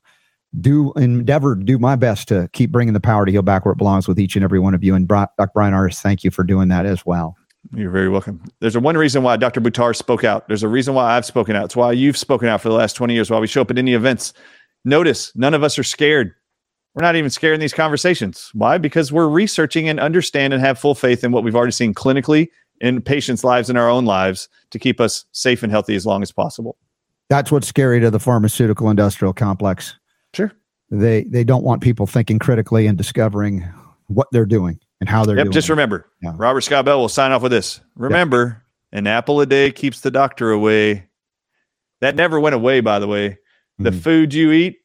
[0.59, 3.77] do endeavor do my best to keep bringing the power to heal back where it
[3.77, 4.95] belongs with each and every one of you.
[4.95, 5.47] And Dr.
[5.53, 7.35] Bryan Ardis, thank you for doing that as well.
[7.73, 8.41] You're very welcome.
[8.61, 9.61] There's a one reason why Dr.
[9.61, 10.47] Buttar spoke out.
[10.47, 11.65] There's a reason why I've spoken out.
[11.65, 13.77] It's why you've spoken out for the last 20 years, why we show up at
[13.77, 14.33] any events.
[14.85, 16.33] Notice none of us are scared.
[16.95, 18.49] We're not even scared in these conversations.
[18.53, 18.77] Why?
[18.77, 22.47] Because we're researching and understand and have full faith in what we've already seen clinically
[22.81, 26.23] in patients' lives and our own lives to keep us safe and healthy as long
[26.23, 26.77] as possible.
[27.29, 29.95] That's what's scary to the pharmaceutical industrial complex.
[30.33, 30.51] Sure.
[30.89, 33.67] They they don't want people thinking critically and discovering
[34.07, 35.49] what they're doing and how they're Yep.
[35.49, 35.73] Just it.
[35.73, 36.33] remember, Yeah.
[36.37, 37.79] Robert Scott Bell will sign off with this.
[37.95, 41.05] Remember, an apple a day keeps the doctor away.
[42.01, 43.37] That never went away, by the way.
[43.77, 44.01] The Mhm.
[44.01, 44.77] food you eat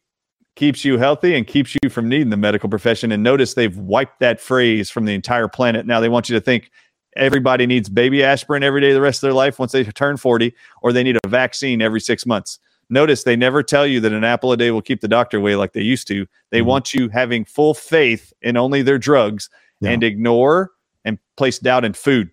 [0.57, 3.11] keeps you healthy and keeps you from needing the medical profession.
[3.11, 5.85] And notice they've wiped that phrase from the entire planet.
[5.87, 6.71] Now they want you to think
[7.17, 10.55] everybody needs baby aspirin every day the rest of their life once they turn 40,
[10.83, 12.59] or they need a vaccine every six months.
[12.91, 15.57] Notice they never tell you that an apple a day will keep the doctor away
[15.57, 16.27] like they used to.
[16.51, 16.65] They Mhm.
[16.67, 19.49] want you having full faith in only their drugs
[19.85, 19.91] Yeah.
[19.91, 20.71] and ignore
[21.05, 22.31] and place doubt in food.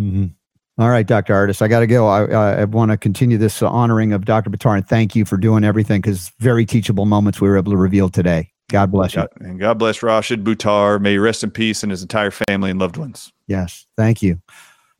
[0.00, 0.34] Mhm.
[0.76, 1.34] All right, Dr.
[1.34, 2.08] Ardis, I got to go.
[2.08, 4.50] I, I, I want to continue this honoring of Dr.
[4.50, 7.78] Buttar and thank you for doing everything because very teachable moments we were able to
[7.78, 8.50] reveal today.
[8.70, 9.24] God bless you.
[9.40, 11.00] And God bless Rashid Buttar.
[11.00, 13.30] May he rest in peace and his entire family and loved ones.
[13.46, 14.40] Yes, thank you.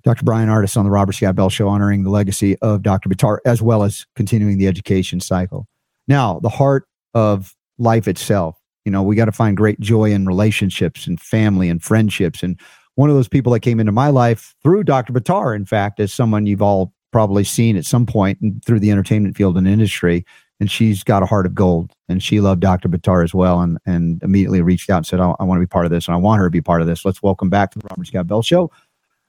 [0.04, 0.22] Dr.
[0.22, 3.08] Bryan Ardis on the Robert Scott Bell Show, honoring the legacy of Dr.
[3.08, 5.66] Buttar as well as continuing the education cycle.
[6.06, 10.26] Now, the heart of life itself, you know, we got to find great joy in
[10.26, 12.42] relationships and family and friendships.
[12.42, 12.58] And
[12.96, 15.12] one of those people that came into my life through Dr.
[15.12, 19.36] Buttar, in fact, is someone you've all probably seen at some point through the entertainment
[19.36, 20.24] field and industry.
[20.60, 21.92] And she's got a heart of gold.
[22.08, 22.88] And she loved Dr.
[22.88, 25.70] Buttar as well and, and immediately reached out and said, I, I want to be
[25.70, 27.04] part of this and I want her to be part of this.
[27.04, 28.70] Let's welcome back to the Robert Scott Bell Show.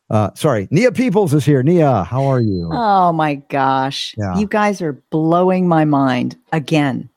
[0.10, 1.64] Uh, sorry, Nia Peeples is here.
[1.64, 2.70] Nia, how are you?
[2.72, 4.14] Oh my gosh.
[4.18, 4.38] Yeah.
[4.38, 7.10] You guys are blowing my mind again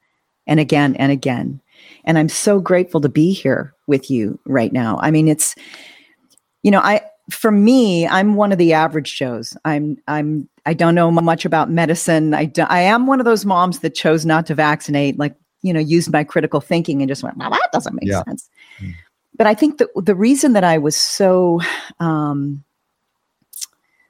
[0.47, 1.60] and again and again.
[2.09, 4.99] And I'm so grateful to be here with you right now.
[5.03, 5.55] I mean, it's,
[6.63, 9.55] you know, I, for me, I'm one of the average Joes.
[9.67, 12.33] I'm, I'm, I don't know much about medicine.
[12.33, 15.73] I, do, I am one of those moms that chose not to vaccinate, like, you
[15.73, 18.25] know, used my critical thinking and just went, well, that doesn't make Yeah.
[18.25, 18.49] sense.
[18.81, 18.95] Mm.
[19.37, 21.61] But I think that the reason that I was so,
[22.01, 22.65] um,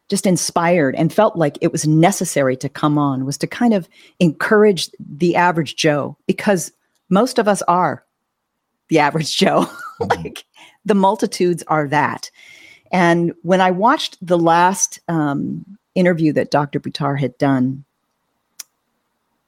[0.09, 3.89] just inspired and felt like it was necessary to come on was to kind of
[4.21, 6.73] encourage the average Joe because
[7.09, 8.05] most of us are
[8.89, 9.67] the average Joe.
[10.01, 10.45] like
[10.85, 12.31] the multitudes are that.
[12.91, 15.65] And when I watched the last um,
[15.95, 16.81] interview that Dr.
[16.81, 17.85] Buttar had done,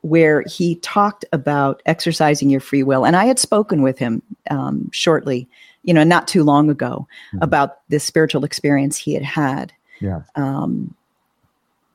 [0.03, 4.91] where he talked about exercising your free will, and I had spoken with him um,
[4.93, 5.49] shortly,
[5.83, 7.43] you know, not too long ago Mhm.
[7.43, 10.23] about this spiritual experience he had had Yeah.
[10.37, 10.95] um,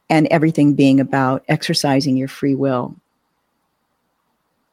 [0.09, 2.95] and everything being about exercising your free will.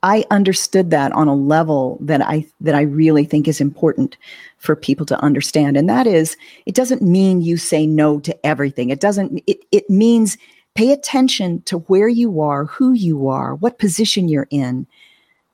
[0.03, 4.17] I understood that on a level that I that I really think is important
[4.59, 8.91] for people to understand, and that is, it doesn't mean you say no to everything.
[8.91, 9.43] It doesn't.
[9.47, 10.37] It it means
[10.75, 14.87] pay attention to where you are, who you are, what position you're in,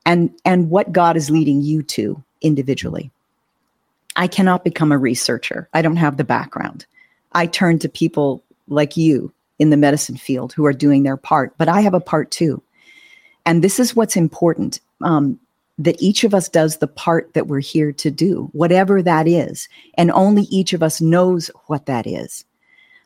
[0.07, 3.11] and and what God is leading you to individually.
[4.17, 5.69] I cannot become a researcher.
[5.75, 6.87] I don't have the background.
[7.33, 11.53] I turn to people like you in the medicine field who are doing their part,
[11.59, 12.63] but I have a part too.
[13.49, 15.41] And this is what's important um,
[15.79, 19.71] that each of us does the part that we're here to do, whatever that is.
[19.95, 22.45] And only each of us knows what that is.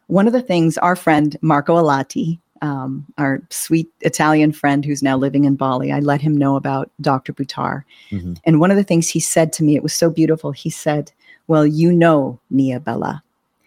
[0.08, 5.16] One of the things our friend Marco Alati, um, our sweet Italian friend who's now
[5.16, 7.32] living in Bali, I let him know about Dr.
[7.32, 7.84] Buttar.
[8.10, 8.36] Mhm.
[8.44, 10.50] And one of the things he said to me, it was so beautiful.
[10.50, 11.12] He said,
[11.46, 13.22] Well, you know, Nia Bella,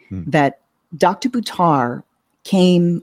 [0.10, 0.24] Hmm.
[0.28, 0.60] that
[0.98, 1.30] Dr.
[1.30, 2.04] Buttar
[2.44, 3.02] came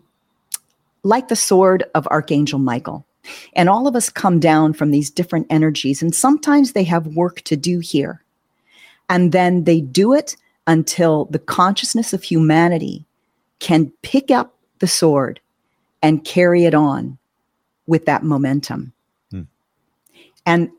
[1.05, 3.05] like the sword of Archangel Michael.
[3.55, 7.41] And all of us come down from these different energies, and sometimes they have work
[7.43, 8.23] to do here.
[9.09, 10.37] And then they do it
[10.67, 13.05] until the consciousness of humanity
[13.59, 15.41] can pick up the sword
[16.03, 17.19] and carry it on
[17.87, 18.93] with that momentum.
[19.31, 19.43] Hmm.
[20.47, 20.71] And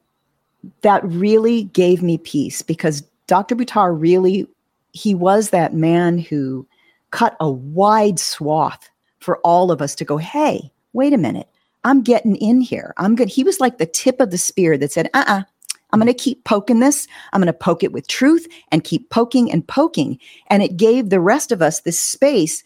[0.82, 3.56] that really gave me peace because Dr.
[3.56, 4.48] Buttar really
[4.94, 6.66] he was that man who
[7.12, 8.90] cut a wide swath
[9.20, 11.48] for all of us to go, hey, wait a minute.
[11.84, 12.94] I'm getting in here.
[12.98, 13.30] I'm good.
[13.30, 15.44] He was like the tip of the spear that said, uh uh-uh, uh,
[15.92, 17.08] I'm going to keep poking this.
[17.32, 20.18] I'm going to poke it with truth and keep poking and poking.
[20.48, 22.64] And it gave the rest of us this space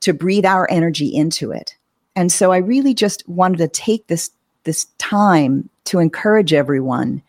[0.00, 1.74] to breathe our energy into it.
[2.14, 4.30] And so I really just wanted to take this
[4.64, 7.22] this time to encourage everyone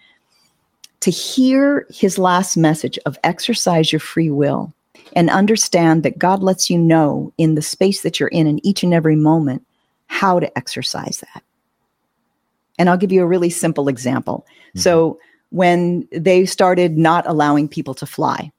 [1.00, 4.74] to hear his last message of exercise your free will
[5.16, 8.84] and understand that God lets you know in the space that you're in in each
[8.84, 9.66] and every moment
[10.10, 11.44] how to exercise that.
[12.78, 14.46] And I'll give you a really simple example.
[14.70, 14.80] Mm-hmm.
[14.80, 15.20] So,
[15.52, 18.52] when they started not allowing people to fly,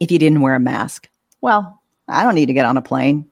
[0.00, 1.08] if you didn't wear a mask,
[1.40, 3.26] well, I don't need to get on a plane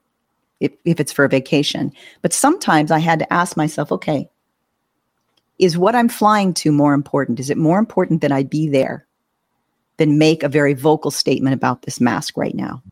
[0.60, 1.93] if, if it's for a vacation.
[2.22, 4.31] But sometimes I had to ask myself, okay,
[5.59, 7.40] is what I'm flying to more important?
[7.40, 9.06] Is it more important that I be there
[9.98, 12.82] than make a very vocal statement about this mask right now?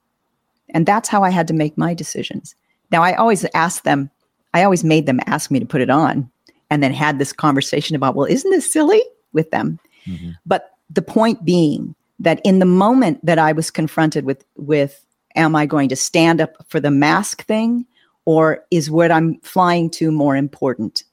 [0.74, 2.55] And that's how I had to make my decisions.
[2.90, 4.10] Now, I always asked them,
[4.55, 6.31] I always made them ask me to put it on
[6.70, 9.02] and then had this conversation about, well, isn't this silly
[9.32, 9.78] with them?
[10.06, 10.31] Mm-hmm.
[10.47, 15.05] But the point being that in the moment that I was confronted with, with,
[15.36, 17.86] am I going to stand up for the mask thing
[18.24, 21.05] or is what I'm flying to more important?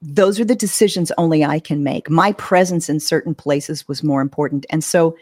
[0.00, 2.10] Those are the decisions only I can make.
[2.10, 4.66] My presence in certain places was more important.
[4.70, 5.16] And so,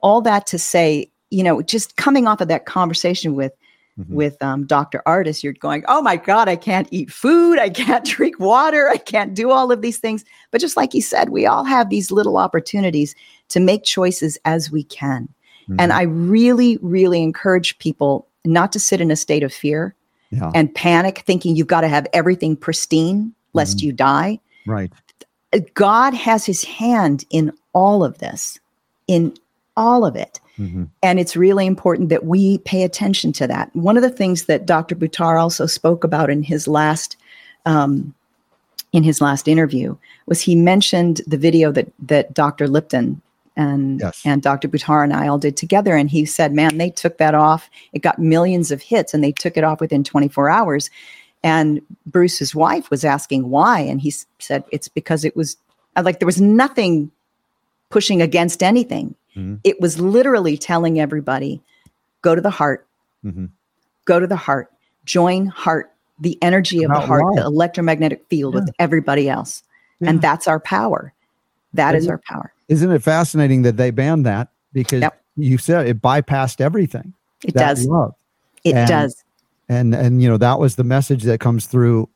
[0.00, 3.52] all that to say, you know, just coming off of that conversation with
[3.98, 4.14] mm-hmm.
[4.14, 5.02] with um, Dr.
[5.06, 7.58] Ardis, you're going, oh my God, I can't eat food.
[7.58, 8.88] I can't drink water.
[8.88, 10.24] I can't do all of these things.
[10.50, 13.14] But just like he said, we all have these little opportunities
[13.48, 15.28] to make choices as we can.
[15.68, 15.80] Mm-hmm.
[15.80, 19.94] And I really, really encourage people not to sit in a state of fear
[20.30, 20.50] yeah.
[20.54, 23.86] and panic, thinking you've got to have everything pristine lest mm-hmm.
[23.86, 24.40] you die.
[24.66, 24.92] Right.
[25.74, 28.58] God has his hand in all of this,
[29.06, 29.34] in
[29.76, 30.40] all of it.
[30.58, 30.84] Mm-hmm.
[31.02, 33.74] And it's really important that we pay attention to that.
[33.74, 34.94] One of the things that Dr.
[34.94, 37.16] Buttar also spoke about in his last
[37.66, 38.14] um,
[38.92, 39.96] in his last interview
[40.26, 42.68] was he mentioned the video that that Dr.
[42.68, 43.20] Lipton
[43.56, 44.22] and yes.
[44.24, 44.68] and Dr.
[44.68, 47.68] Buttar and I all did together, and he said, "Man, they took that off.
[47.92, 50.90] It got millions of hits, and they took it off within 24 hours."
[51.42, 55.56] And Bruce's wife was asking why, and he said it's because it was
[56.02, 57.10] like there was nothing
[57.90, 59.14] pushing against anything.
[59.36, 59.56] Mm-hmm.
[59.64, 61.60] It was literally telling everybody
[62.22, 62.86] go to the heart,
[63.24, 63.46] mm-hmm.
[64.04, 64.72] go to the heart,
[65.04, 68.60] join heart, the energy of the heart, the electromagnetic field yeah.
[68.60, 69.62] with everybody else.
[70.00, 70.10] Yeah.
[70.10, 71.12] And that's our power.
[71.74, 72.52] That isn't, is our power.
[72.68, 74.48] Isn't it fascinating that they banned that?
[74.72, 75.22] Because yep.
[75.36, 77.12] you said it bypassed everything.
[77.44, 77.86] It does.
[77.86, 78.14] Love.
[78.64, 79.24] It and, does.
[79.68, 82.08] And and you know, that was the message that comes through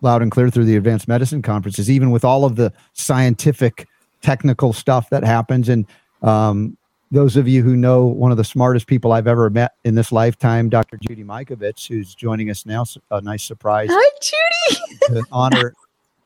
[0.00, 3.88] loud and clear through the advanced medicine conferences, even with all of the scientific
[4.22, 5.68] technical stuff that happens.
[5.68, 5.86] And
[6.22, 6.76] um,
[7.10, 10.12] those of you who know one of the smartest people I've ever met in this
[10.12, 10.98] lifetime, Dr.
[10.98, 13.88] Judy Mikovits, who's joining us now, a nice surprise.
[13.90, 15.22] Hi, Judy.
[15.32, 15.74] honor.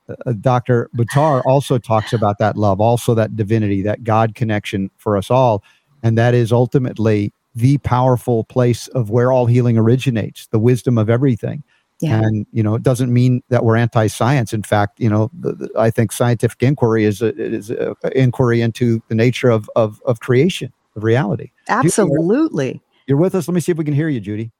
[0.08, 0.90] Uh, uh Dr.
[0.96, 5.62] Buttar also talks about that love, also that divinity, that God connection for us all.
[6.02, 11.08] And that is ultimately the powerful place of where all healing originates, the wisdom of
[11.08, 11.62] everything.
[12.02, 12.20] Yeah.
[12.20, 14.52] And you know, it doesn't mean that we're anti-science.
[14.52, 18.60] In fact, you know, the, the, I think scientific inquiry is a, is a inquiry
[18.60, 21.52] into the nature of of, of creation, of reality.
[21.68, 22.72] Absolutely.
[22.72, 23.46] Judy, you're with us.
[23.46, 24.50] Let me see if we can hear you, Judy.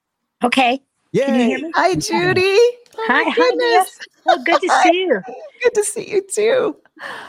[0.45, 0.81] Okay.
[1.11, 1.59] Yeah.
[1.75, 2.43] Hi, Judy.
[2.95, 3.85] Oh hi, hi.
[4.29, 5.21] Oh, good to see you.
[5.63, 6.77] good to see you too.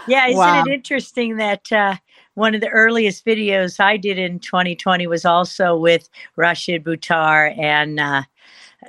[0.07, 0.63] Yeah, isn't wow.
[0.63, 1.95] it interesting that uh,
[2.35, 7.99] one of the earliest videos I did in 2020 was also with Rashid Buttar and
[7.99, 8.23] uh,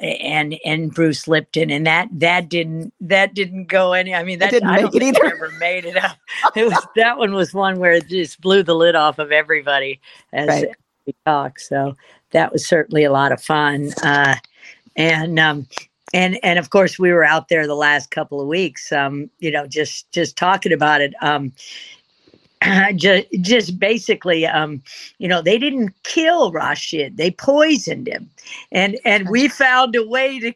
[0.00, 4.14] and and Bruce Lipton, and that that didn't that didn't go any.
[4.14, 5.26] I mean, that didn't I don't think either.
[5.26, 6.16] ever made it up.
[6.54, 10.00] It was that one was one where it just blew the lid off of everybody
[10.32, 10.68] as right.
[11.06, 11.58] we talk.
[11.58, 11.96] So
[12.30, 14.36] that was certainly a lot of fun, uh,
[14.96, 15.66] and um,
[16.12, 19.50] and and of course we were out there the last couple of weeks, um, you
[19.50, 21.14] know, just just talking about it.
[21.20, 21.52] Um,
[22.96, 24.82] just, just basically, um,
[25.18, 28.30] you know, they didn't kill Rashid; they poisoned him,
[28.72, 30.52] and and we found a way to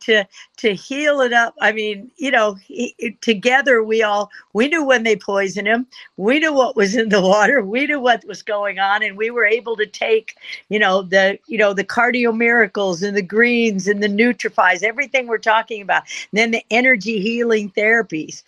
[0.00, 0.24] to
[0.58, 1.54] to heal it up.
[1.60, 5.86] I mean, you know, he, together we all we knew when they poisoned him.
[6.16, 7.62] We knew what was in the water.
[7.62, 10.36] We knew what was going on, and we were able to take,
[10.68, 15.26] you know, the you know the cardio miracles and the greens and the nutrifies, everything
[15.26, 16.02] we're talking about.
[16.32, 18.42] And then the energy healing therapies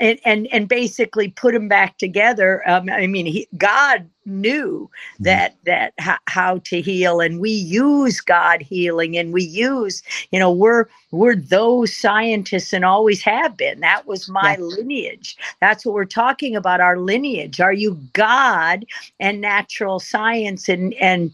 [0.00, 2.68] and and and basically put them back together.
[2.68, 4.90] Um, I mean, he, God knew
[5.22, 5.24] Mm-hmm.
[5.24, 10.02] that that ho- how to heal, and we use God healing, and we use
[10.32, 13.80] you know we're we're those scientists and always have been.
[13.80, 15.36] That was my lineage.
[15.60, 16.80] That's what we're talking about.
[16.80, 17.60] Our lineage.
[17.60, 18.86] Are you God
[19.20, 21.32] and natural science and and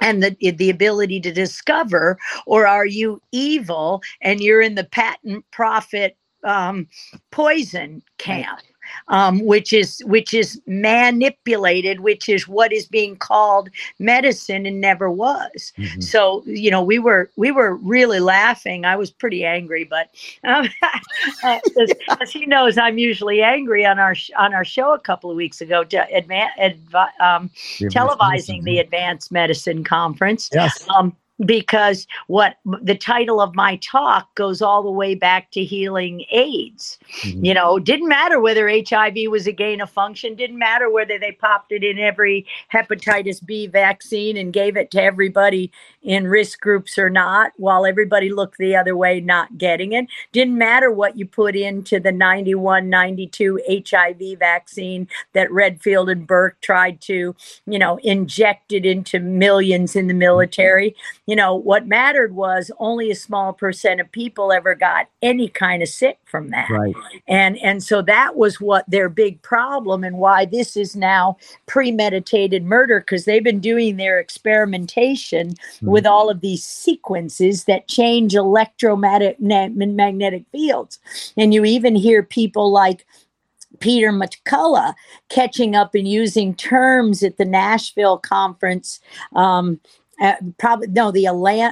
[0.00, 5.44] and the the ability to discover, or are you evil and you're in the patent
[5.52, 6.86] profit um,
[7.30, 8.60] poison camp?
[9.08, 15.10] Um, which is which is manipulated, which is what is being called medicine and never
[15.10, 15.72] was.
[15.78, 16.02] Mhm.
[16.02, 18.84] So you know, we were we were really laughing.
[18.84, 20.10] I was pretty angry, but
[20.44, 20.68] um,
[21.42, 24.98] uh, as, as he knows, I'm usually angry on our sh- on our show a
[24.98, 27.50] couple of weeks ago, to adva- advi- um,
[27.80, 30.50] The televising the advanced Advanced Medicine Conference.
[30.52, 30.86] Yes.
[30.88, 36.24] Um, because what the title of my talk goes all the way back to healing
[36.30, 36.98] AIDS.
[37.22, 37.44] Mhm.
[37.44, 41.32] You know, didn't matter whether HIV was a gain of function, didn't matter whether they
[41.32, 45.72] popped it in every hepatitis B vaccine and gave it to everybody
[46.04, 50.06] in risk groups or not, while everybody looked the other way, not getting it.
[50.32, 53.60] Didn't matter what you put into the 91, 92
[53.90, 57.34] HIV vaccine that Redfield and Burke tried to,
[57.66, 60.94] you know, inject it into millions in the military.
[61.26, 65.82] You know, what mattered was only a small percent of people ever got any kind
[65.82, 66.94] of sick from that Right.
[67.28, 71.36] and and so that was what their big problem and why this is now
[71.66, 75.88] premeditated murder because they've been doing their experimentation mm-hmm.
[75.94, 80.98] With all of these sequences that change electromagnetic fields
[81.36, 83.06] and you even hear people like
[83.78, 84.94] Peter McCullough
[85.28, 88.98] catching up and using terms at the Nashville conference.
[89.36, 89.80] Um,
[90.20, 91.28] uh, probably no, the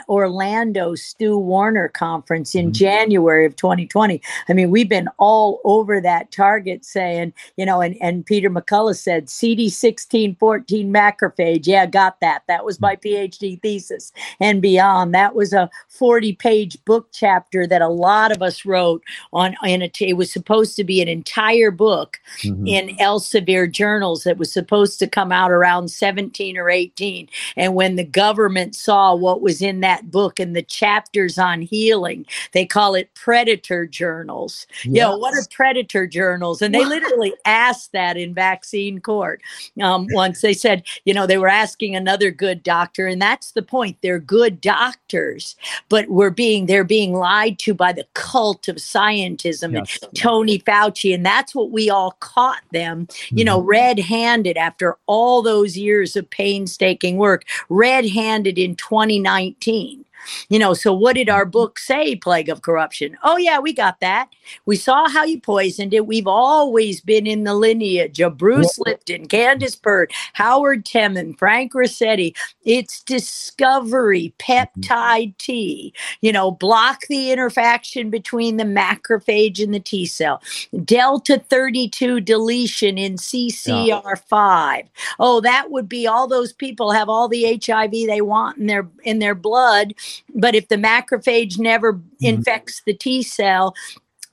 [0.09, 2.75] Orlando Stu Warner conference in Mhm.
[2.75, 4.21] January of 2020.
[4.49, 8.97] I mean, we've been all over that target saying, you know, and, and Peter McCullough
[8.97, 11.67] said CD1614 macrophage.
[11.67, 12.43] Yeah, got that.
[12.49, 15.15] That was my PhD thesis and beyond.
[15.15, 19.03] That was a 40 page book chapter that a lot of us wrote
[19.33, 22.69] on, in a, it was supposed to be an entire book Mhm.
[22.69, 27.29] in Elsevier journals that was supposed to come out around 17 or 18.
[27.57, 28.42] And when the government
[28.73, 33.87] saw what was in that book and the chapters on healing, they call it predator
[33.87, 34.67] journals.
[34.83, 36.63] You know, what are predator journals?
[36.63, 39.41] And they literally asked that in vaccine court
[39.81, 40.41] um, once.
[40.41, 43.97] They said, you know, they were asking another good doctor, and that's the point.
[44.03, 45.57] They're good doctors,
[45.89, 51.15] but we're being they're being lied to by the cult of scientism and Tony Fauci,
[51.15, 53.67] and that's what we all caught them, you know, Mhm.
[53.67, 60.05] red handed after all those years of painstaking work, red handed in 2019.
[60.49, 61.51] You know, so what did our mm-hmm.
[61.51, 63.17] book say, Plague of Corruption?
[63.23, 64.29] Oh, yeah, we got that.
[64.67, 66.07] We saw how you poisoned it.
[66.07, 72.35] We've always been in the lineage of Bruce Lipton, Candace Pert, Howard Temin, Frank Ruscetti.
[72.65, 74.81] It's discovery, mm-hmm.
[74.81, 80.43] peptide T, you know, block the interaction between the macrophage and the T cell,
[80.85, 84.89] delta 32 deletion in CCR5.
[85.19, 88.89] Oh, that would be all those people have all the HIV they want in their
[89.05, 89.95] in their blood,
[90.35, 93.75] but if the macrophage never infects the T cell,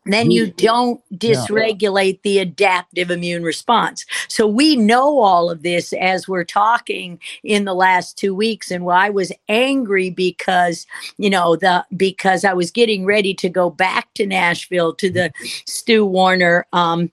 [0.06, 4.06] then you don't dysregulate the adaptive immune response.
[4.28, 8.72] So we know all of this as we're talking in the last two weeks.
[8.72, 10.88] And I was angry because,
[11.18, 15.32] you know, the because I was getting ready to go back to Nashville to the
[15.66, 17.12] Stu Warner um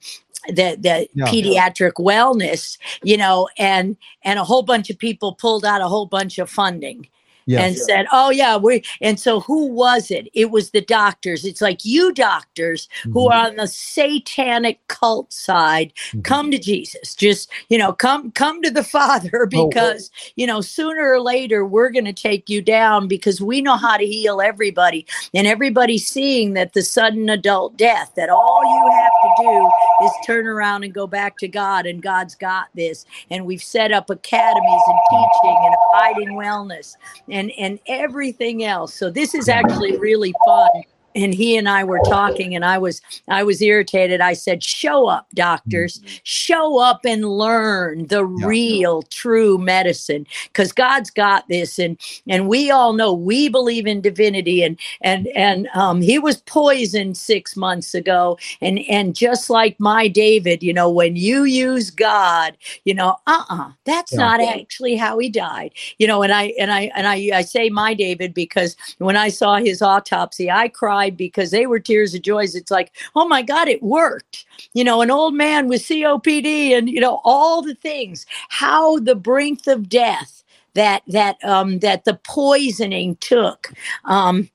[0.48, 1.26] the the Yeah.
[1.26, 6.06] pediatric wellness, you know, and and a whole bunch of people pulled out a whole
[6.06, 7.08] bunch of funding
[7.46, 7.62] Yes.
[7.64, 10.28] and said, "Oh yeah, we." And so, who was it?
[10.34, 11.44] It was the doctors.
[11.44, 13.32] It's like you doctors who Mhm.
[13.32, 15.92] are on the satanic cult side.
[16.14, 16.24] Mhm.
[16.24, 17.14] Come to Jesus.
[17.14, 21.64] Just you know, come come to the Father Oh, because you know sooner or later
[21.66, 26.06] we're going to take you down because we know how to heal everybody, and everybody's
[26.06, 28.12] seeing that the sudden adult death.
[28.16, 29.05] That all you have
[29.36, 29.70] do
[30.04, 33.06] is turn around and go back to God, and God's got this.
[33.30, 36.96] And we've set up academies and teaching and abiding wellness
[37.28, 38.94] and and everything else.
[38.94, 40.70] So this is actually really fun.
[41.16, 44.22] And he and I were talking, and I was I was irritated.
[44.22, 46.02] I said, "Show up, doctors.
[46.24, 48.52] Show up and learn the Yeah.
[48.52, 51.98] real, true medicine, because God's got this." And
[52.28, 54.64] and we all know we believe in divinity.
[54.64, 58.38] And and and um, he was poisoned six months ago.
[58.62, 63.44] And and just like my David, you know, when you use God, you know, uh
[63.50, 64.18] uh that's Yeah.
[64.18, 67.68] not actually how he died you know and i and i and i i say
[67.68, 72.14] my david because when i saw his autopsy i cried cried because they were tears
[72.14, 72.54] of joys.
[72.54, 74.44] It's like, oh my God, it worked.
[74.74, 79.14] You know, an old man with COPD and, you know, all the things, how the
[79.14, 80.42] brink of death
[80.74, 83.72] that that um, that the poisoning took
[84.04, 84.50] um,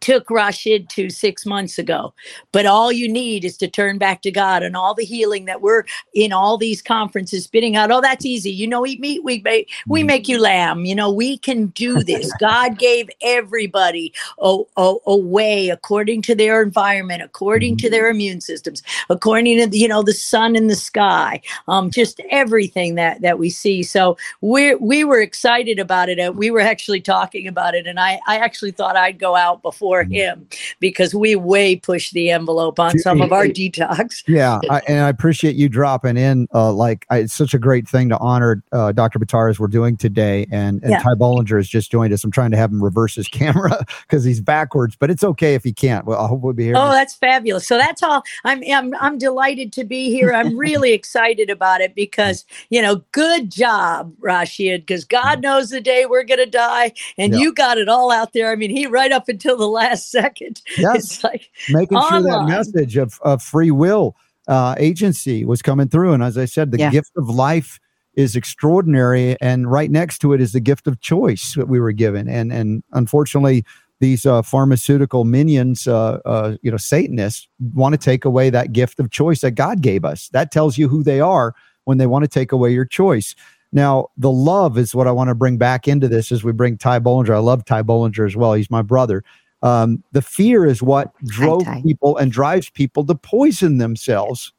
[0.00, 2.14] took Rashid to six months ago.
[2.52, 5.60] But all you need is to turn back to God and all the healing that
[5.60, 5.84] we're
[6.14, 7.90] in all these conferences spitting out.
[7.90, 8.50] Oh, that's easy.
[8.50, 10.06] You know, eat meat, we make we mm-hmm.
[10.06, 10.84] make you lamb.
[10.84, 12.32] You know, we can do this.
[12.40, 17.92] God gave everybody a, a, a, way according to their environment, according to mm-hmm.
[17.92, 22.94] their immune systems, according to you know the sun in the sky, um, just everything
[22.96, 23.82] that that we see.
[23.82, 26.18] So we we were excited about it.
[26.18, 29.62] Uh, we were actually talking about it, and I I actually thought I'd go out
[29.62, 30.12] before for mm-hmm.
[30.12, 30.48] him
[30.80, 34.24] because we way push the envelope on some of our detox.
[34.34, 36.48] Yeah, I, and I appreciate you dropping in.
[36.54, 39.18] Uh, like I, it's such a great thing to honor uh, Dr.
[39.18, 40.98] Buttar as we're doing today, and and yeah.
[41.00, 42.24] Ty Bollinger has just joined us.
[42.24, 45.62] I'm trying to have him reverse his camera because he's backwards, but it's okay if
[45.62, 46.06] he can't.
[46.06, 46.74] Well, I hope we'll be here.
[46.76, 47.66] Oh, that's fabulous!
[47.66, 48.22] So that's all.
[48.44, 50.32] I'm I'm I'm delighted to be here.
[50.32, 55.40] I'm really excited about it because you know, good job, Rashid, because God mm-hmm.
[55.42, 57.40] knows the day we're gonna die, and yeah.
[57.40, 58.50] you got it all out there.
[58.50, 60.62] I mean, he right up until the last second.
[60.78, 60.96] Yes.
[60.96, 62.22] It's like making online.
[62.22, 64.16] sure that message of, of free will
[64.48, 66.12] uh, agency was coming through.
[66.12, 66.90] And as I said, the yeah.
[66.90, 67.78] gift of life
[68.14, 69.36] is extraordinary.
[69.40, 72.28] And right next to it is the gift of choice that we were given.
[72.28, 73.64] And and unfortunately,
[74.00, 78.98] these uh, pharmaceutical minions, uh, uh, you know, Satanists want to take away that gift
[79.00, 80.28] of choice that God gave us.
[80.30, 83.34] That tells you who they are when they want to take away your choice.
[83.72, 86.78] Now, the love is what I want to bring back into this as we bring
[86.78, 87.34] Ty Bollinger.
[87.34, 88.54] I love Ty Bollinger as well.
[88.54, 89.24] He's my brother.
[89.64, 94.52] Um, the fear is what drove people and drives people to poison themselves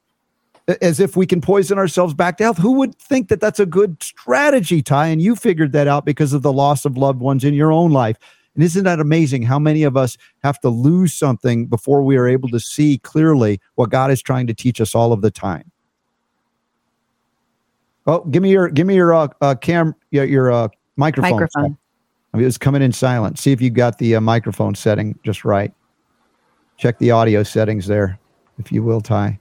[0.82, 2.58] as if we can poison ourselves back to health.
[2.58, 5.08] Who would think that that's a good strategy, Ty?
[5.08, 7.92] And you figured that out because of the loss of loved ones in your own
[7.92, 8.18] life.
[8.56, 12.28] And isn't that amazing how many of us have to lose something before we are
[12.28, 15.72] able to see clearly what God is trying to teach us all of the time?
[18.08, 21.32] Oh, give me your give me your uh, uh cam your, your uh microphone.
[21.32, 21.78] Microphone.
[22.36, 23.40] I mean, it was coming in silent.
[23.40, 25.74] See if you got the uh, microphone setting just right.
[26.76, 28.20] Check the audio settings there,
[28.60, 29.40] if you will, Ty.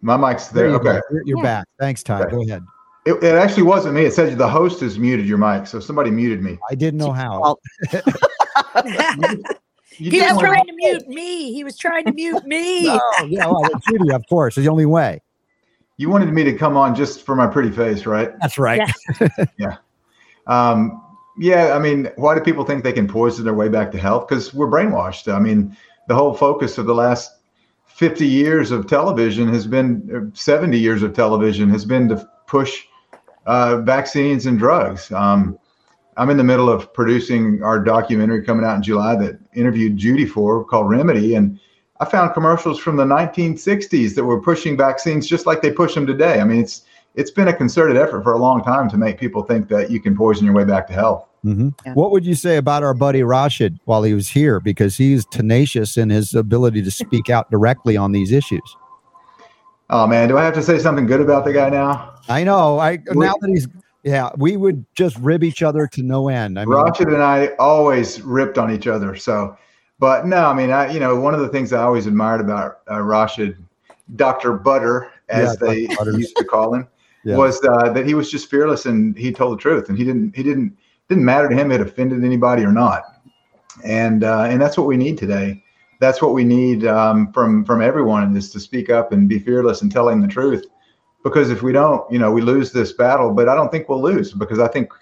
[0.00, 0.70] My mic's there.
[0.70, 1.00] there okay.
[1.10, 1.42] You're, you're yeah.
[1.42, 1.68] back.
[1.78, 2.22] Thanks, Ty.
[2.22, 2.30] Okay.
[2.30, 2.62] Go ahead.
[3.04, 4.06] It, it, actually wasn't me.
[4.06, 6.58] It said the host has muted your mic, so somebody muted me.
[6.70, 7.58] I didn't know how.
[9.98, 11.52] you he was trying to mute me.
[11.52, 12.86] He was trying to mute me.
[12.86, 14.56] no, yeah, well, Judy, of course.
[14.56, 15.20] It's the only way.
[15.98, 18.32] You wanted me to come on just for my pretty face, right?
[18.40, 18.80] That's right.
[19.20, 19.28] Yeah.
[19.58, 19.76] yeah.
[20.46, 21.00] Um,
[21.38, 24.28] yeah, I mean, why do people think they can poison their way back to health?
[24.28, 25.32] Because we're brainwashed.
[25.32, 25.76] I mean,
[26.06, 27.32] the whole focus of the last
[27.86, 32.84] 50 years of television has been, 70 years of television has been to push
[33.46, 35.10] uh, vaccines and drugs.
[35.12, 35.58] Um,
[36.16, 40.26] I'm in the middle of producing our documentary coming out in July that interviewed Judy
[40.26, 41.34] for called Remedy.
[41.34, 41.58] And
[42.00, 46.06] I found commercials from the 1960s that were pushing vaccines just like they push them
[46.06, 46.40] today.
[46.40, 46.82] I mean, it's
[47.14, 50.00] it's been a concerted effort for a long time to make people think that you
[50.00, 51.28] can poison your way back to health.
[51.44, 51.70] Mm-hmm.
[51.84, 51.92] Yeah.
[51.92, 54.60] What would you say about our buddy Rashid while he was here?
[54.60, 58.76] Because he's tenacious in his ability to speak out directly on these issues.
[59.90, 62.14] Oh man, do I have to say something good about the guy now?
[62.28, 62.78] I know.
[62.78, 63.68] I now that he's
[64.02, 66.58] yeah, we would just rib each other to no end.
[66.58, 69.14] I mean, Rashid and I always ripped on each other.
[69.14, 69.56] So,
[69.98, 72.80] but no, I mean, I you know one of the things I always admired about
[72.90, 73.58] uh, Rashid,
[74.16, 75.78] Doctor Butter, as yeah, they
[76.16, 76.88] used to call him
[77.24, 77.36] yeah.
[77.36, 80.34] was uh, that he was just fearless and he told the truth and he didn't
[80.36, 80.76] he didn't
[81.08, 83.04] didn't matter to him it offended anybody or not.
[83.84, 85.62] And uh, and that's what we need today.
[86.00, 89.82] That's what we need um, from from everyone is to speak up and be fearless
[89.82, 90.66] and telling the truth.
[91.22, 94.02] Because if we don't you know we lose this battle but i don't think we'll
[94.02, 94.92] lose because i think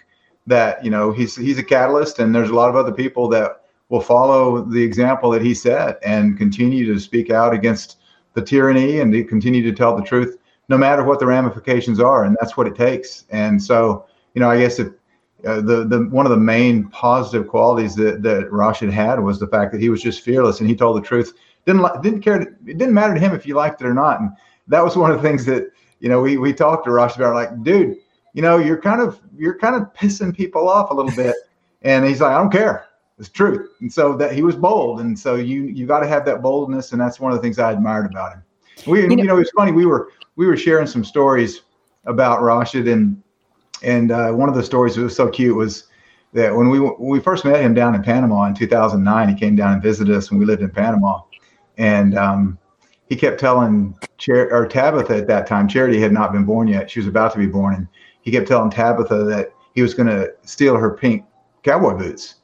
[0.46, 3.64] that you know he's he's a catalyst and there's a lot of other people that
[3.88, 7.98] will follow the example that he set and continue to speak out against
[8.34, 10.38] the tyranny and to continue to tell the truth
[10.72, 13.26] no matter what the ramifications are, and that's what it takes.
[13.28, 14.88] And so, you know, I guess if
[15.46, 19.46] uh, the the one of the main positive qualities that that Rashid had was the
[19.46, 21.34] fact that he was just fearless and he told the truth.
[21.66, 22.38] Didn't didn't care.
[22.38, 24.18] To, it didn't matter to him if you liked it or not.
[24.20, 24.30] And
[24.66, 25.70] that was one of the things that
[26.00, 27.34] you know we we talked to Rashid about.
[27.34, 27.98] Like, dude,
[28.32, 31.36] you know, you're kind of you're kind of pissing people off a little bit.
[31.82, 32.86] and he's like, I don't care.
[33.18, 33.68] It's truth.
[33.80, 35.00] And so that he was bold.
[35.00, 36.92] And so you you got to have that boldness.
[36.92, 38.42] And that's one of the things I admired about him.
[38.86, 39.70] We, you know, you know, it's funny.
[39.70, 41.62] We were we were sharing some stories
[42.04, 43.22] about Rashid, and
[43.82, 45.84] and uh, one of the stories that was so cute was
[46.32, 49.56] that when we when we first met him down in Panama in 2009, he came
[49.56, 51.20] down and visited us when we lived in Panama,
[51.78, 52.58] and um,
[53.08, 56.90] he kept telling Char- or Tabitha at that time, Charity had not been born yet;
[56.90, 57.88] she was about to be born, and
[58.22, 61.24] he kept telling Tabitha that he was going to steal her pink
[61.62, 62.36] cowboy boots.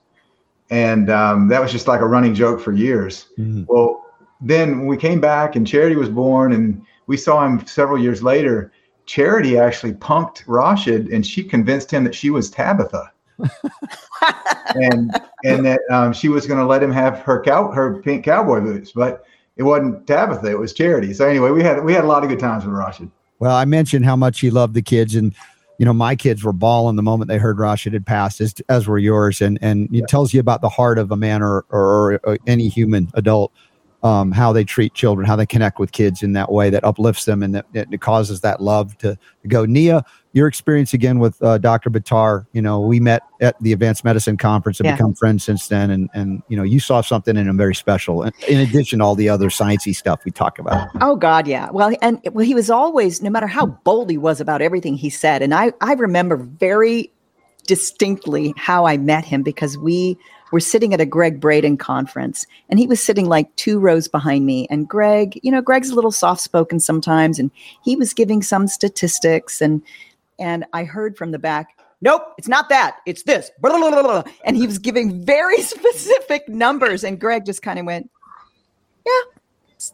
[0.71, 3.27] and um, that was just like a running joke for years.
[3.39, 3.65] Mm-hmm.
[3.69, 4.05] Well,
[4.41, 8.23] then when we came back and Charity was born, and we saw him several years
[8.23, 8.71] later.
[9.07, 13.11] Charity actually punked Rashid, and she convinced him that she was Tabitha.
[14.75, 15.11] and
[15.45, 18.61] and that um, she was going to let him have her cow her pink cowboy
[18.61, 19.25] boots, but
[19.57, 21.15] it wasn't Tabitha; it was Charity.
[21.15, 23.11] So anyway, we had we had a lot of good times with Rashid.
[23.39, 25.35] Well, I mentioned how much he loved the kids, and
[25.79, 28.87] you know, my kids were bawling the moment they heard Rashid had passed, as, as
[28.89, 29.41] were yours.
[29.41, 30.07] And and it yeah.
[30.07, 33.53] tells you about the heart of a man or, or, or any human adult,
[34.03, 37.25] um, how they treat children, how they connect with kids in that way that uplifts
[37.25, 39.65] them and that, that causes that love to, to go.
[39.65, 41.91] Nia, your experience again with uh, Dr.
[41.91, 44.95] Buttar, you know, we met at the Advanced Medicine Conference and yeah.
[44.95, 45.91] become friends since then.
[45.91, 49.15] And, and, you know, you saw something in him very special, in addition to all
[49.17, 50.89] the other sciencey stuff we talk about.
[51.01, 51.71] Oh, God, yeah.
[51.71, 55.11] Well, and well, he was always, no matter how bold he was about everything he
[55.11, 57.11] said, and I, I remember very
[57.67, 60.19] distinctly how I met him because we
[60.51, 64.47] were sitting at a Gregg Braden conference and he was sitting like two rows behind
[64.47, 64.67] me.
[64.71, 67.51] And Gregg, you know, Gregg's a little soft spoken sometimes, and
[67.83, 69.83] he was giving some statistics and
[70.39, 72.99] and I heard from the back, nope, it's not that.
[73.07, 73.51] It's this.
[74.45, 77.05] And he was giving very specific numbers.
[77.05, 78.11] And Gregg just kind of went,
[79.05, 79.21] yeah,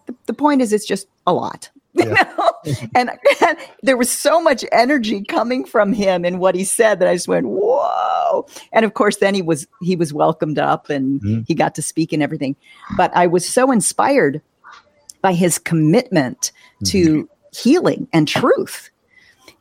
[0.07, 1.71] the, the point is, it's just a lot.
[2.05, 2.05] Yeah.
[2.05, 2.87] You know?
[2.97, 3.11] and,
[3.41, 7.15] and, there was so much energy coming from him in what he said that I
[7.15, 8.47] just went, whoa.
[8.73, 11.41] And of course, then he was he was welcomed up and mm-hmm.
[11.47, 12.57] he got to speak and everything.
[12.97, 14.43] But I was so inspired
[15.23, 16.51] by his commitment
[16.83, 16.85] mm-hmm.
[16.87, 18.91] to healing and truth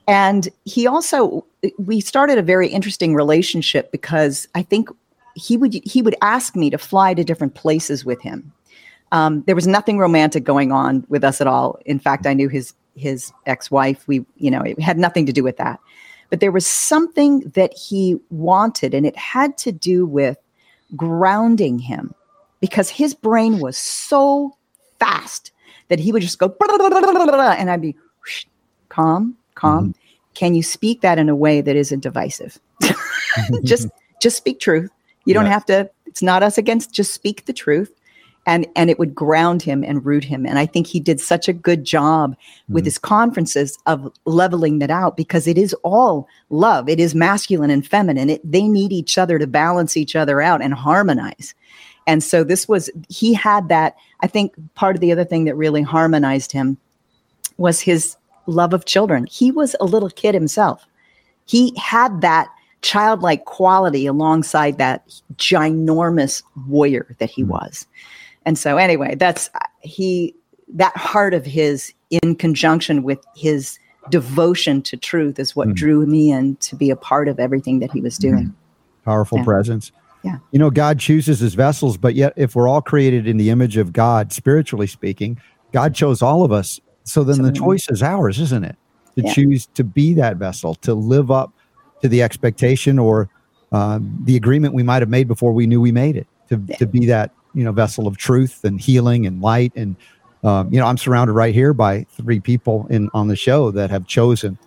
[0.07, 1.45] and he also,
[1.77, 4.89] we started a very interesting relationship because I think
[5.35, 8.51] he would he would ask me to fly to different places with him.
[9.14, 11.80] Um, there was nothing romantic going on with us at all.
[11.85, 14.06] In fact, I knew his his ex wife.
[14.07, 15.80] We you know it had nothing to do with that.
[16.30, 20.38] But there was something that he wanted, and it had to do with
[20.95, 22.14] grounding him
[22.60, 24.57] because his brain was so
[24.99, 25.52] fast
[25.90, 27.95] that he would just go and I'd be
[28.90, 29.90] calm, calm.
[29.90, 29.99] Mm-hmm.
[30.34, 32.60] Can you speak that in a way that isn't divisive?
[33.64, 34.90] just just speak truth.
[35.26, 35.90] You don't have to.
[36.07, 36.91] It's not us against.
[36.91, 37.94] Just speak the truth,
[38.45, 40.45] and and it would ground him and root him.
[40.45, 42.36] And I think he did such a good job
[42.70, 42.86] with mm-hmm.
[42.86, 46.90] his conferences of leveling that out because it is all love.
[46.90, 48.30] It is masculine and feminine.
[48.30, 51.56] It, they need each other to balance each other out and harmonize.
[52.06, 53.95] And so this was he had that.
[54.22, 56.78] I think part of the other thing that really harmonized him
[57.57, 59.26] was his love of children.
[59.26, 60.86] He was a little kid himself.
[61.45, 62.49] He had that
[62.82, 65.07] childlike quality alongside that
[65.38, 67.49] ginormous warrior that he hmm.
[67.49, 67.88] was.
[68.45, 69.49] And so anyway, that's
[69.82, 70.36] he
[70.74, 73.80] that heart of his in conjunction with his
[74.10, 75.76] devotion to truth is what mm.
[75.76, 78.22] drew me in to be a part of everything that he was hmm.
[78.22, 78.45] doing.
[78.45, 78.53] Mm.
[79.06, 79.44] Powerful yeah.
[79.45, 79.91] presence.
[80.24, 80.38] Yeah.
[80.52, 83.78] You know, God chooses his vessels, but yet if we're all created in the image
[83.78, 85.40] of God, spiritually speaking,
[85.72, 88.76] God chose all of us so then so, the choice is ours, isn't it?
[89.15, 89.34] To yeah.
[89.34, 91.52] choose to be that vessel, to live up
[92.02, 93.30] to the expectation or
[93.72, 96.28] uh, the agreement we might have made before we knew we made it.
[96.49, 96.78] To yeah.
[96.78, 99.95] to be that you know vessel of truth and healing and light and
[100.43, 103.89] um, you know I'm surrounded right here by three people in on the show that
[103.89, 104.57] have chosen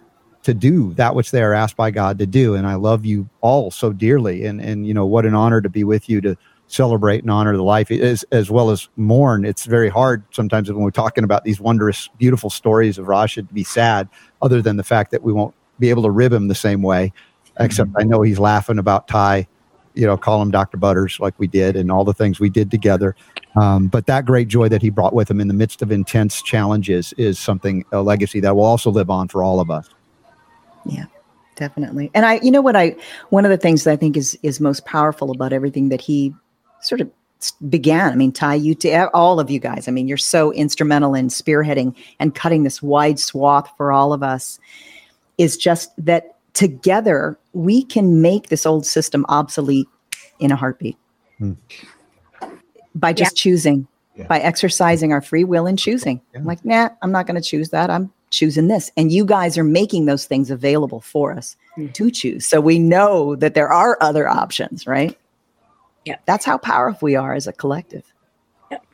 [0.47, 3.29] to do that which they are asked by God to do, and I love you
[3.41, 4.45] all so dearly.
[4.45, 6.37] And and you know what an honor to be with you to
[6.69, 9.45] celebrate and honor the life as, as well as mourn.
[9.45, 13.55] It's very hard sometimes when we're talking about these wondrous, beautiful stories of rasha to
[13.55, 14.09] be sad,
[14.43, 17.13] other than the fact that we won't be able to rib him the same way.
[17.59, 17.99] Except mm-hmm.
[17.99, 19.49] I know he's laughing about Ty,
[19.97, 20.77] you know, call him Dr.
[20.77, 23.17] Butters like we did and all the things we did together.
[23.57, 26.43] Um, but that great joy that he brought with him in the midst of intense
[26.43, 29.89] challenges is something, a legacy that will also live on for all of us.
[30.85, 31.07] Yeah
[31.57, 32.95] definitely and i you know what i
[33.31, 36.35] one of the things that i think is is most powerful about everything that he
[36.83, 37.11] sort of
[37.69, 38.13] began.
[38.13, 39.89] I mean, Ty, you to all of you guys.
[39.89, 44.23] I mean, you're so instrumental in spearheading and cutting this wide swath for all of
[44.23, 44.59] us.
[45.39, 49.87] Is just that together we can make this old system obsolete
[50.39, 50.97] in a heartbeat
[51.39, 51.53] hmm.
[52.95, 53.43] by just yeah.
[53.43, 54.27] choosing, yeah.
[54.27, 56.21] by exercising our free will and choosing.
[56.33, 56.41] Yeah.
[56.41, 57.91] I'm like, nah, I'm not going to choose that.
[57.91, 58.91] I'm choosing this.
[58.97, 61.93] And you guys are making those things available for us mm-hmm.
[61.93, 62.47] to choose.
[62.47, 65.17] So we know that there are other options, right?
[66.07, 66.17] Yeah.
[66.25, 68.05] That's how powerful we are as a collective.
[68.71, 68.87] Yep.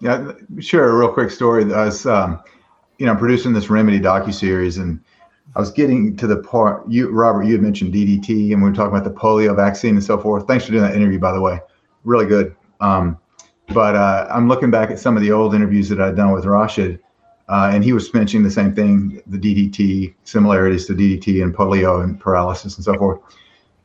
[0.00, 0.90] Yeah, sure.
[0.90, 1.64] A real quick story.
[1.72, 2.38] I was, um,
[2.98, 5.00] you know, producing this Remedy docu series, and
[5.56, 6.86] I was getting to the part.
[6.86, 10.04] You, Robert, you had mentioned DDT, and we were talking about the polio vaccine and
[10.04, 10.46] so forth.
[10.46, 11.58] Thanks for doing that interview, by the way.
[12.04, 12.54] Really good.
[12.80, 13.18] Um,
[13.68, 16.44] but uh, I'm looking back at some of the old interviews that I'd done with
[16.44, 17.00] Rashid,
[17.48, 22.04] uh, and he was mentioning the same thing: the DDT similarities to DDT and polio
[22.04, 23.20] and paralysis and so forth.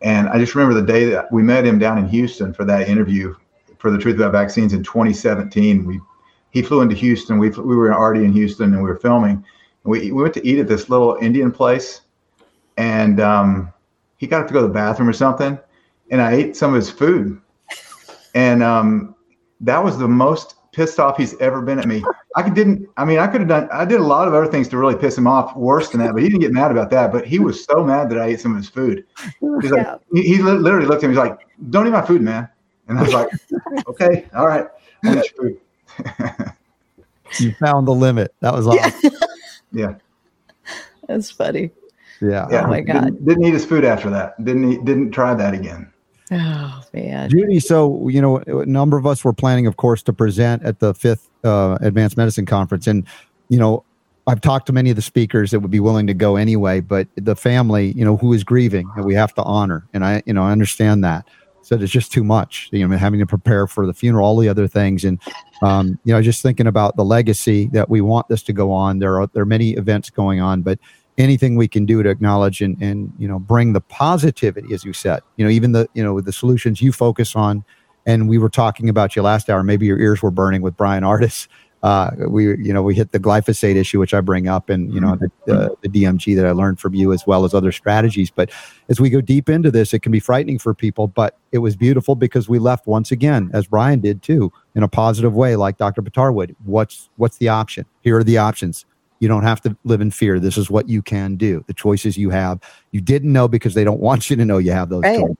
[0.02, 2.90] And I just remember the day that we met him down in Houston for that
[2.90, 3.34] interview
[3.78, 5.86] for the Truth About Vaccines in 2017.
[5.86, 6.02] We
[6.50, 7.40] he flew into Houston.
[7.40, 9.46] We we were already in Houston and we were filming.
[9.84, 12.02] We we went to eat at this little Indian place,
[12.78, 13.74] and um,
[14.18, 15.58] he got to go to the bathroom or something,
[16.12, 17.42] and I ate some of his food,
[18.36, 19.16] and um,
[19.62, 22.04] that was the most pissed off he's ever been at me.
[22.36, 22.88] I didn't.
[22.98, 23.70] I mean, I could have done.
[23.72, 26.14] I did a lot of other things to really piss him off, worse than that.
[26.14, 27.12] But he didn't get mad about that.
[27.12, 29.06] But he was so mad that I ate some of his food.
[29.62, 31.16] He's like, he, he literally looked at me.
[31.16, 31.40] He's like,
[31.70, 32.48] "Don't eat my food, man."
[32.88, 33.30] And I was like,
[33.88, 34.66] "Okay, all right,
[35.06, 36.54] I'll eat your food."
[37.40, 38.34] you found the limit.
[38.40, 39.12] That was awesome.
[39.72, 39.96] Yeah,
[41.08, 41.72] that's funny.
[42.22, 42.48] Yeah.
[42.52, 42.66] yeah.
[42.66, 43.06] Oh my god.
[43.06, 44.44] Didn't, didn't eat his food after that.
[44.44, 45.92] Didn't eat, didn't try that again.
[46.32, 47.60] Oh man, Judy.
[47.60, 50.94] So you know, a number of us were planning, of course, to present at the
[50.94, 53.06] fifth uh, Advanced Medicine Conference, and
[53.50, 53.84] you know,
[54.28, 57.08] I've talked to many of the speakers that would be willing to go anyway, but
[57.16, 60.34] the family, you know, who is grieving, and we have to honor, and I, you
[60.34, 61.28] know, I understand that.
[61.62, 64.50] So it's just too much, you know, having to prepare for the funeral, all the
[64.50, 65.22] other things, and
[65.62, 69.00] um, you know, just thinking about the legacy that we want this to go on.
[69.00, 70.80] There are there are many events going on, but
[71.18, 74.94] anything we can do to acknowledge and, and you know bring the positivity as you
[74.94, 77.64] said you know even the you know the solutions you focus on.
[78.08, 79.62] And we were talking about you last hour.
[79.62, 81.48] Maybe your ears were burning with Bryan Ardis
[81.84, 85.02] uh, we you know we hit the glyphosate issue which i bring up and you
[85.02, 88.30] know the, uh, the dmg that i learned from you as well as other strategies
[88.30, 88.52] but
[88.90, 91.76] as we go deep into this it can be frightening for people but it was
[91.76, 95.78] beautiful because we left once again as bryan did too in a positive way like
[95.78, 98.86] dr Buttar would what's what's the option here are the options
[99.22, 100.40] you don't have to live in fear.
[100.40, 101.64] This is what you can do.
[101.68, 102.60] The choices you have.
[102.90, 105.20] You didn't know because they don't want you to know you have those right.
[105.20, 105.38] choices.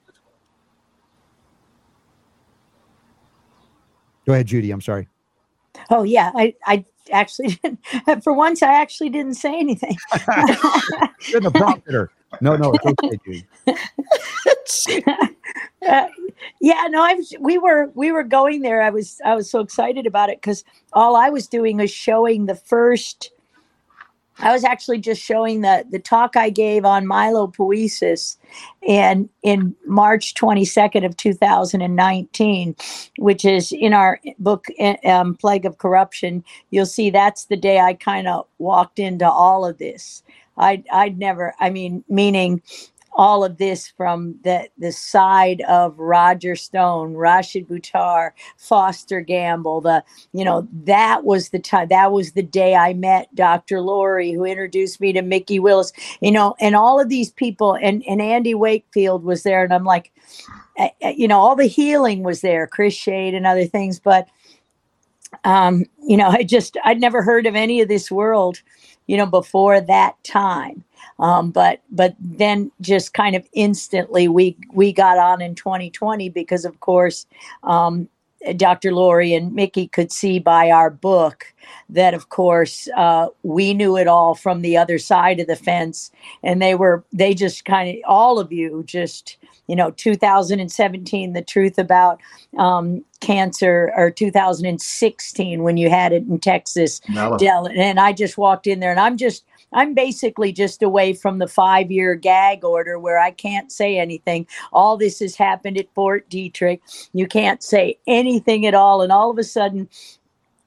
[4.24, 4.70] Go ahead, Judy.
[4.70, 5.08] I'm sorry.
[5.90, 8.22] Oh yeah, I I actually didn't.
[8.22, 9.96] for once I actually didn't say anything.
[11.28, 12.10] You're the prompted her.
[12.40, 13.44] No, no, okay,
[15.86, 16.06] uh,
[16.60, 17.34] yeah, no, I was.
[17.40, 18.80] We were we were going there.
[18.80, 22.46] I was I was so excited about it because all I was doing was showing
[22.46, 23.31] the first
[24.38, 28.36] I was actually just showing the the talk I gave on myelopoiesis
[28.86, 32.76] and in March 22nd of 2019,
[33.18, 36.44] which is in our book eh, um, Plague of Corruption.
[36.70, 40.22] You'll see that's the day I kind of walked into all of this.
[40.56, 42.62] I'd I'd never, I mean, meaning
[43.14, 49.80] all of this from the the side of Roger Stone, Rashid Buttar, Foster Gamble.
[49.80, 51.88] The you know that was the time.
[51.88, 53.80] That was the day I met Dr.
[53.80, 55.92] Laurie, who introduced me to Mikki Willis.
[56.20, 59.84] You know, and all of these people, and and Andy Wakefield was there, and I'm
[59.84, 60.12] like,
[60.78, 64.28] eh, eh, you know, all the healing was there, Chris Shade and other things, but
[65.44, 68.62] um, you know, I just I'd never heard of any of this world,
[69.06, 70.84] you know, before that time
[71.22, 76.66] um, but but then just kind of instantly we we got on in 2020 because
[76.66, 77.26] of course
[77.62, 78.08] um,
[78.56, 78.92] Dr.
[78.92, 81.54] Lori and Mikki could see by our book
[81.88, 86.10] that, of course, uh, we knew it all from the other side of the fence.
[86.42, 89.36] And they were, they just kind of, all of you just,
[89.68, 92.20] you know, 2017, the truth about
[92.58, 97.00] um, cancer, or 2016 when you had it in Texas.
[97.68, 101.48] And I just walked in there and I'm just, I'm basically just away from the
[101.48, 104.46] five year gag order where I can't say anything.
[104.72, 106.80] All this has happened at Fort Detrick.
[107.12, 109.02] You can't say anything at all.
[109.02, 109.88] And all of a sudden,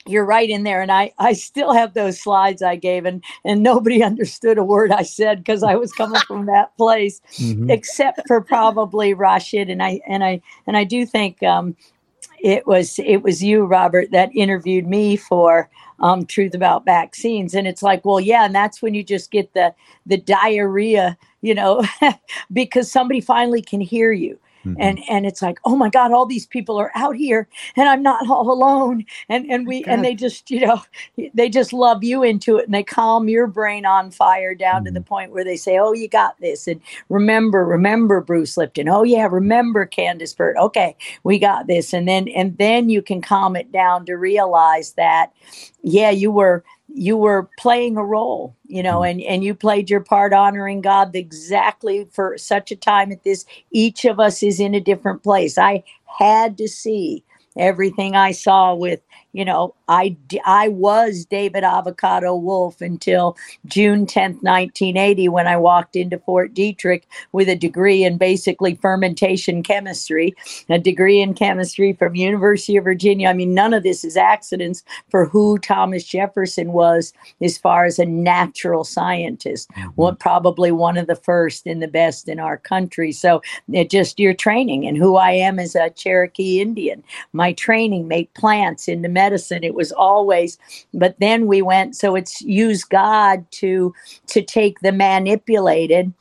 [0.07, 3.63] you're right in there and i i still have those slides i gave and and
[3.63, 7.69] nobody understood a word i said because i was coming from that place mm-hmm.
[7.69, 11.75] except for probably rashid and i and i and i do think um
[12.39, 15.69] it was it was you robert that interviewed me for
[15.99, 17.55] um, truth about vaccines.
[17.55, 19.73] And it's like, well, yeah, and that's when you just get the
[20.05, 21.83] the diarrhea, you know,
[22.53, 24.39] because somebody finally can hear you.
[24.65, 24.81] Mm-hmm.
[24.81, 28.01] And and it's like, oh my God, all these people are out here and I'm
[28.01, 29.05] not all alone.
[29.29, 29.93] And and we God.
[29.93, 30.81] and they just, you know,
[31.33, 34.85] they just love you into it and they calm your brain on fire down mm-hmm.
[34.85, 35.07] to the mm-hmm.
[35.07, 36.67] point where they say, Oh, you got this.
[36.67, 38.89] And remember, remember Bruce Lipton.
[38.89, 40.57] Oh yeah, remember Candace Pert.
[40.57, 41.93] Okay, we got this.
[41.93, 45.31] And then and then you can calm it down to realize that,
[45.83, 46.63] yeah, you were
[46.97, 49.19] you were playing a role you know mm-hmm.
[49.19, 53.45] and and you played your part honoring god exactly for such a time at this
[53.71, 57.21] each of us is in a different place i had to see
[57.57, 59.01] everything i saw with
[59.35, 63.35] you know, I, I was David Avocado Wolfe until
[63.65, 67.03] June 10th, 1980, when I walked into Fort Detrick
[67.33, 70.33] with a degree in basically fermentation chemistry,
[70.69, 73.27] a degree in chemistry from University of Virginia.
[73.27, 77.99] I mean, none of this is accidents for who Thomas Jefferson was as far as
[77.99, 79.69] a natural scientist.
[79.71, 79.89] Mm-hmm.
[79.95, 83.11] What probably one of the first and the best in our country.
[83.11, 87.03] So it just your training and who I am as a Cherokee Indian.
[87.33, 89.24] My training made plants into medicine.
[89.63, 90.57] It was always,
[90.93, 93.93] but then we went, so it's use God to
[94.27, 96.13] to take the manipulated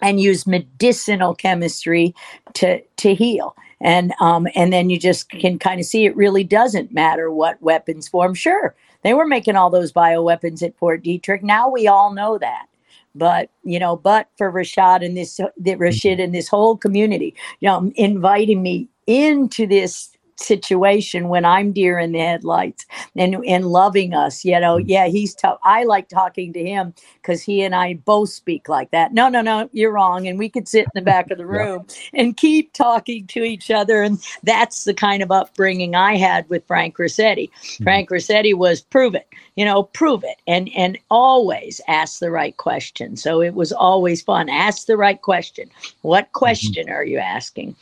[0.00, 2.14] and use medicinal chemistry
[2.54, 6.44] to to heal and um, and then you just can kind of see it really
[6.44, 8.32] doesn't matter what weapons form.
[8.32, 11.42] Sure, they were making all those bioweapons at Fort Detrick.
[11.42, 12.66] Now we all know that.
[13.14, 17.68] But you know, but for Rashad and this, the Rashid and this whole community, you
[17.68, 20.11] know, inviting me into this
[20.42, 22.86] situation when I'm deer in the headlights
[23.16, 24.44] and and loving us.
[24.44, 25.58] You know, yeah, he's tough.
[25.64, 29.12] I like talking to him because he and I both speak like that.
[29.12, 30.26] No, no, no, you're wrong.
[30.26, 32.20] And we could sit in the back of the room yeah.
[32.20, 34.02] and keep talking to each other.
[34.02, 37.50] And that's the kind of upbringing I had with Frank Ruscetti.
[37.50, 37.84] Mm-hmm.
[37.84, 42.56] Frank Ruscetti was prove it, you know, prove it, and and always ask the right
[42.56, 43.16] question.
[43.16, 44.48] So it was always fun.
[44.48, 45.70] Ask the right question.
[46.02, 46.38] What mm-hmm.
[46.38, 46.94] question mm-hmm.
[46.94, 47.76] are you asking?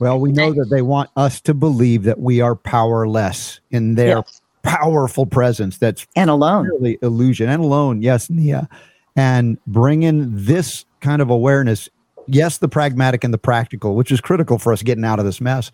[0.00, 4.18] Well, we know that they want us to believe that we are powerless in their
[4.18, 4.40] yes.
[4.62, 5.78] powerful presence.
[5.78, 8.02] That's and alone, really illusion and alone.
[8.02, 8.68] Yes, Nia,
[9.16, 11.88] and bring in this kind of awareness.
[12.28, 15.40] Yes, the pragmatic and the practical, which is critical for us getting out of this
[15.40, 15.72] mess,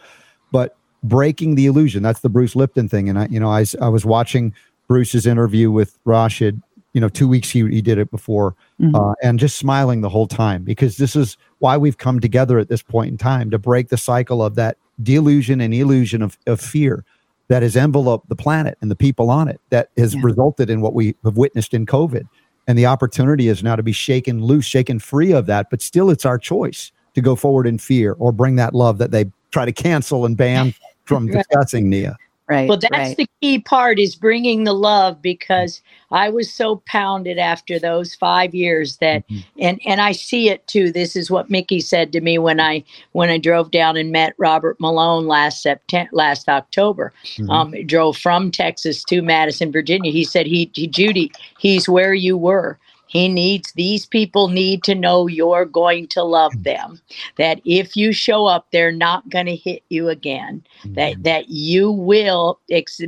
[0.52, 2.02] but breaking the illusion.
[2.02, 3.08] That's the Bruce Lipton thing.
[3.08, 4.54] And I, you know, I, I was watching
[4.88, 6.62] Bruce's interview with Rashid
[6.94, 8.94] you know two weeks he, he did it before mm-hmm.
[8.94, 12.68] uh, and just smiling the whole time because this is why we've come together at
[12.68, 16.60] this point in time to break the cycle of that delusion and illusion of, of
[16.60, 17.04] fear
[17.48, 20.20] that has enveloped the planet and the people on it that has yeah.
[20.24, 22.26] resulted in what we have witnessed in covid
[22.66, 26.08] and the opportunity is now to be shaken loose shaken free of that but still
[26.08, 29.64] it's our choice to go forward in fear or bring that love that they try
[29.64, 30.72] to cancel and ban
[31.04, 32.16] from discussing nia
[32.46, 32.68] Right.
[32.68, 33.16] Well, that's right.
[33.16, 35.80] the key part is bringing the love because
[36.10, 39.40] I was so pounded after those five years that, mm-hmm.
[39.58, 40.92] and and I see it too.
[40.92, 44.34] This is what Mikki said to me when I when I drove down and met
[44.36, 47.14] Robert Malone last September, last October.
[47.24, 47.50] Mm-hmm.
[47.50, 50.12] Um, drove from Texas to Madison, Virginia.
[50.12, 52.78] He said he, he Judy, he's where you were.
[53.14, 56.64] He needs, these people need to know you're going to love mm.
[56.64, 57.00] them.
[57.36, 60.64] That if you show up, they're not going to hit you again.
[60.82, 60.94] Mm-hmm.
[60.94, 62.58] That, that you will,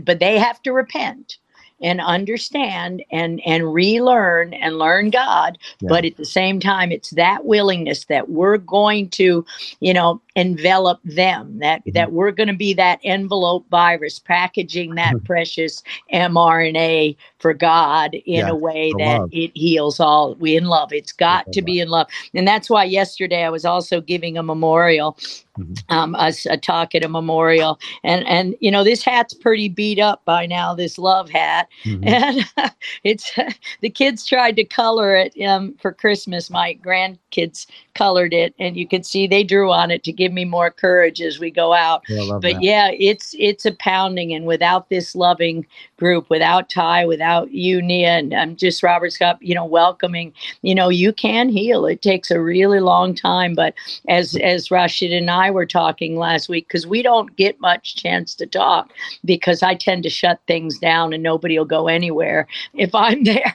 [0.04, 1.38] but they have to repent
[1.82, 5.58] and understand and and relearn and learn God.
[5.80, 5.88] Yeah.
[5.90, 9.44] But at the same time, it's that willingness that we're going to,
[9.80, 11.58] you know, envelop them.
[11.58, 11.92] That mm-hmm.
[11.92, 15.24] that we're going to be that envelope virus, packaging that mm-hmm.
[15.26, 15.82] precious
[16.12, 19.30] mRNA for God in yeah, a way that love.
[19.32, 20.34] it heals all.
[20.36, 20.92] We in love.
[20.92, 24.42] It's got to be in love, and that's why yesterday I was also giving a
[24.42, 25.18] memorial
[25.58, 25.74] mm-hmm.
[25.88, 29.98] um, a, a, talk at a memorial, and and you know this hat's pretty beat
[29.98, 30.74] up by now.
[30.74, 32.06] This love hat, mm-hmm.
[32.06, 32.72] and
[33.04, 33.32] it's
[33.80, 36.50] the kids tried to color it um, for Christmas.
[36.50, 40.44] My grandkids colored it, and you can see they drew on it to give me
[40.44, 42.02] more courage as we go out.
[42.08, 42.62] Yeah, but that.
[42.62, 45.66] yeah, it's it's a pounding, and without this loving
[45.96, 50.32] group, without Ty, without you, Nia, and I'm just Robert Scott, you know, welcoming.
[50.62, 51.86] You know, you can heal.
[51.86, 53.74] It takes a really long time, but
[54.08, 54.46] as mm-hmm.
[54.46, 58.46] as Rashid and I were talking last week, because we don't get much chance to
[58.46, 58.92] talk,
[59.24, 63.54] because I tend to shut things down and nobody will go anywhere if I'm there.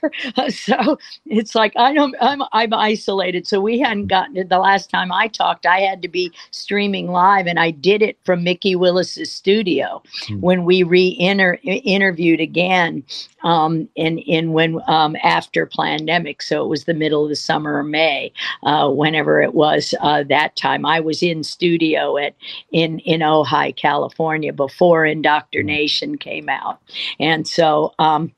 [0.49, 2.15] so it's like I don't.
[2.19, 4.07] I'm I'm isolated, so we hadn't mm-hmm.
[4.07, 5.65] gotten the last time I talked.
[5.65, 10.41] I had to be streaming live, and I did it from Mikki Willis's studio mm-hmm.
[10.41, 13.03] when we re-interviewed again
[13.43, 16.41] um, in in when um, after pandemic.
[16.41, 18.31] So it was the middle of the summer or May,
[18.63, 20.85] uh, whenever it was uh, that time.
[20.85, 22.35] I was in studio at
[22.71, 26.79] in in Ojai, California, before Indoctornation came out,
[27.19, 27.93] and so.
[27.99, 28.33] Um,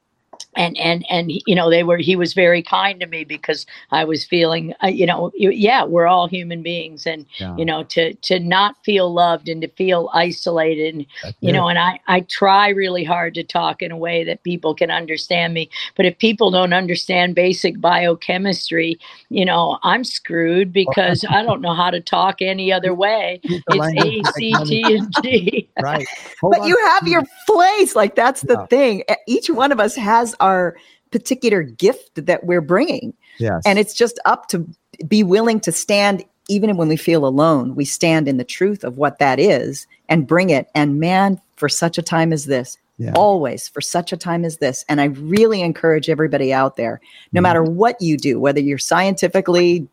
[0.56, 4.04] and and and you know they were he was very kind to me because i
[4.04, 7.56] was feeling uh, you know yeah we're all human beings and yeah.
[7.58, 11.06] you know to to not feel loved and to feel isolated and,
[11.40, 14.74] you know and i i try really hard to talk in a way that people
[14.76, 18.98] can understand me but if people don't understand basic biochemistry
[19.30, 24.32] you know i'm screwed because i don't know how to talk any other way it's
[24.36, 26.08] a c t and g right
[26.42, 26.68] Hold but on.
[26.68, 28.66] you have your place like that's the yeah.
[28.68, 30.76] thing each one of us has our
[31.12, 33.14] particular gift that we're bringing.
[33.40, 33.64] Yes.
[33.66, 34.68] And it's just up to
[35.08, 37.74] be willing to stand even when we feel alone.
[37.76, 40.68] We stand in the truth of what that is and bring it.
[40.76, 43.14] And man, for such a time as this, Yeah.
[43.16, 44.86] Always for such a time as this.
[44.88, 47.02] And I really encourage everybody out there,
[47.32, 47.44] no mm-hmm.
[47.44, 49.88] matter what you do, whether you're scientifically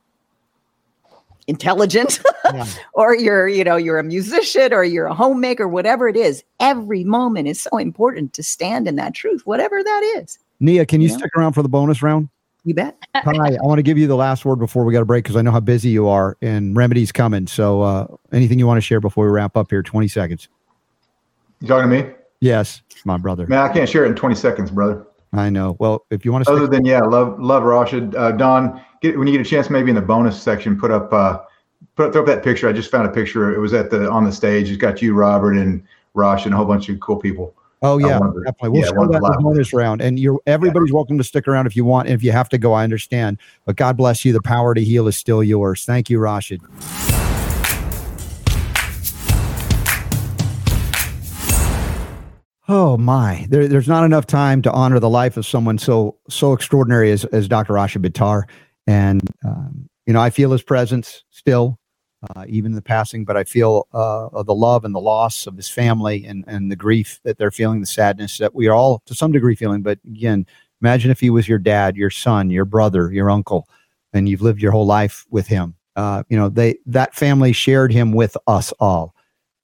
[1.51, 2.21] intelligent
[2.55, 2.65] yeah.
[2.95, 7.05] or you're you know you're a musician or you're a homemaker whatever it is every
[7.05, 10.39] moment is so important to stand in that truth whatever that is.
[10.61, 12.29] Nia can you, you stick around for the bonus round?
[12.65, 12.97] You bet.
[13.15, 15.37] Hi i want to give you the last word before we got a break because
[15.37, 17.47] i know how busy you are and remedies coming.
[17.47, 19.83] So uh, anything you want to share before we wrap up here?
[19.83, 20.49] 20 seconds.
[21.61, 22.15] You talking to me?
[22.41, 23.47] Yes my brother.
[23.47, 25.07] Man i can't share it in 20 seconds brother.
[25.33, 25.77] I know.
[25.79, 28.15] Well, if you want to, other than yeah, love love Rashid.
[28.17, 31.13] Uh, Don, get, when you get a chance, maybe in the bonus section, put up
[31.13, 31.41] uh,
[31.97, 32.69] put throw up that picture.
[32.69, 33.53] I just found a picture.
[33.55, 34.69] It was at the on the stage.
[34.69, 35.83] It's got you, Robert, and
[36.15, 37.55] Rosh, and a whole bunch of cool people.
[37.83, 38.71] Oh yeah, uh, definitely.
[38.71, 40.97] We'll yeah, show that the bonus round, and you're everybody's yeah.
[40.97, 42.09] welcome to stick around if you want.
[42.09, 43.39] And if you have to go, I understand.
[43.65, 44.33] But God bless you.
[44.33, 45.85] The power to heal is still yours.
[45.85, 46.61] Thank you, Rashid.
[52.73, 56.53] Oh my, there, there's not enough time to honor the life of someone so so
[56.53, 57.73] extraordinary as, as Dr.
[57.73, 58.45] Rashid Buttar.
[58.91, 61.79] And um, you know, I feel his presence still,
[62.35, 65.57] uh, even in the passing, but I feel uh, the love and the loss of
[65.57, 69.01] his family and, and the grief that they're feeling, the sadness that we are all
[69.07, 69.83] to some degree feeling.
[69.83, 70.45] But again,
[70.83, 73.69] imagine if he was your dad, your son, your brother, your uncle,
[74.13, 75.77] and you've lived your whole life with him.
[75.95, 79.15] Uh, you know, they that family shared him with us all,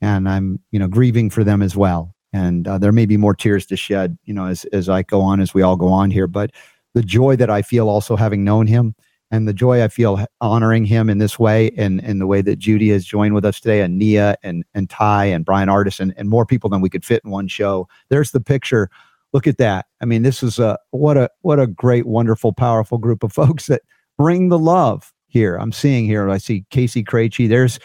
[0.01, 3.35] and I'm you know grieving for them as well and uh, there may be more
[3.35, 6.11] tears to shed you know as, as i go on as we all go on
[6.11, 6.51] here but
[6.95, 8.95] the joy that i feel also having known him
[9.31, 12.59] and the joy i feel honoring him in this way and in the way that
[12.59, 16.15] judy has joined with us today and nia and and ty and bryan ardis and,
[16.17, 18.91] and more people than we could fit in one show there's the picture
[19.33, 22.99] look at that i mean this is a what a what a great wonderful powerful
[22.99, 23.83] group of folks that
[24.17, 27.49] bring the love here i'm seeing here i see casey Krejci.
[27.49, 27.79] there's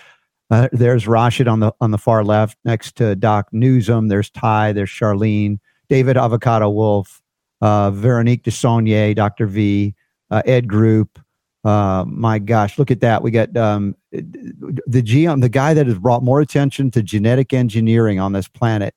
[0.52, 4.10] uh, there's Rashid on the on the far left, next to Doc Newsom.
[4.10, 4.74] There's Ty.
[4.74, 7.22] There's Charlene, David Avocado Wolfe,
[7.62, 9.48] uh, Veronique Desaulniers, Dr.
[9.48, 9.96] V,
[10.30, 11.20] uh, Ed Group.
[11.64, 13.22] Uh, my gosh, look at that.
[13.22, 18.20] We got um, the GM, the guy that has brought more attention to genetic engineering
[18.20, 18.96] on this planet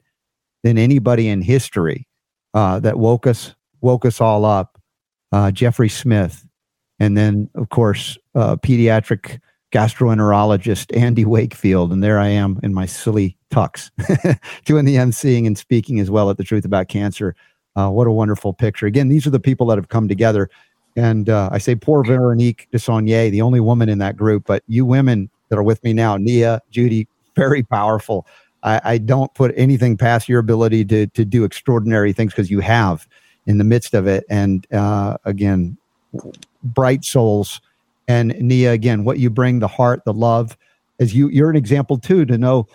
[0.63, 2.07] than anybody in history.
[2.55, 4.81] Uh, that woke us woke us all up.
[5.33, 6.47] Uh, Jeffrey Smith,
[7.01, 9.41] and then of course pediatric
[9.75, 13.91] gastroenterologist Andy Wakefield, and there I am in my silly tux,
[14.65, 17.35] doing the emceeing and speaking as well at the Truth About Cancer.
[17.75, 18.87] Uh, what a wonderful picture!
[18.87, 20.49] Again, these are the people that have come together,
[20.97, 24.85] and uh, I say poor Veronique Desaulniers, the only woman in that group, but you
[24.87, 28.27] women that are with me now, Nia, Judy, very powerful.
[28.63, 32.61] I, I don't put anything past your ability to to do extraordinary things because you
[32.61, 33.07] have
[33.47, 35.77] in the midst of it, and uh, again,
[36.63, 37.61] bright souls
[38.09, 40.57] and Nia, again, what you bring, the heart, the love,
[41.01, 42.67] as you you're an example too to know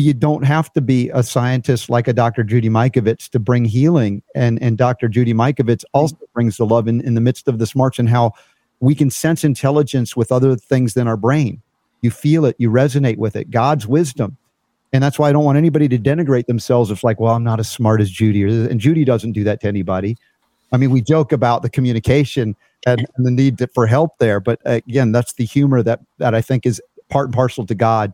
[0.00, 2.44] you don't have to be a scientist like a Dr.
[2.44, 4.22] Judy Mikovits to bring healing.
[4.34, 5.08] And and Dr.
[5.08, 8.32] Judy Mikovits also brings the love in, in the midst of the smarts and how
[8.80, 11.62] we can sense intelligence with other things than our brain.
[12.00, 14.36] You feel it, you resonate with it, God's wisdom.
[14.92, 16.90] And that's why I don't want anybody to denigrate themselves.
[16.90, 18.42] It's like, well, I'm not as smart as Judy.
[18.42, 20.16] And Judy doesn't do that to anybody.
[20.72, 22.56] I mean, we joke about the communication
[22.86, 24.40] and, and the need to, for help there.
[24.40, 27.74] But uh, again, that's the humor that that I think is part and parcel to
[27.74, 28.12] God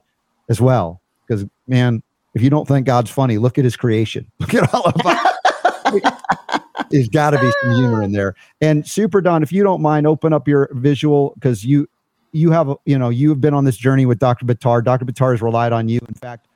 [0.48, 1.00] as well.
[1.26, 2.02] Because man,
[2.34, 4.30] if you don't think God's funny, look at His creation.
[4.40, 6.14] Look at all of it.
[6.90, 8.34] There's got to be some humor in there.
[8.60, 11.88] And Super Don, if you don't mind, open up your visual because you
[12.32, 14.44] you have you know you've been on this journey with Dr.
[14.44, 14.84] Buttar.
[14.84, 15.04] Dr.
[15.04, 16.00] Buttar has relied on you.
[16.08, 16.48] In fact,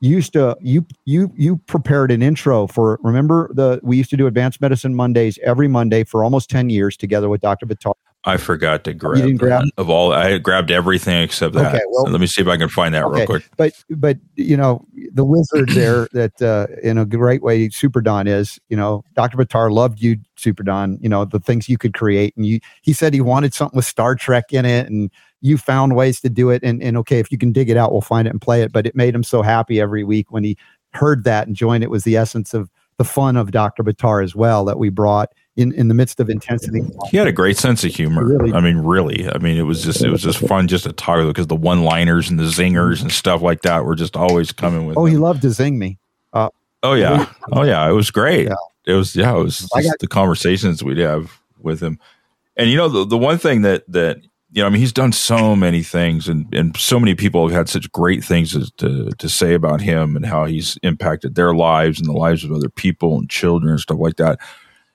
[0.00, 4.26] used to you you you prepared an intro for remember the we used to do
[4.26, 7.94] advanced medicine mondays every monday for almost 10 years together with dr Buttar.
[8.24, 11.74] I forgot to grab, grab of all i grabbed everything except that.
[11.74, 13.48] Okay, well, let me see if i can find that okay, real quick.
[13.56, 18.26] but but you know the wizard there that uh, in a great way super don
[18.26, 21.94] is you know dr Buttar loved you super don you know the things you could
[21.94, 25.10] create and you he said he wanted something with star trek in it and
[25.40, 27.92] you found ways to do it and, and okay if you can dig it out
[27.92, 30.44] we'll find it and play it but it made him so happy every week when
[30.44, 30.56] he
[30.92, 34.34] heard that and joined it was the essence of the fun of dr Buttar as
[34.34, 36.82] well that we brought in, in the midst of intensity.
[37.10, 38.24] He had a great sense of humor.
[38.24, 39.28] Really, i mean really.
[39.28, 41.82] I mean it was just it was just fun just to talk because the one
[41.82, 45.16] liners and the zingers and stuff like that were just always coming with oh he
[45.16, 45.98] loved to zing me.
[46.32, 46.48] Uh,
[46.82, 47.30] oh yeah.
[47.52, 47.88] oh yeah.
[47.88, 48.48] It was great.
[48.48, 48.54] Yeah.
[48.86, 51.98] it was yeah it was got, the conversations we'd have with him.
[52.56, 54.18] And you know the, the one thing that that
[54.52, 57.56] you know, I mean, he's done so many things, and, and so many people have
[57.56, 62.00] had such great things to, to say about him and how he's impacted their lives
[62.00, 64.40] and the lives of other people and children and stuff like that.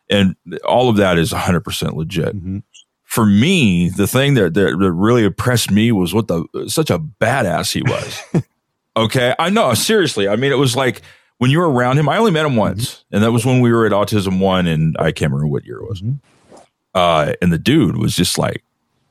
[0.09, 2.35] And all of that is 100% legit.
[2.35, 2.59] Mm-hmm.
[3.03, 6.99] For me, the thing that, that, that really impressed me was what the such a
[6.99, 8.43] badass he was.
[8.97, 10.27] okay, I know seriously.
[10.27, 11.01] I mean, it was like
[11.37, 13.71] when you were around him, I only met him once, and that was when we
[13.71, 16.01] were at Autism One, and I can't remember what year it was.
[16.01, 16.57] Mm-hmm.
[16.93, 18.63] Uh, and the dude was just like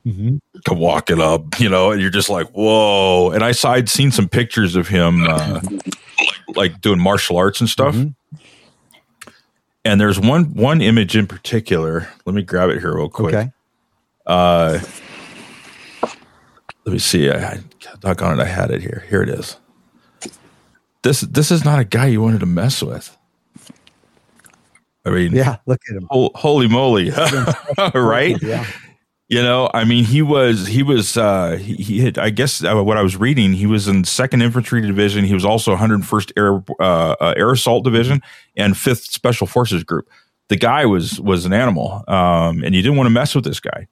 [0.05, 0.37] mm-hmm.
[0.75, 3.29] walking up, you know, and you're just like, whoa.
[3.31, 5.61] And I saw I'd seen some pictures of him, uh,
[6.55, 7.95] like doing martial arts and stuff.
[9.85, 12.09] And there's one one image in particular.
[12.25, 13.33] Let me grab it here real quick.
[13.35, 13.51] Okay.
[14.25, 14.79] Uh,
[16.03, 17.29] let me see.
[17.29, 17.59] I,
[18.01, 19.05] doggone it, I had it here.
[19.07, 19.57] Here it is
[21.05, 23.15] this this is not a guy you wanted to mess with.
[25.05, 26.07] I mean, yeah, look at him.
[26.09, 27.11] holy moly,
[27.93, 28.35] right?
[28.41, 28.65] Yeah.
[29.27, 32.83] You know, I mean, he was he was uh, he, he had I guess uh,
[32.83, 35.25] what I was reading, he was in Second Infantry Division.
[35.25, 38.21] He was also 101st Air uh, uh, Air Assault Division
[38.55, 40.09] and Fifth Special Forces Group.
[40.49, 43.59] The guy was was an animal, um, and you didn't want to mess with this
[43.59, 43.87] guy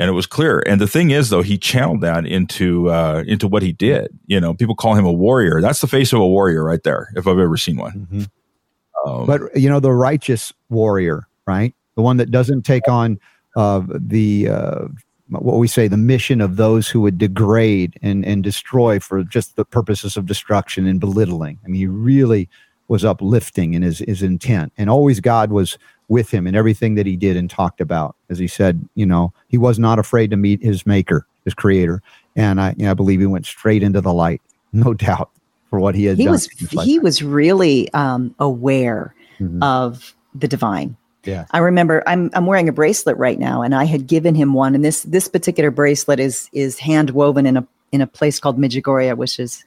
[0.00, 0.62] and it was clear.
[0.66, 4.18] And the thing is, though, he channeled that into uh, into what he did.
[4.26, 5.60] You know, people call him a warrior.
[5.60, 7.10] That's the face of a warrior, right there.
[7.16, 8.08] If I've ever seen one.
[8.10, 9.10] Mm-hmm.
[9.10, 11.74] Um, but you know, the righteous warrior, right?
[11.96, 13.20] The one that doesn't take on
[13.56, 14.88] uh, the uh,
[15.28, 19.56] what we say the mission of those who would degrade and and destroy for just
[19.56, 21.58] the purposes of destruction and belittling.
[21.64, 22.48] I mean, he really
[22.88, 25.78] was uplifting in his his intent, and always God was
[26.10, 28.16] with him in everything that he did and talked about.
[28.28, 32.02] As he said, you know, he was not afraid to meet his maker, his creator.
[32.36, 35.30] And I, you know, I believe he went straight into the light, no doubt,
[35.70, 36.32] for what he had he done.
[36.32, 36.48] Was,
[36.84, 39.62] he was really um, aware mm-hmm.
[39.62, 40.96] of the divine.
[41.24, 41.44] Yeah.
[41.50, 44.74] I remember I'm I'm wearing a bracelet right now and I had given him one
[44.74, 48.58] and this this particular bracelet is is hand woven in a in a place called
[48.58, 49.64] Medjugorje which is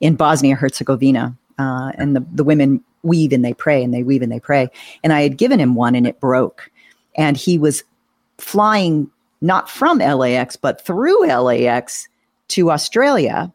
[0.00, 4.22] in Bosnia Herzegovina uh, and the the women weave and they pray and they weave
[4.22, 4.68] and they pray.
[5.02, 6.70] And I had given him one and it broke.
[7.16, 7.84] And he was
[8.38, 9.10] flying
[9.40, 12.08] not from LAX, but through LAX
[12.48, 13.52] to Australia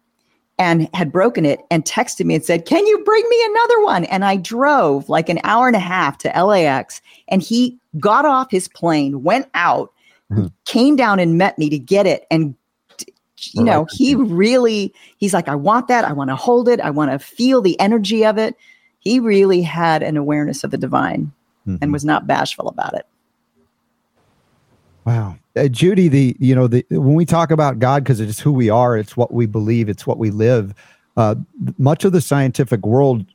[0.59, 4.05] and had broken it and texted me and said, Can you bring me another one?
[4.05, 8.51] And I drove like an hour and a half to LAX and he got off
[8.51, 9.91] his plane, went out,
[10.31, 10.47] mm-hmm.
[10.65, 12.55] came down and met me to get it and
[13.51, 16.05] you know, he really, he's like, I want that.
[16.05, 16.79] I want to hold it.
[16.79, 18.55] I want to feel the energy of it
[19.03, 21.31] he really had an awareness of the divine
[21.67, 21.75] mm-hmm.
[21.81, 23.05] and was not bashful about it.
[25.05, 25.37] Wow.
[25.55, 28.69] Uh, Judy, the you know the when we talk about God, because it's who we
[28.69, 30.73] are, it's what we believe, it's what we live.
[31.15, 31.35] Uh,
[31.77, 33.25] much of the scientific world,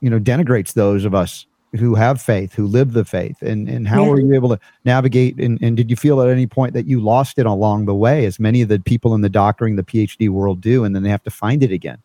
[0.00, 3.42] you know, denigrates those of us who have faith, who live the faith.
[3.42, 4.10] And and how yeah.
[4.10, 5.36] were you able to navigate?
[5.38, 8.24] And, and did you feel at any point that you lost it along the way,
[8.24, 11.10] as many of the people in the doctoring, the PhD world do, and then they
[11.10, 11.98] have to find it again?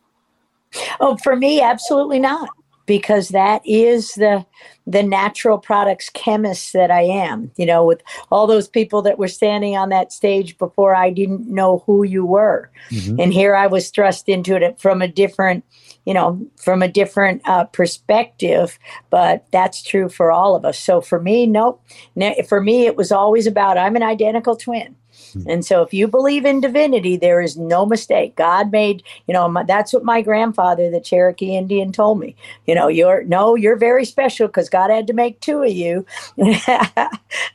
[0.99, 2.49] Oh, for me, absolutely not
[2.85, 4.45] because that is the
[4.85, 7.51] the natural products chemist that I am.
[7.55, 8.01] You know, with
[8.31, 12.25] all those people that were standing on that stage before I didn't know who you
[12.25, 13.19] were, mm-hmm.
[13.19, 15.63] and here I was thrust into it from a different,
[16.05, 18.77] you know, from a different uh, perspective.
[19.09, 20.79] But that's true for all of us.
[20.79, 21.81] So for me, nope.
[22.47, 24.95] For me, it was always about I'm an identical twin.
[25.33, 25.49] Hmm.
[25.49, 28.35] And so, if you believe in divinity, there is no mistake.
[28.35, 32.35] God made, you know, my, that's what my grandfather, the Cherokee Indian, told me.
[32.65, 36.05] You know, you're no, you're very special because God had to make two of you,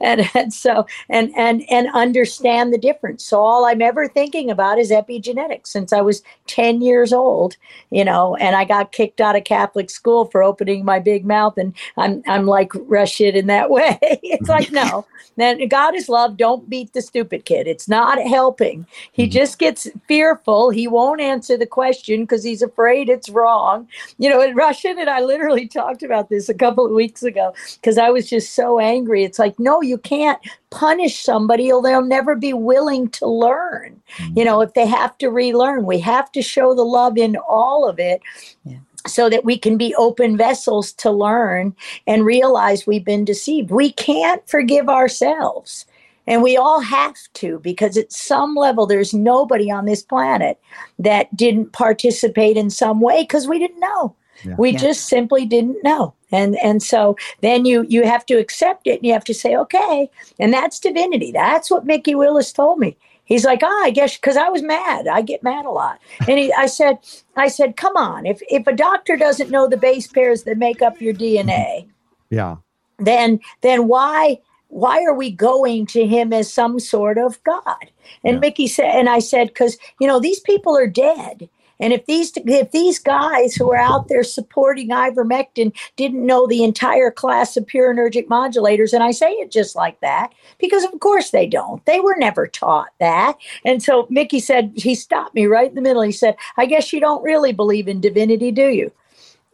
[0.01, 3.25] and, and so and and and understand the difference.
[3.25, 7.57] So all I'm ever thinking about is epigenetics since I was ten years old.
[7.91, 11.57] You know, and I got kicked out of Catholic school for opening my big mouth,
[11.57, 13.99] and I'm I'm like Rashid in that way.
[14.03, 15.07] it's like no,
[15.37, 16.37] then God is love.
[16.37, 17.68] Don't beat the stupid kid.
[17.69, 18.87] It's not helping.
[19.13, 19.33] He mm-hmm.
[19.33, 20.71] just gets fearful.
[20.71, 23.89] He won't answer the question because he's afraid it's wrong.
[24.19, 27.55] You know, in Russian and I literally talked about this a couple of weeks ago
[27.75, 29.25] because I was just so angry.
[29.25, 30.39] It's like, no, you can't
[30.71, 34.01] punish somebody or they'll never be willing to learn.
[34.17, 34.39] Mm-hmm.
[34.39, 37.89] You know, if they have to relearn, we have to show the love in all
[37.89, 38.21] of it.
[38.65, 41.75] Yeah so that we can be open vessels to learn
[42.07, 43.71] and realize we've been deceived.
[43.71, 45.87] We can't forgive ourselves.
[46.29, 50.61] And we all have to because at some level, there's nobody on this planet
[50.99, 54.15] that didn't participate in some way because we didn't know.
[54.45, 54.55] Yeah.
[54.59, 54.79] We yeah.
[54.79, 56.15] just simply didn't know.
[56.31, 59.57] And and so then you you have to accept it and you have to say,
[59.57, 60.11] okay.
[60.39, 61.33] And that's divinity.
[61.33, 62.97] That's what Mikki Willis told me.
[63.25, 65.09] He's like, ah, I guess because I was mad.
[65.09, 65.99] I get mad a lot.
[66.29, 66.99] And he, I said,
[67.37, 68.27] I said, come on.
[68.27, 71.89] If if a doctor doesn't know the base pairs that make up your DNA,
[72.29, 72.57] yeah,
[72.99, 77.91] then then why why are we going to him as some sort of God?
[78.25, 78.41] And yeah.
[78.41, 81.49] Mikki said, and I said, because you know these people are dead.
[81.81, 86.65] And if these if these guys who are out there supporting ivermectin didn't know the
[86.65, 91.31] entire class of purinergic modulators, and I say it just like that because of course
[91.31, 91.85] they don't.
[91.87, 93.37] They were never taught that.
[93.65, 96.03] And so Mikki said he stopped me right in the middle.
[96.03, 98.91] He said, "I guess you don't really believe in divinity, do you?"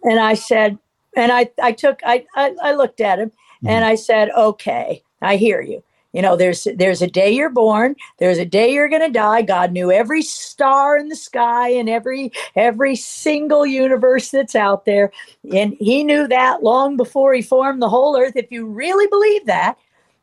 [0.04, 0.78] and I said,
[1.16, 3.68] and I, I took, I, I, I looked at him mm-hmm.
[3.68, 5.82] and I said, okay, I hear you.
[6.12, 9.42] You know, there's there's a day you're born, there's a day you're going to die.
[9.42, 15.10] God knew every star in the sky and every every single universe that's out there,
[15.52, 18.36] and He knew that long before He formed the whole earth.
[18.36, 19.76] If you really believe that,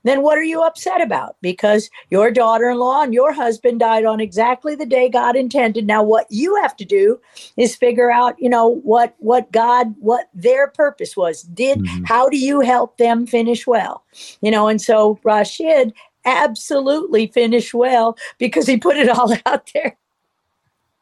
[0.03, 1.35] then what are you upset about?
[1.41, 5.85] Because your daughter in law and your husband died on exactly the day God intended.
[5.85, 7.19] Now, what you have to do
[7.57, 11.43] is figure out, you know, what, what God, what their purpose was.
[11.43, 12.03] Did, mm-hmm.
[12.05, 14.03] how do you help them finish well?
[14.41, 15.93] You know, and so Rashid
[16.25, 19.97] absolutely finished well because he put it all out there.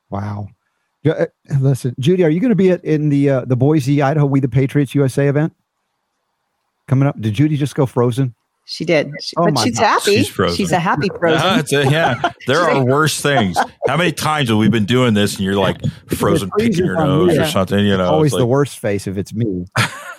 [0.09, 0.49] Wow.
[1.05, 1.27] Uh,
[1.59, 4.41] listen, Judy, are you going to be at, in the uh, the Boise, Idaho, We
[4.41, 5.55] the Patriots USA event
[6.87, 7.19] coming up?
[7.21, 8.35] Did Judy just go frozen?
[8.71, 9.85] She did, she, oh but she's God.
[9.85, 10.17] happy.
[10.17, 10.55] She's, frozen.
[10.55, 11.65] she's a happy frozen.
[11.75, 13.57] a, yeah, there are worse things.
[13.87, 17.35] How many times have we been doing this, and you're like frozen, picking your nose
[17.35, 17.83] or something?
[17.83, 19.65] You know, always like, the worst face if it's me.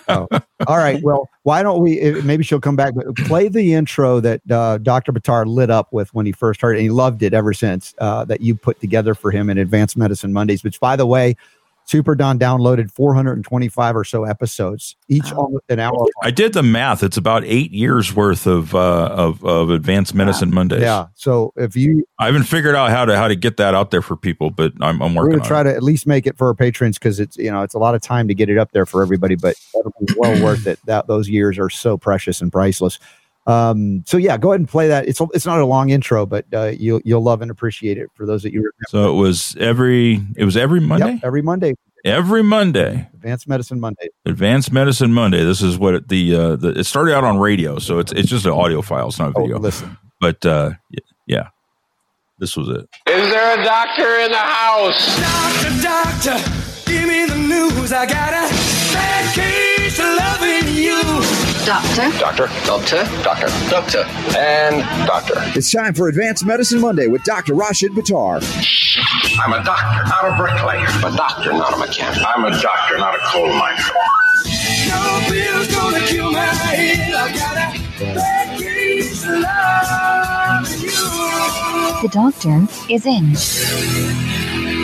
[0.09, 0.27] oh.
[0.67, 2.21] All right, well, why don't we?
[2.23, 2.93] Maybe she'll come back.
[2.93, 5.13] But play the intro that uh, Dr.
[5.13, 7.95] Buttar lit up with when he first heard it, and he loved it ever since.
[7.99, 11.37] Uh, that you put together for him in Advanced Medicine Mondays, which, by the way,
[11.91, 15.59] Super Don downloaded 425 or so episodes, each wow.
[15.67, 16.05] an hour.
[16.23, 20.47] I did the math; it's about eight years worth of uh, of, of Advanced Medicine
[20.49, 20.55] yeah.
[20.55, 20.81] Mondays.
[20.83, 21.07] Yeah.
[21.15, 24.01] So if you, I haven't figured out how to how to get that out there
[24.01, 25.33] for people, but I'm, I'm working.
[25.33, 25.63] We're to try it.
[25.65, 27.93] to at least make it for our patrons because it's you know it's a lot
[27.93, 30.79] of time to get it up there for everybody, but it'll be well worth it.
[30.85, 32.99] That those years are so precious and priceless.
[33.47, 35.07] Um, so yeah, go ahead and play that.
[35.07, 38.25] It's it's not a long intro, but uh, you'll you'll love and appreciate it for
[38.25, 38.59] those that you.
[38.59, 38.75] Remember.
[38.89, 41.13] So it was every it was every Monday.
[41.13, 41.73] Yep, every Monday.
[42.03, 43.07] Every Monday.
[43.13, 44.09] Advanced Medicine Monday.
[44.25, 45.43] Advanced Medicine Monday.
[45.43, 48.29] This is what it, the uh, the it started out on radio, so it's it's
[48.29, 49.07] just an audio file.
[49.07, 49.57] It's not a oh, video.
[49.57, 50.71] Oh, listen, but uh,
[51.27, 51.49] yeah,
[52.39, 52.89] this was it.
[53.07, 55.17] Is there a doctor in the house?
[55.19, 57.93] Doctor, doctor, give me the news.
[57.93, 58.49] I got a
[58.93, 60.60] bad case of loving you.
[61.65, 62.09] Doctor.
[62.17, 62.47] Doctor.
[62.65, 63.03] Doctor.
[63.23, 63.69] Doctor.
[63.69, 64.03] Doctor.
[64.35, 65.35] And doctor.
[65.55, 67.53] It's time for Advanced Medicine Monday with Dr.
[67.53, 68.41] Rashid Buttar.
[69.39, 70.87] I'm a doctor, not a bricklayer.
[70.87, 72.19] I'm a doctor, not a mechanic.
[72.25, 73.77] I'm a doctor, not a coal miner.
[74.87, 77.13] No pill's gonna kill my head.
[77.13, 77.61] I got
[82.01, 83.35] The doctor is in.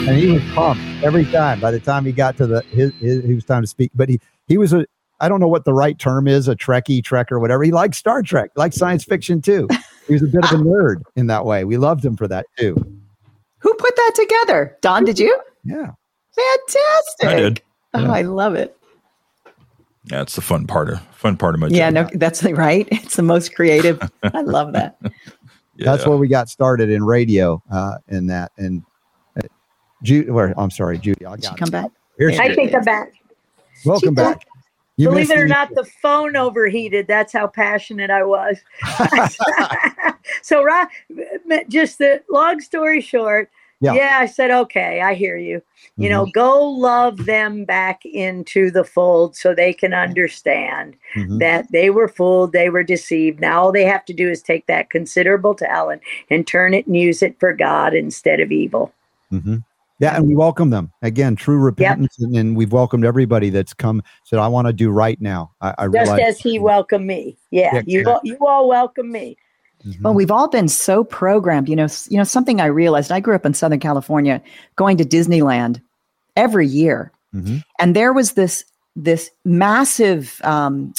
[0.08, 1.60] And he was pumped every time.
[1.60, 4.10] By the time he got to the his, his, he was time to speak, but
[4.10, 4.86] he he was a
[5.20, 7.64] I don't know what the right term is, a Trekkie, Trek, or whatever.
[7.64, 9.68] He liked Star Trek, like science fiction too.
[10.08, 11.64] He was a bit of a nerd in that way.
[11.66, 12.76] We loved him for that too.
[13.60, 14.78] Who put that together?
[14.82, 15.38] Don, did you?
[15.64, 15.92] Yeah.
[16.36, 17.28] Fantastic.
[17.28, 17.62] I did.
[17.94, 18.12] Oh, yeah.
[18.12, 18.78] I love it.
[20.06, 22.12] Yeah, it's the fun part of fun part of my yeah, job.
[22.14, 22.88] no, that's right.
[22.92, 24.00] It's the most creative.
[24.24, 24.98] I love that.
[25.80, 25.92] Yeah.
[25.92, 28.52] That's where we got started in radio, uh, in that.
[28.58, 28.82] And
[29.38, 29.46] uh,
[30.02, 31.92] Judy, where I'm sorry, Judy, I got come back.
[32.18, 33.14] Here's I think I'm back.
[33.86, 34.44] Welcome back.
[34.98, 37.06] You Believe it or not, the phone overheated.
[37.08, 38.58] That's how passionate I was.
[40.42, 40.68] so,
[41.70, 43.94] just the long story short, yeah.
[43.94, 45.62] yeah, I said, okay, I hear you.
[45.98, 46.12] You mm-hmm.
[46.12, 51.38] know, go love them back into the fold so they can understand mm-hmm.
[51.38, 53.40] that they were fooled, they were deceived.
[53.40, 56.02] Now all they have to do is take that considerable talent
[56.32, 58.92] and turn it and use it for God instead of evil.
[59.32, 59.58] Mm-hmm.
[60.00, 61.36] Yeah, and we welcome them again.
[61.36, 62.28] True repentance, yep.
[62.28, 65.74] and, and, we've welcomed everybody that's come said, "I want to do right now." I,
[65.78, 67.36] I just realize, as he welcomed me.
[67.50, 69.38] Yeah, yeah you all, you all welcome me.
[69.84, 70.04] Mm-hmm.
[70.04, 71.68] Well, we've all been so programmed.
[71.68, 73.12] You know, you know something I realized.
[73.12, 74.42] I grew up in Southern California,
[74.76, 75.82] going to Disneyland
[76.36, 77.58] every year, mm-hmm.
[77.80, 78.66] and there was this
[78.96, 80.94] this massive um,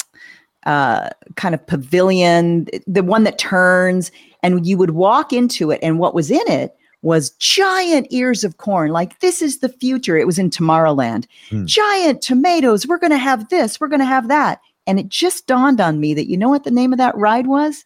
[0.65, 4.11] uh, kind of pavilion, the one that turns,
[4.43, 8.57] and you would walk into it, and what was in it was giant ears of
[8.57, 8.91] corn.
[8.91, 10.17] Like, this is the future.
[10.17, 11.27] It was in Tomorrowland.
[11.49, 11.65] Hmm.
[11.65, 12.85] Giant tomatoes.
[12.85, 13.79] We're going to have this.
[13.79, 14.59] We're going to have that.
[14.85, 17.47] And it just dawned on me that you know what the name of that ride
[17.47, 17.85] was?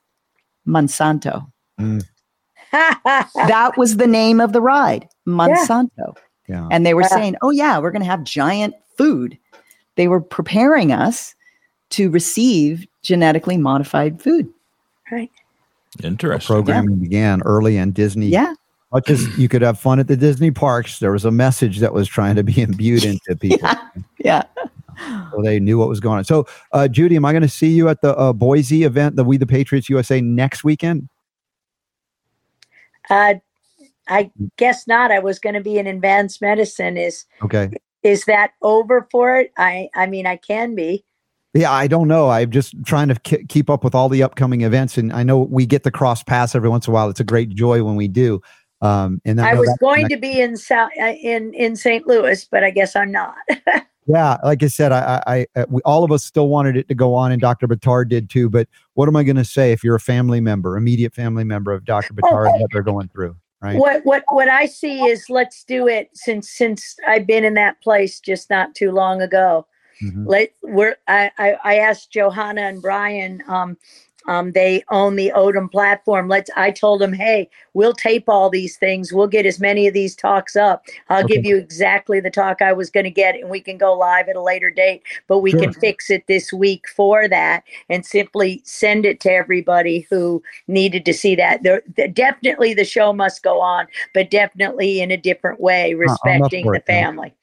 [0.68, 1.46] Monsanto.
[1.78, 2.00] Hmm.
[2.72, 5.90] that was the name of the ride, Monsanto.
[5.98, 6.14] Yeah.
[6.48, 6.68] Yeah.
[6.72, 9.38] And they were saying, oh, yeah, we're going to have giant food.
[9.96, 11.36] They were preparing us
[11.92, 14.52] to receive genetically modified food.
[15.12, 15.30] Right.
[16.04, 16.56] Interesting.
[16.56, 17.04] The programming yeah.
[17.04, 18.56] began early in Disney yeah
[18.94, 21.94] much as you could have fun at the Disney parks, there was a message that
[21.94, 23.70] was trying to be imbued into people.
[24.20, 24.44] yeah.
[24.56, 24.66] yeah.
[25.32, 26.24] So they knew what was going on.
[26.24, 29.24] So, uh, Judy, am I going to see you at the uh, Boise event, the
[29.24, 31.10] We the Patriots USA, next weekend?
[33.10, 33.36] Uh,
[34.08, 35.12] I guess not.
[35.12, 36.98] I was going to be in advanced medicine.
[36.98, 37.72] Is okay.
[38.04, 39.52] Is that over for it?
[39.58, 41.04] I I mean, I can be.
[41.54, 42.30] Yeah, I don't know.
[42.30, 45.40] I'm just trying to k- keep up with all the upcoming events, and I know
[45.40, 47.10] we get the cross pass every once in a while.
[47.10, 48.42] It's a great joy when we do.
[48.84, 52.06] Um, and I, I was going to be in South uh, in in St.
[52.06, 53.36] Louis, but I guess I'm not.
[54.06, 56.94] Yeah, like I said, I, I, I, we, all of us still wanted it to
[56.94, 57.70] go on, and Dr.
[57.70, 58.50] Buttar did too.
[58.50, 61.72] But what am I going to say if you're a family member, immediate family member
[61.72, 62.14] of Dr.
[62.14, 63.36] Buttar, and what they're going through?
[63.62, 63.78] Right.
[63.78, 67.80] What what what I see is let's do it since since I've been in that
[67.82, 69.66] place just not too long ago.
[70.04, 70.28] Mm-hmm.
[70.28, 73.78] Let we're I, I I asked Johanna and Brian um
[74.28, 76.28] um, they own the Odom platform.
[76.28, 76.50] Let's.
[76.56, 79.12] I told them, hey, we'll tape all these things.
[79.12, 80.86] We'll get as many of these talks up.
[81.10, 81.36] I'll okay.
[81.36, 84.30] give you exactly the talk I was going to get, and we can go live
[84.30, 85.04] at a later date.
[85.28, 85.62] But we sure.
[85.62, 91.06] can fix it this week for that, and simply send it to everybody who needed
[91.06, 91.64] to see that.
[91.64, 91.82] There,
[92.14, 97.34] definitely, the show must go on, but definitely in a different way, respecting the family.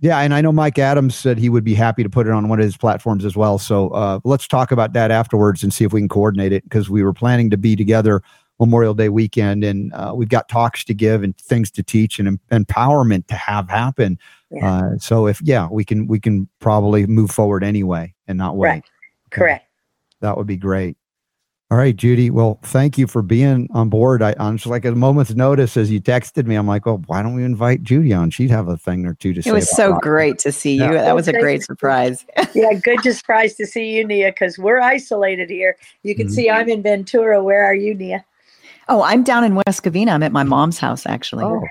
[0.00, 2.48] Yeah, and I know Mike Adams said he would be happy to put it on
[2.48, 3.58] one of his platforms as well.
[3.58, 6.88] So uh, let's talk about that afterwards and see if we can coordinate it because
[6.88, 8.22] we were planning to be together
[8.58, 12.28] Memorial Day weekend, and uh, we've got talks to give and things to teach and
[12.28, 14.18] em- empowerment to have happen.
[14.50, 14.72] Yeah.
[14.72, 18.68] Uh, so if yeah, we can we can probably move forward anyway and not wait.
[18.68, 18.84] Right.
[19.30, 19.66] Correct.
[20.20, 20.96] That would be great.
[21.70, 22.30] All right, Judy.
[22.30, 24.22] Well, thank you for being on board.
[24.22, 26.56] I, am just like a moment's notice as you texted me.
[26.56, 28.30] I'm like, well, why don't we invite Judy on?
[28.30, 29.50] She'd have a thing or two to it say.
[29.50, 30.02] It was so rock.
[30.02, 30.82] great to see you.
[30.82, 31.02] Yeah.
[31.02, 32.26] That was a great surprise.
[32.54, 35.76] yeah, good surprise to see you, Nia, because we're isolated here.
[36.02, 36.34] You can mm-hmm.
[36.34, 37.42] see I'm in Ventura.
[37.44, 38.24] Where are you, Nia?
[38.88, 40.10] Oh, I'm down in West Covina.
[40.10, 41.44] I'm at my mom's house, actually.
[41.44, 41.62] Oh.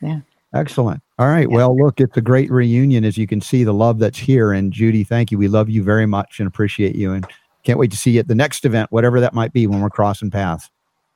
[0.00, 0.20] Yeah.
[0.54, 1.02] Excellent.
[1.18, 1.48] All right.
[1.50, 1.56] Yeah.
[1.56, 3.04] Well, look, it's a great reunion.
[3.04, 4.52] As you can see, the love that's here.
[4.52, 5.38] And Judy, thank you.
[5.38, 7.12] We love you very much and appreciate you.
[7.12, 7.26] And
[7.64, 9.90] can't wait to see you at the next event, whatever that might be when we're
[9.90, 10.70] crossing paths.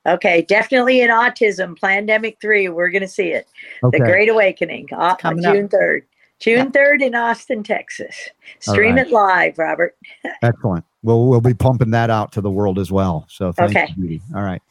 [0.05, 2.69] Okay, definitely in autism, Plandemic 3.
[2.69, 3.47] We're going to see it.
[3.83, 3.97] Okay.
[3.97, 5.71] The Great Awakening, uh, June up.
[5.71, 6.01] 3rd.
[6.39, 8.29] June 3rd in Austin, Texas.
[8.59, 9.07] Stream right.
[9.07, 9.95] it live, Robert.
[10.41, 10.83] Excellent.
[11.03, 13.25] We'll, we'll be pumping that out to the world as well.
[13.29, 13.87] So thank okay.
[13.95, 14.21] you, Judy.
[14.35, 14.61] All right.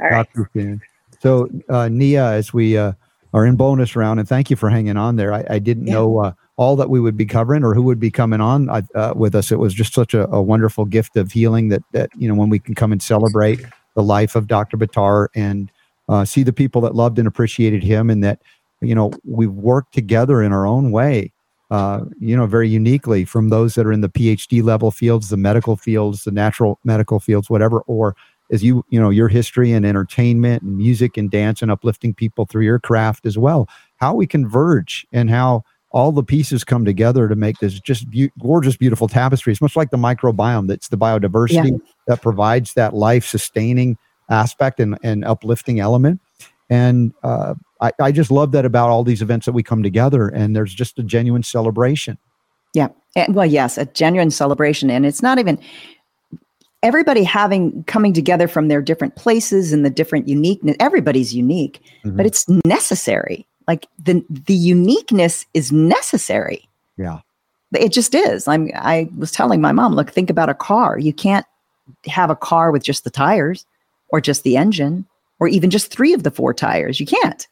[0.00, 0.78] All right.
[1.20, 2.92] So, uh, Nia, as we uh,
[3.32, 5.32] are in bonus round, and thank you for hanging on there.
[5.32, 5.94] I, I didn't yeah.
[5.94, 6.32] know uh,
[6.62, 9.50] all that we would be covering or who would be coming on uh, with us.
[9.50, 12.50] It was just such a, a, wonderful gift of healing that that you know when
[12.50, 13.60] we can come and celebrate
[13.94, 14.76] the life of Dr.
[14.76, 15.70] Buttar and
[16.08, 18.40] uh, see the people that loved and appreciated him, and that
[18.80, 21.32] you know we worked together in our own way.
[21.70, 25.38] Uh, you know, very uniquely from those that are in the PhD level fields, the
[25.38, 28.14] medical fields, the natural medical fields, whatever, or
[28.50, 32.44] as you, you know, your history and entertainment and music and dance and uplifting people
[32.44, 33.66] through your craft as well.
[33.96, 38.32] How we converge and how all the pieces come together to make this just be-
[38.40, 39.52] gorgeous, beautiful tapestry.
[39.52, 40.66] It's much like the microbiome.
[40.66, 41.86] That's the biodiversity yeah.
[42.06, 43.98] that provides that life sustaining
[44.30, 46.20] aspect and, and uplifting element.
[46.70, 50.28] And uh, I, I just love that about all these events that we come together
[50.28, 52.16] and there's just a genuine celebration.
[52.72, 52.88] Yeah.
[53.14, 54.88] And, well, yes, a genuine celebration.
[54.88, 55.58] And it's not even
[56.82, 60.76] everybody having coming together from their different places and the different uniqueness.
[60.80, 62.16] Everybody's unique, mm-hmm.
[62.16, 66.68] but it's necessary like the the uniqueness is necessary.
[66.96, 67.20] Yeah.
[67.74, 68.46] It just is.
[68.46, 70.98] I'm I was telling my mom, look, think about a car.
[70.98, 71.46] You can't
[72.06, 73.66] have a car with just the tires
[74.08, 75.06] or just the engine
[75.40, 77.00] or even just three of the four tires.
[77.00, 77.46] You can't.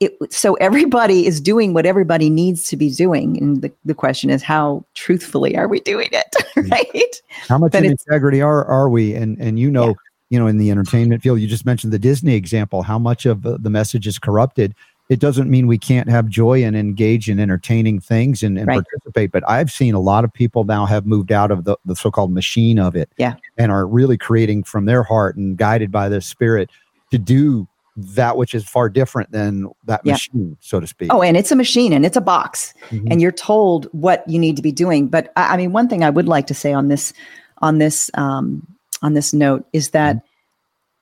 [0.00, 4.30] It, so everybody is doing what everybody needs to be doing and the, the question
[4.30, 6.36] is how truthfully are we doing it
[6.70, 9.94] right how much in integrity are are we and and you know yeah.
[10.30, 13.42] you know in the entertainment field you just mentioned the disney example how much of
[13.42, 14.74] the message is corrupted
[15.10, 18.80] it doesn't mean we can't have joy and engage in entertaining things and, and right.
[18.80, 19.32] participate.
[19.32, 22.12] But I've seen a lot of people now have moved out of the, the so
[22.12, 23.34] called machine of it yeah.
[23.58, 26.70] and are really creating from their heart and guided by the spirit
[27.10, 27.66] to do
[27.96, 30.12] that which is far different than that yeah.
[30.12, 31.12] machine, so to speak.
[31.12, 33.08] Oh, and it's a machine and it's a box, mm-hmm.
[33.10, 35.08] and you're told what you need to be doing.
[35.08, 37.12] But I, I, mean, one thing I would like to say on this,
[37.58, 38.64] on this, um,
[39.02, 40.26] on this note is that mm-hmm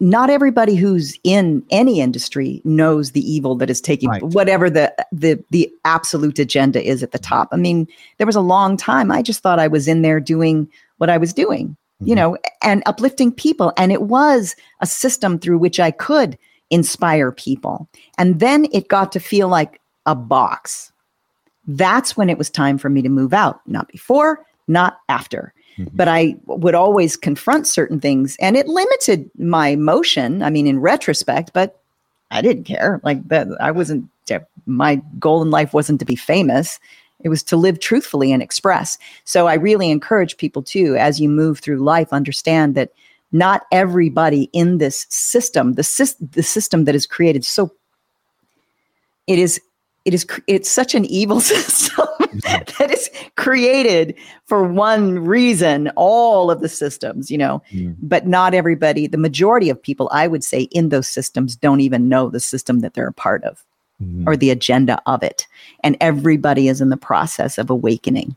[0.00, 4.22] not everybody who's in any industry knows the evil that is taking right.
[4.22, 7.48] whatever the the the absolute agenda is at the top.
[7.50, 10.68] I mean, there was a long time I just thought I was in there doing
[10.98, 12.08] what I was doing, mm-hmm.
[12.08, 16.38] you know, and uplifting people and it was a system through which I could
[16.70, 17.88] inspire people.
[18.18, 20.92] And then it got to feel like a box.
[21.66, 25.52] That's when it was time for me to move out, not before, not after.
[25.78, 25.96] Mm-hmm.
[25.96, 30.42] But I would always confront certain things and it limited my motion.
[30.42, 31.80] I mean, in retrospect, but
[32.30, 33.00] I didn't care.
[33.04, 34.08] Like that, I wasn't,
[34.66, 36.78] my goal in life wasn't to be famous.
[37.20, 38.98] It was to live truthfully and express.
[39.24, 42.92] So I really encourage people too, as you move through life, understand that
[43.32, 47.72] not everybody in this system, the, the system that is created so
[49.26, 49.60] it is
[50.08, 52.06] it is it's such an evil system
[52.42, 54.14] that is created
[54.46, 57.94] for one reason all of the systems you know mm.
[58.02, 62.08] but not everybody the majority of people i would say in those systems don't even
[62.08, 63.64] know the system that they're a part of
[64.02, 64.28] mm-hmm.
[64.28, 65.46] or the agenda of it.
[65.82, 68.36] And everybody is in the process of awakening.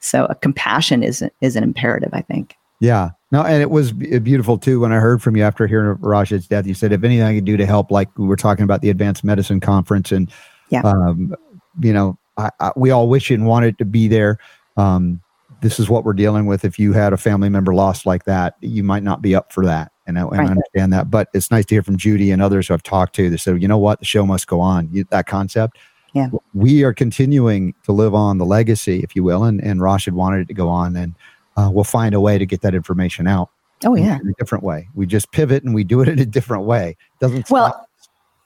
[0.00, 2.54] So a compassion is, is an imperative, I think.
[2.80, 3.10] Yeah.
[3.32, 6.46] No, and it was beautiful too when I heard from you after hearing of Rashid's
[6.46, 6.66] death.
[6.66, 8.90] You said, if anything I could do to help, like we were talking about the
[8.90, 10.30] Advanced Medicine Conference, and,
[10.70, 10.82] yeah.
[10.82, 11.34] um,
[11.80, 14.38] you know, I, I, we all wish and wanted to be there.
[14.76, 15.20] Um,
[15.60, 16.64] this is what we're dealing with.
[16.64, 19.64] If you had a family member lost like that, you might not be up for
[19.66, 19.90] that.
[20.06, 20.46] And I, and right.
[20.46, 21.10] I understand that.
[21.10, 23.28] But it's nice to hear from Judy and others who I've talked to.
[23.28, 24.88] They said, you know what, the show must go on.
[24.92, 25.76] You, that concept.
[26.14, 26.28] Yeah.
[26.54, 29.44] We are continuing to live on the legacy, if you will.
[29.44, 30.96] And, and Rashid wanted it to go on.
[30.96, 31.14] And
[31.56, 33.50] uh, we'll find a way to get that information out.
[33.84, 34.18] Oh, yeah.
[34.20, 34.88] In a different way.
[34.94, 36.90] We just pivot and we do it in a different way.
[36.90, 37.87] It doesn't well.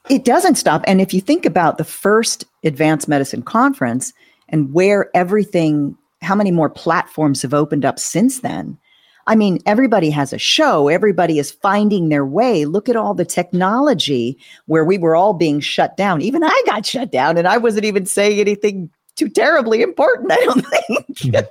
[0.09, 0.83] It doesn't stop.
[0.85, 4.13] And if you think about the first advanced medicine conference
[4.49, 8.77] and where everything how many more platforms have opened up since then?
[9.25, 12.65] I mean, everybody has a show, everybody is finding their way.
[12.65, 16.21] Look at all the technology where we were all being shut down.
[16.21, 20.37] Even I got shut down and I wasn't even saying anything too terribly important, I
[20.37, 21.47] don't think.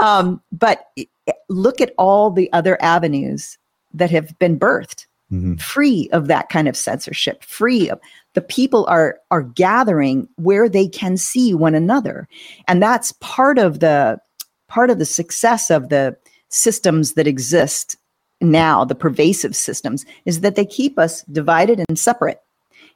[0.00, 0.88] um, but
[1.48, 3.58] look at all the other avenues
[3.92, 5.54] that have been birthed mm-hmm.
[5.56, 8.00] free of that kind of censorship, free of
[8.34, 12.28] the people are are gathering where they can see one another.
[12.68, 14.18] And that's part of the
[14.68, 16.16] part of the success of the
[16.48, 17.96] systems that exist
[18.40, 22.40] now the pervasive systems is that they keep us divided and separate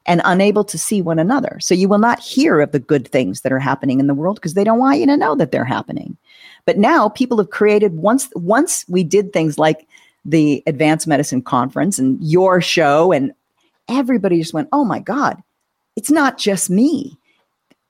[0.06, 1.58] and unable to see one another.
[1.60, 4.36] So you will not hear of the good things that are happening in the world
[4.36, 6.16] because they don't want you to know that they're happening.
[6.64, 9.87] But now people have created once once we did things like
[10.28, 13.32] the advanced medicine conference and your show and
[13.88, 15.42] everybody just went, oh my God,
[15.96, 17.18] it's not just me.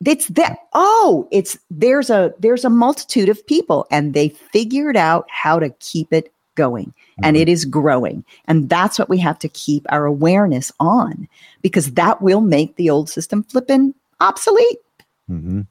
[0.05, 5.27] It's that oh, it's there's a there's a multitude of people and they figured out
[5.28, 7.24] how to keep it going mm-hmm.
[7.24, 8.24] and it is growing.
[8.47, 11.28] And that's what we have to keep our awareness on
[11.62, 14.78] because that will make the old system flipping obsolete.
[15.28, 15.62] Mm-hmm.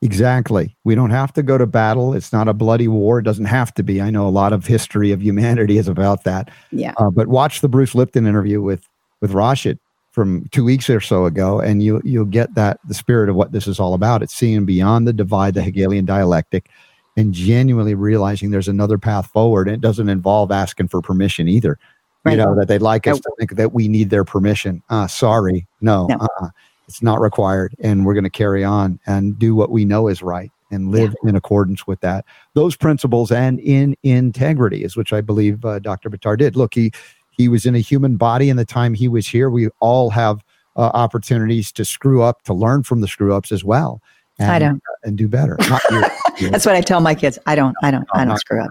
[0.00, 0.76] Exactly.
[0.84, 2.14] We don't have to go to battle.
[2.14, 3.18] It's not a bloody war.
[3.18, 4.00] It doesn't have to be.
[4.00, 6.50] I know a lot of history of humanity is about that.
[6.70, 6.94] Yeah.
[6.98, 8.86] Uh, but watch the Bruce Lipton interview with
[9.20, 9.78] with Rashid
[10.12, 13.50] from two weeks or so ago, and you you'll get that the spirit of what
[13.50, 14.22] this is all about.
[14.22, 16.70] It's seeing beyond the divide, the Hegelian dialectic,
[17.16, 19.66] and genuinely realizing there's another path forward.
[19.66, 21.76] And it doesn't involve asking for permission either.
[22.24, 22.32] Right.
[22.32, 24.82] You know that they'd like us to think that we need their permission.
[24.90, 26.16] Uh, sorry, no, no.
[26.16, 26.48] Uh-uh.
[26.88, 30.22] It's not required, and we're going to carry on and do what we know is
[30.22, 31.30] right and live yeah.
[31.30, 36.10] in accordance with that those principles and in integrity is which i believe uh, dr
[36.10, 36.92] Buttar did look he
[37.38, 39.48] he was in a human body in the time he was here.
[39.48, 40.44] We all have
[40.76, 44.02] uh, opportunities to screw up, to learn from the screw ups as well.
[44.38, 44.76] And, I don't.
[44.76, 45.56] Uh, and do better.
[46.40, 47.38] That's what I tell my kids.
[47.46, 48.70] I don't, I don't, no, I don't screw up.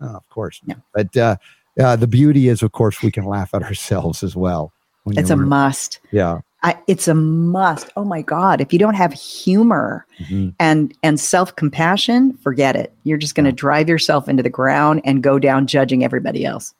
[0.00, 0.60] Oh, of course.
[0.66, 0.74] No.
[0.94, 1.36] But uh,
[1.78, 4.72] uh, the beauty is, of course, we can laugh at ourselves as well.
[5.06, 6.00] It's a must.
[6.10, 6.40] Yeah.
[6.62, 7.90] I, it's a must.
[7.96, 8.60] Oh my God!
[8.60, 10.50] If you don't have humor mm-hmm.
[10.58, 12.92] and and self compassion, forget it.
[13.04, 16.74] You're just going to drive yourself into the ground and go down judging everybody else.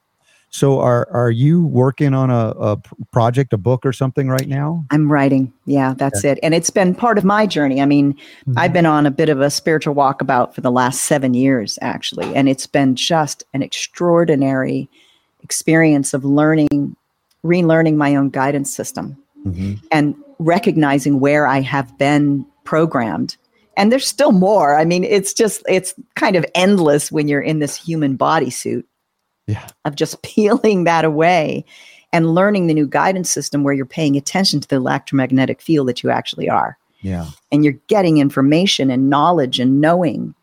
[0.50, 2.76] So are are you working on a, a
[3.12, 4.84] project, a book or something right now?
[4.90, 5.52] I'm writing.
[5.66, 6.40] Yeah, that's it.
[6.42, 7.80] And it's been part of my journey.
[7.80, 8.54] I mean, mm-hmm.
[8.58, 12.34] I've been on a bit of a spiritual walkabout for the last 7 years actually,
[12.34, 14.88] and it's been just an extraordinary
[15.42, 16.96] experience of learning
[17.44, 19.74] relearning my own guidance system mm-hmm.
[19.90, 23.36] and recognizing where I have been programmed
[23.78, 24.76] and there's still more.
[24.76, 28.82] I mean, it's just it's kind of endless when you're in this human bodysuit
[29.46, 29.68] yeah.
[29.84, 31.64] of just peeling that away
[32.12, 36.02] and learning the new guidance system where you're paying attention to the electromagnetic field that
[36.02, 36.76] you actually are.
[37.02, 37.26] Yeah.
[37.52, 40.34] And you're getting information and knowledge and knowing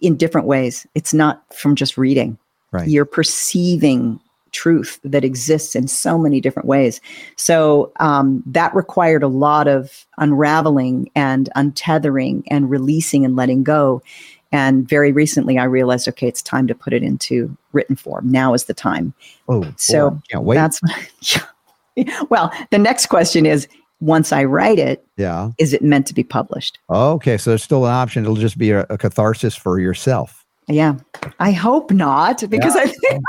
[0.00, 0.86] in different ways.
[0.94, 2.38] It's not from just reading.
[2.72, 2.88] Right.
[2.88, 4.20] You're perceiving
[4.54, 7.00] truth that exists in so many different ways.
[7.36, 14.02] So um, that required a lot of unraveling and untethering and releasing and letting go.
[14.52, 18.30] And very recently, I realized, okay, it's time to put it into written form.
[18.30, 19.12] Now is the time.
[19.48, 20.54] Oh, so boy, can't wait.
[20.54, 20.80] That's
[22.30, 22.52] well.
[22.70, 23.66] The next question is:
[24.00, 26.78] Once I write it, yeah, is it meant to be published?
[26.88, 28.22] Okay, so there's still an option.
[28.22, 30.44] It'll just be a, a catharsis for yourself.
[30.68, 30.98] Yeah,
[31.40, 32.82] I hope not, because yeah.
[32.82, 33.24] I think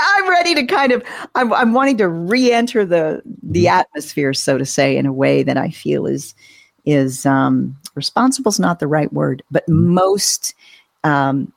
[0.00, 1.02] I'm ready to kind of
[1.34, 3.78] I'm, I'm wanting to re-enter the the mm-hmm.
[3.80, 6.34] atmosphere, so to say, in a way that I feel is
[6.84, 9.94] is um, responsible is not the right word, but mm-hmm.
[9.94, 10.54] most
[11.04, 11.52] um,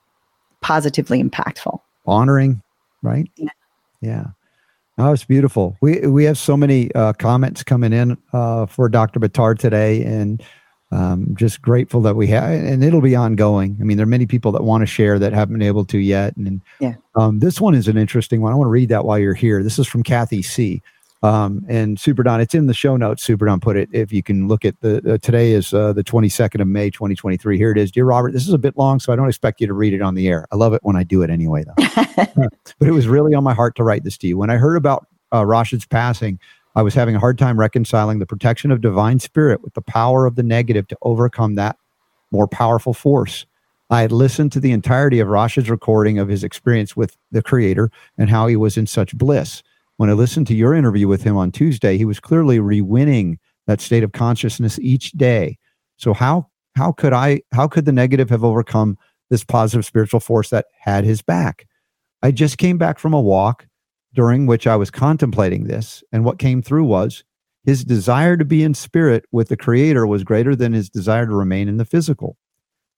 [0.62, 1.80] positively impactful.
[2.06, 2.62] Honoring,
[3.02, 3.30] right?
[3.36, 3.50] Yeah.
[4.02, 4.26] Yeah.
[4.98, 5.78] Oh, it's beautiful.
[5.82, 9.20] We we have so many uh, comments coming in uh, for Dr.
[9.20, 10.44] Buttar today, and
[10.92, 13.78] um, just grateful that we have, and it'll be ongoing.
[13.80, 15.98] I mean, there are many people that want to share that haven't been able to
[15.98, 16.96] yet, and yeah.
[17.16, 18.54] Um, this one is an interesting one.
[18.54, 19.64] I want to read that while you're here.
[19.64, 20.82] This is from Kathy C.
[21.24, 23.22] Um, and Super Don, it's in the show notes.
[23.22, 23.90] Super Don put it.
[23.92, 27.58] If you can look at the uh, today is uh, the 22nd of May, 2023.
[27.58, 28.34] Here it is, dear Robert.
[28.34, 30.28] This is a bit long, so I don't expect you to read it on the
[30.28, 30.48] air.
[30.52, 32.06] I love it when I do it anyway, though.
[32.80, 34.38] but it was really on my heart to write this to you.
[34.38, 36.40] When I heard about uh, Rashid's passing,
[36.76, 40.26] I was having a hard time reconciling the protection of divine spirit with the power
[40.26, 41.78] of the negative to overcome that
[42.32, 43.46] more powerful force.
[43.90, 47.92] I had listened to the entirety of Rashid's recording of his experience with the Creator
[48.18, 49.64] and how he was in such bliss
[50.02, 53.38] when I listened to your interview with him on Tuesday, he was clearly rewinning
[53.68, 55.60] that state of consciousness each day.
[55.98, 58.98] So how how could I how could the negative have overcome
[59.30, 61.68] this positive spiritual force that had his back?
[62.24, 63.68] I just came back from a walk
[64.14, 67.24] during which I was contemplating this, and what came through was
[67.64, 71.36] his desire to be in spirit with the creator was greater than his desire to
[71.36, 72.38] remain in the physical.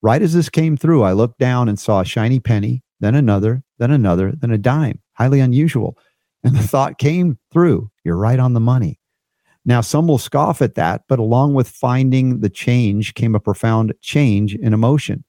[0.01, 3.63] Right as this came through, I looked down and saw a shiny penny, then another,
[3.77, 5.01] then another, then a dime.
[5.13, 5.97] Highly unusual.
[6.43, 8.99] And the thought came through you're right on the money.
[9.65, 13.93] Now, some will scoff at that, but along with finding the change came a profound
[14.01, 15.23] change in emotion.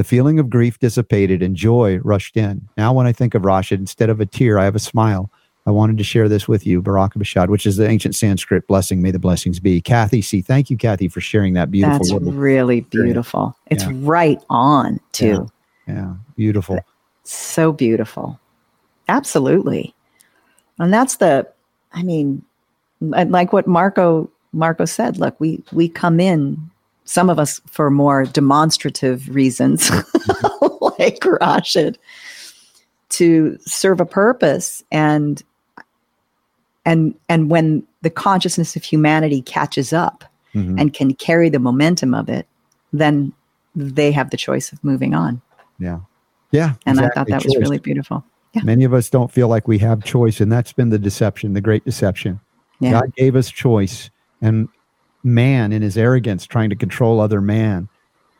[0.00, 2.66] The feeling of grief dissipated and joy rushed in.
[2.78, 5.30] Now, when I think of Rashid, instead of a tear, I have a smile.
[5.66, 9.02] I wanted to share this with you, Barak Bashad, which is the ancient Sanskrit blessing.
[9.02, 9.82] May the blessings be.
[9.82, 10.40] Kathy C.
[10.40, 12.18] Thank you, Kathy, for sharing that beautiful.
[12.18, 13.54] That's really beautiful.
[13.66, 13.92] It's yeah.
[13.96, 15.50] right on, too.
[15.86, 15.94] Yeah.
[15.94, 16.80] yeah, beautiful.
[17.24, 18.40] So beautiful.
[19.06, 19.94] Absolutely.
[20.78, 21.46] And that's the,
[21.92, 22.42] I mean,
[23.02, 25.18] like what Marco Marco said.
[25.18, 26.69] Look, we we come in,
[27.10, 29.90] some of us for more demonstrative reasons,
[30.80, 31.98] like Rashid,
[33.08, 35.42] to serve a purpose and
[36.84, 40.24] and and when the consciousness of humanity catches up
[40.54, 40.78] mm-hmm.
[40.78, 42.46] and can carry the momentum of it,
[42.92, 43.32] then
[43.74, 45.42] they have the choice of moving on.
[45.80, 46.00] Yeah.
[46.52, 46.74] Yeah.
[46.86, 47.04] And exactly.
[47.04, 47.56] I thought that choice.
[47.56, 48.24] was really beautiful.
[48.52, 48.62] Yeah.
[48.62, 51.60] Many of us don't feel like we have choice, and that's been the deception, the
[51.60, 52.40] great deception.
[52.78, 52.92] Yeah.
[52.92, 54.10] God gave us choice,
[54.40, 54.68] and
[55.22, 57.88] man, in his arrogance, trying to control other man,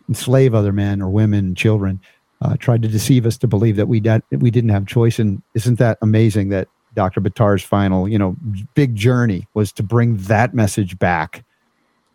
[0.09, 2.01] enslave other men or women and children,
[2.43, 5.19] uh, tried to deceive us to believe that we we didn't have choice.
[5.19, 7.20] And isn't that amazing that Dr.
[7.20, 8.36] Buttar's final, you know,
[8.74, 11.44] big journey was to bring that message back?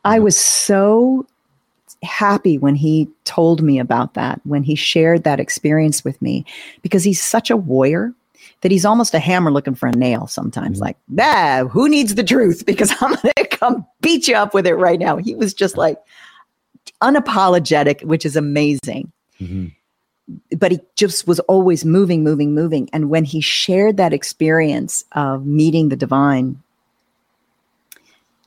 [0.04, 1.26] I was so
[2.04, 6.46] happy when he told me about that, when he shared that experience with me,
[6.82, 8.14] because he's such a warrior
[8.66, 10.78] that he's almost a hammer looking for a nail sometimes.
[10.78, 10.86] Mm-hmm.
[10.86, 12.66] Like, nah, who needs the truth?
[12.66, 15.18] Because I'm going to come beat you up with it right now.
[15.18, 16.00] He was just like
[17.04, 19.12] unapologetic, which is amazing.
[19.40, 19.68] Mm-hmm.
[20.58, 22.90] But he just was always moving, moving, moving.
[22.92, 26.60] And when he shared that experience of meeting the divine,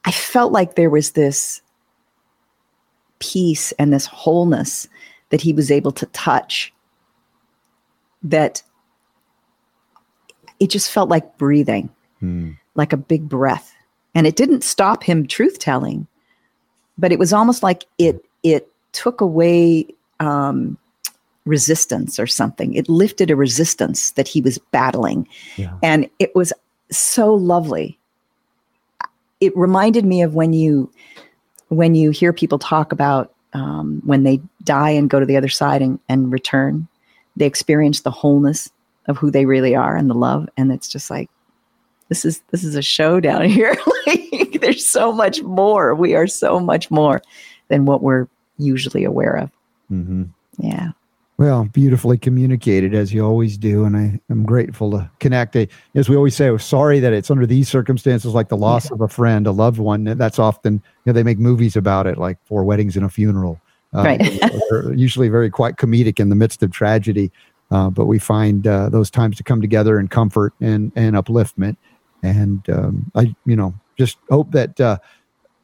[0.05, 1.63] I felt like there was this
[3.21, 4.89] peace and this wholeness
[5.31, 6.73] that he was able to touch
[8.25, 8.65] that
[10.61, 11.91] it just felt like breathing,
[12.23, 12.57] mm.
[12.75, 13.75] like a big breath.
[14.15, 16.07] And it didn't stop him truth telling,
[16.97, 19.87] but it was almost like it it took away
[20.21, 20.77] um,
[21.45, 22.75] resistance or something.
[22.75, 25.75] It lifted a resistance that he was battling, yeah.
[25.83, 26.53] and it was
[26.91, 27.99] so lovely.
[29.41, 30.91] It reminded me of when you
[31.69, 35.49] when you hear people talk about um, when they die and go to the other
[35.49, 36.89] side and, and return,
[37.37, 38.71] they experience the wholeness
[39.09, 40.49] of who they really are and the love.
[40.57, 41.29] And it's just like,
[42.09, 43.77] this is this is a show down here.
[44.07, 45.95] like, there's so much more.
[45.95, 47.21] We are so much more
[47.69, 48.29] than what we're
[48.59, 49.51] usually aware of.
[49.91, 50.25] Mm-hmm.
[50.59, 50.91] Yeah.
[51.39, 55.55] Well, beautifully communicated as you always do, and I am grateful to connect.
[55.95, 58.95] As we always say, we're sorry that it's under these circumstances, like the loss yeah.
[58.95, 60.03] of a friend, a loved one.
[60.03, 63.61] That's often you know they make movies about it, like Four Weddings and a Funeral.
[63.95, 64.41] Uh, right.
[64.97, 67.31] usually very quite comedic in the midst of tragedy,
[67.71, 71.77] uh, but we find uh, those times to come together in comfort and and upliftment.
[72.23, 74.99] And um, I, you know, just hope that uh,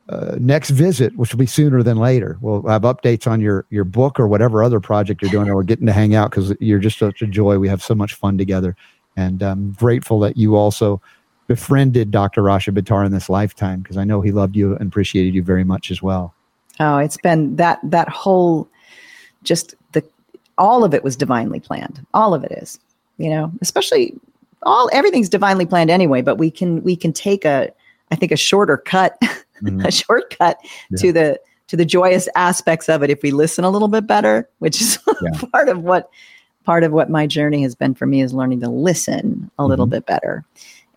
[0.09, 2.39] uh, next visit, which will be sooner than later.
[2.41, 5.63] We'll have updates on your your book or whatever other project you're doing, or we're
[5.63, 7.59] getting to hang out because you're just such a joy.
[7.59, 8.77] We have so much fun together,
[9.17, 11.01] and I'm grateful that you also
[11.47, 12.43] befriended Dr.
[12.43, 15.65] Rashid Buttar in this lifetime because I know he loved you and appreciated you very
[15.65, 16.35] much as well.
[16.81, 18.69] Oh, it's been that that whole
[19.43, 20.03] just the
[20.59, 22.05] all of it was divinely planned.
[22.15, 22.79] All of it is,
[23.19, 24.15] you know, especially
[24.63, 26.23] all everything's divinely planned anyway.
[26.23, 27.73] But we can we can take a
[28.11, 29.81] I think a shorter cut mm-hmm.
[29.81, 30.59] a shortcut
[30.91, 30.99] yeah.
[30.99, 34.49] to the to the joyous aspects of it if we listen a little bit better,
[34.59, 35.41] which is yeah.
[35.53, 36.11] part of what
[36.65, 39.87] part of what my journey has been for me is learning to listen a little
[39.87, 39.97] mm-hmm.
[39.97, 40.45] bit better.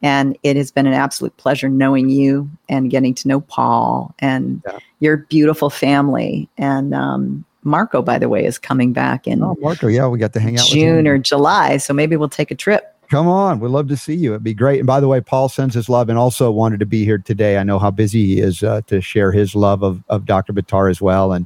[0.01, 4.61] And it has been an absolute pleasure knowing you and getting to know Paul and
[4.65, 4.77] yeah.
[4.99, 6.47] your beautiful family.
[6.57, 10.33] And um, Marco, by the way, is coming back in oh, Marco, yeah, we got
[10.33, 11.77] to hang out June or July.
[11.77, 13.59] So maybe we'll take a trip Come on.
[13.61, 14.33] We'd love to see you.
[14.33, 14.79] It'd be great.
[14.79, 17.57] And by the way, Paul sends his love and also wanted to be here today.
[17.57, 20.51] I know how busy he is uh, to share his love of, of Dr.
[20.51, 21.31] Buttar as well.
[21.31, 21.45] And,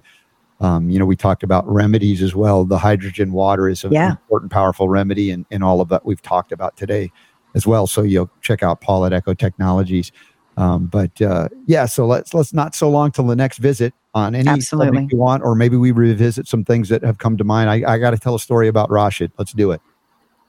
[0.59, 2.65] um, you know, we talked about remedies as well.
[2.65, 4.11] The hydrogen water is an Yeah.
[4.11, 7.11] important, powerful remedy and, and all of that we've talked about today
[7.53, 7.85] as well.
[7.85, 10.11] So you'll check out Paul at Echo Technologies.
[10.57, 14.35] Um, but uh, yeah, so let's let's not so long till the next visit on
[14.35, 14.87] any Absolutely.
[14.97, 17.69] subject you want, or maybe we revisit some things that have come to mind.
[17.69, 19.31] I, I got to tell a story about Rashid.
[19.37, 19.81] Let's do it.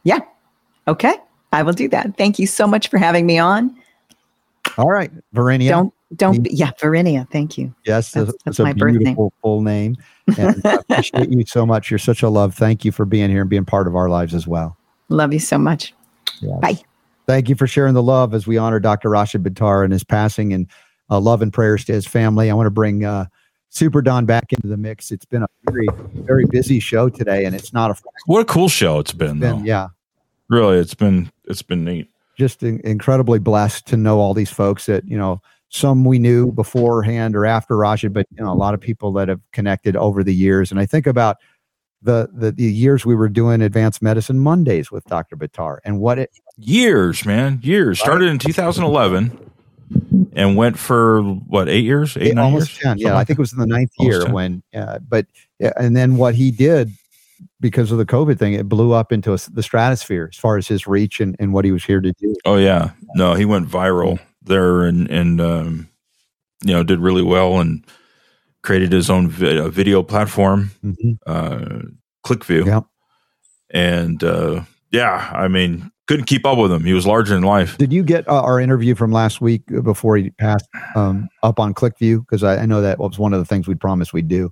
[0.03, 0.19] Yeah.
[0.89, 1.15] Okay.
[1.53, 2.17] I will do that.
[2.17, 3.77] Thank you so much for having me on.
[4.79, 5.71] All right, Verenia.
[5.71, 7.29] Don't don't yeah, Verinia.
[7.31, 7.75] Thank you.
[7.85, 8.99] Yes, That's- that's, that's my birth name.
[8.99, 9.97] beautiful full name.
[10.39, 11.91] And I appreciate you so much.
[11.91, 12.55] You're such a love.
[12.55, 14.77] Thank you for being here and being part of our lives as well.
[15.09, 15.95] Love you so much.
[16.41, 16.59] Yes.
[16.61, 16.79] Bye.
[17.27, 19.11] Thank you for sharing the love as we honor Dr.
[19.11, 20.67] Rashid Buttar and his passing and
[21.11, 22.51] uh, love and prayers to his family.
[22.51, 23.27] I want to bring uh,
[23.75, 25.11] Super Don back into the mix.
[25.11, 27.95] It's been a very, very busy show today, and it's not a
[28.27, 29.65] What a cool show it's been, been, though.
[29.65, 29.89] yeah,
[30.51, 32.11] Really, it's been it's been neat.
[32.39, 36.53] just in, incredibly blessed to know all these folks that you know some we knew
[36.53, 40.23] beforehand or after Rashid, but you know a lot of people that have connected over
[40.23, 40.71] the years.
[40.71, 41.39] And I think about
[42.03, 45.35] the the, the years we were doing advanced medicine Mondays with Dr.
[45.37, 47.99] Buttar and what it Years, man, years.
[47.99, 49.51] Started in 2011
[50.35, 52.79] and went for what eight years, eight Yeah, almost years.
[52.83, 54.33] 10 yeah Something i think it was in the ninth year 10.
[54.33, 55.27] when uh, but
[55.77, 56.91] and then what he did
[57.61, 60.67] because of the covid thing it blew up into a the stratosphere as far as
[60.69, 63.69] his reach and, and what he was here to do Oh yeah, no, he went
[63.69, 65.89] viral there and and um,
[66.65, 67.85] you know did really well and
[68.63, 71.19] created his own vi- video platform, Mhm.
[71.27, 71.83] uh,
[72.25, 72.85] ClickView, Yep.
[73.71, 74.63] and uh,
[74.93, 76.85] yeah, I mean couldn't keep up with him.
[76.85, 77.79] He was larger than life.
[77.79, 81.73] did you get uh, our interview from last week before he passed um, up on
[81.73, 84.51] clickview because I, I know that was one of the things we promised we'd do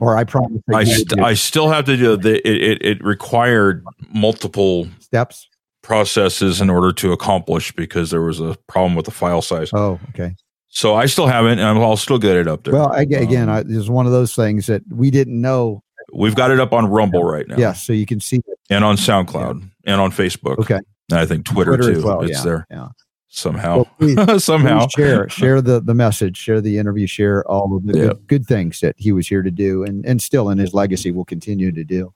[0.00, 2.84] or i promised I st- I still have to do the, it, it.
[2.84, 3.82] It required
[4.12, 5.48] multiple steps
[5.82, 9.70] processes in order to accomplish because there was a problem with the file size.
[9.72, 10.34] oh okay
[10.68, 12.74] So I still haven't, and I'll still get it up there.
[12.74, 15.82] well I, again Um, I, this is one of those things that we didn't know
[16.12, 17.56] we've got it up on Rumble right now.
[17.56, 18.58] Yeah, so you can see it.
[18.70, 20.58] and on SoundCloud and on Facebook.
[20.58, 22.04] okay And I think Twitter, Twitter too.
[22.06, 22.88] well, it's yeah, there yeah.
[23.28, 23.76] somehow.
[23.76, 24.80] Well, please- somehow.
[24.86, 28.06] Please share share the the message, share the interview, share all of the Yeah.
[28.08, 31.10] good, good things that he was here to do, and and still in his legacy
[31.10, 32.12] will continue to do.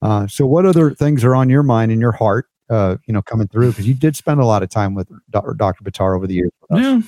[0.00, 2.46] Uh, so, what other things are on your mind and your heart?
[2.70, 5.52] Uh, you know, coming through because you did spend a lot of time with Dr.
[5.52, 5.84] Dr.
[5.84, 6.50] Buttar over the years.
[6.70, 7.02] Yeah.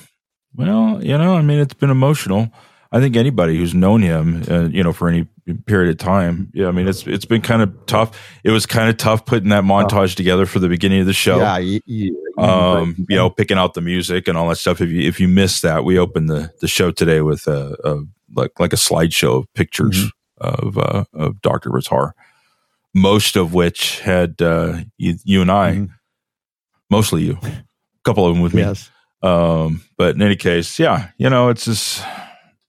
[0.55, 2.49] Well, you know, I mean, it's been emotional.
[2.91, 5.27] I think anybody who's known him, uh, you know, for any
[5.67, 8.19] period of time, yeah, I mean, it's it's been kind of tough.
[8.43, 11.37] It was kind of tough putting that montage together for the beginning of the show.
[11.37, 14.81] Yeah, you, you, you um, you know, picking out the music and all that stuff.
[14.81, 18.03] If you if you missed that, we opened the the show today with a, a
[18.35, 22.11] like like a slideshow of pictures of uh, of Doctor Ritar,
[22.93, 25.89] most of which had uh, you, you and I, Mhm.
[26.89, 27.63] mostly you, a
[28.03, 28.61] couple of them with me.
[28.61, 28.89] yes,
[29.21, 32.03] Um, but in any case, yeah, you know, it's just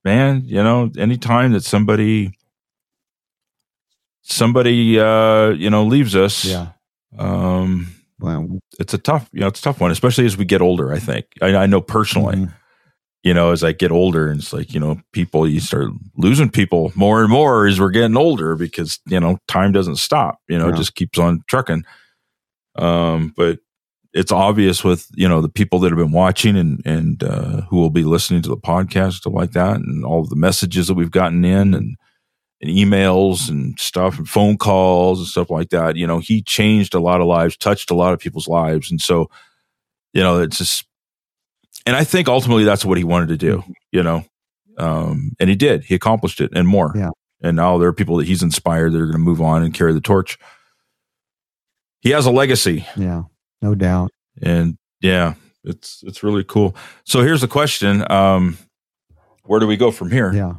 [0.04, 2.35] man, you know, anytime that somebody
[4.28, 6.68] somebody uh, you know leaves us, yeah.
[7.18, 7.88] um,
[8.18, 10.92] Well, it's a tough, you know, it's a tough one, especially as we get older.
[10.92, 12.52] I think I, I know personally, Mhm.
[13.22, 16.50] you know, as I get older, and it's like you know, people you start losing
[16.50, 20.38] people more and more as we're getting older because you know time doesn't stop.
[20.48, 21.84] You know, it just keeps on trucking.
[22.76, 23.58] Um, but
[24.12, 27.76] it's obvious with you know the people that have been watching and and uh, who
[27.76, 30.94] will be listening to the podcast stuff like that, and all of the messages that
[30.94, 31.96] we've gotten in and
[32.60, 35.96] and emails and stuff and phone calls and stuff like that.
[35.96, 38.90] You know, he changed a lot of lives, touched a lot of people's lives.
[38.90, 39.30] And so,
[40.12, 40.86] you know, it's just,
[41.84, 43.62] and I think ultimately that's what he wanted to do,
[43.92, 44.24] you know,
[44.78, 46.92] um, and he did, he accomplished it and more.
[46.96, 47.10] Yeah.
[47.42, 49.74] And now there are people that he's inspired that are going to move on and
[49.74, 50.38] carry the torch.
[52.00, 53.24] He has a legacy yeah,
[53.60, 54.10] no doubt.
[54.40, 56.74] and yeah, it's, it's really cool.
[57.04, 58.10] So here's the question.
[58.10, 58.56] Um,
[59.44, 60.32] where do we go from here?
[60.32, 60.54] Yeah,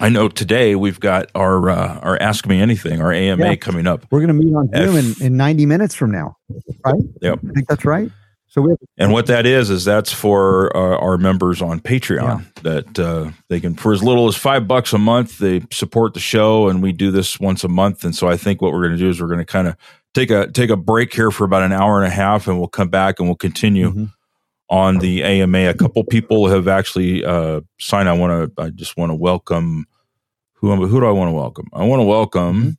[0.00, 3.54] I know today we've got our uh, our Ask Me Anything, our AMA Yeah.
[3.56, 6.36] coming up, we're going to meet on Zoom in, in 90 minutes from now,
[6.84, 6.94] right?
[7.22, 7.38] Yep.
[7.48, 8.10] I think that's right.
[8.48, 12.46] So we have and what that is is that's for uh, our members on Patreon
[12.62, 16.20] that uh, they can for as little as five bucks a month they support the
[16.20, 18.04] show, and we do this once a month.
[18.04, 19.76] And so I think what we're going to do is we're going to kind of
[20.14, 22.68] take a take a break here for about an hour and a half, and we'll
[22.68, 24.12] come back and we'll continue Mhm.
[24.68, 25.68] On the AMA.
[25.68, 28.08] A couple people have actually uh, signed.
[28.08, 28.62] I want to.
[28.62, 29.86] I just want to welcome.
[30.54, 31.68] Who who do I want to welcome?
[31.72, 32.78] I want to welcome.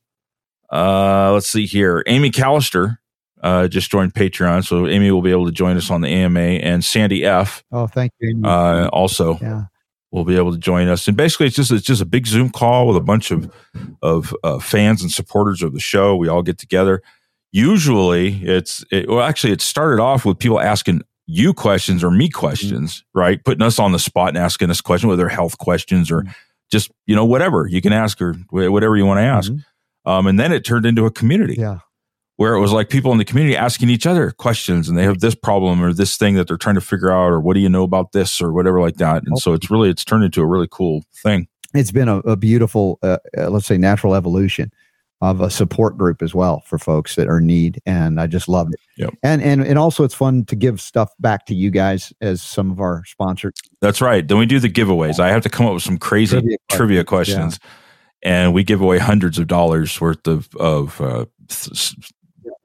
[0.72, 2.04] Uh, let's see here.
[2.08, 2.98] Amy Callister
[3.42, 6.40] uh, just joined Patreon, so Amy will be able to join us on the AMA,
[6.40, 7.64] and Sandy F.
[7.72, 8.42] Oh, thank you.
[8.44, 9.66] Uh, also yeah.
[10.12, 11.08] will be able to join us.
[11.08, 13.52] And basically, it's just it's just a big Zoom call with a bunch of
[14.02, 16.16] of uh, fans and supporters of the show.
[16.16, 17.02] We all get together.
[17.52, 22.30] usually it's it, well actually it started off with people asking you questions or me
[22.30, 23.20] questions mm-hmm.
[23.20, 23.44] right?
[23.44, 26.32] Putting us on the spot and asking us questions whether health questions or mm-hmm.
[26.72, 27.68] just you know whatever.
[27.68, 29.52] You can ask or whatever you want to ask.
[29.52, 30.10] Mm-hmm.
[30.10, 31.80] um, and then it turned into a community yeah.
[32.38, 35.20] where it was like people in the community asking each other questions and they have
[35.20, 37.70] this problem or this thing that they're trying to figure out or what do you
[37.70, 39.24] know about this or whatever like that.
[39.26, 41.48] And so it's really it's turned into a really cool thing.
[41.74, 44.72] It's been a, a beautiful uh, uh, let's say natural evolution
[45.22, 48.48] of a support group as well for folks that are in need and i just
[48.48, 48.80] love it.
[48.98, 49.14] Yep.
[49.24, 52.72] and and and also it's fun to give stuff back to you guys as some
[52.72, 53.54] of our sponsors.
[53.82, 54.28] That's right.
[54.28, 55.20] Then we do the giveaways.
[55.20, 57.60] I have to come up with some crazy trivia, trivia questions,
[58.24, 58.44] yeah.
[58.44, 61.96] and we give away hundreds of dollars worth of of uh, th-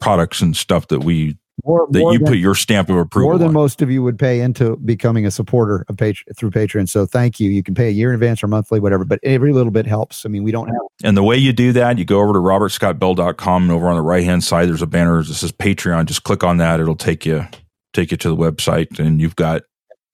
[0.00, 3.30] products and stuff that we more, that more you than, put your stamp of approval.
[3.30, 3.54] More than on.
[3.54, 6.88] most of you would pay into becoming a supporter of Patreon through Patreon.
[6.88, 7.50] So thank you.
[7.50, 10.24] You can pay a year in advance or monthly, whatever, but every little bit helps.
[10.26, 10.80] I mean, we don't have.
[11.04, 14.02] And the way you do that, you go over to robertscottbell.com and over on the
[14.02, 16.06] right hand side, there's a banner that says Patreon.
[16.06, 16.80] Just click on that.
[16.80, 17.46] It'll take you,
[17.92, 19.62] take you to the website and you've got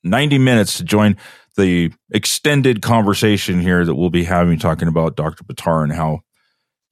[0.05, 1.17] 90 minutes to join
[1.57, 5.44] the extended conversation here that we'll be having talking about Dr.
[5.44, 6.20] Buttar and how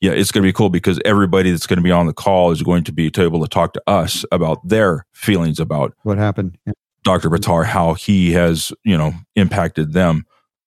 [0.00, 2.50] yeah, it's going to be cool because everybody that's going to be on the call
[2.50, 6.58] is going to be able to talk to us about their feelings about what happened.
[6.66, 6.74] Yeah.
[7.02, 7.30] Dr.
[7.30, 10.24] Buttar, how he has, you know, impacted them.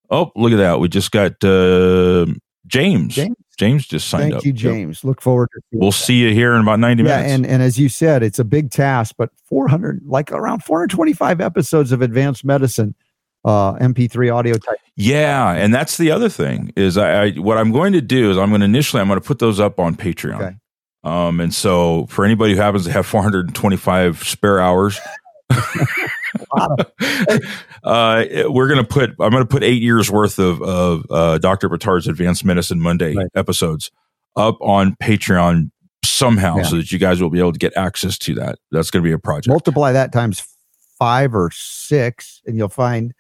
[0.10, 0.80] Oh, look at that.
[0.80, 2.26] We just got uh,
[2.66, 3.16] James.
[3.16, 3.36] James.
[3.58, 4.46] James just signed Thank up.
[4.46, 5.00] you, James.
[5.04, 5.04] Yep.
[5.04, 5.98] Look forward to We'll that.
[5.98, 7.34] see you here in about 90 yeah, minutes.
[7.34, 11.92] And, and as you said, it's a big task, but 400, like around 425 episodes
[11.92, 12.96] of advanced medicine
[13.46, 14.78] uh, MP3 audio type.
[14.96, 18.38] Yeah, and that's the other thing is I, I, what I'm going to do is
[18.38, 20.42] I'm going to initially I'm going to put those up on Patreon.
[20.42, 20.56] Okay.
[21.04, 25.00] Um, and so for anybody who happens to have 425 spare hours,
[26.52, 26.76] uh,
[27.84, 31.70] we're going to put I'm going to put eight years worth of of uh, Dr.
[31.70, 33.28] Buttar's Advanced Medicine Monday right.
[33.36, 33.92] episodes
[34.36, 35.72] up on Patreon
[36.04, 36.64] somehow yeah.
[36.64, 38.60] so that you guys will be able to get access to that.
[38.72, 39.48] That's going to be a project.
[39.48, 40.44] Multiply that times
[40.98, 43.14] five or six, and you'll find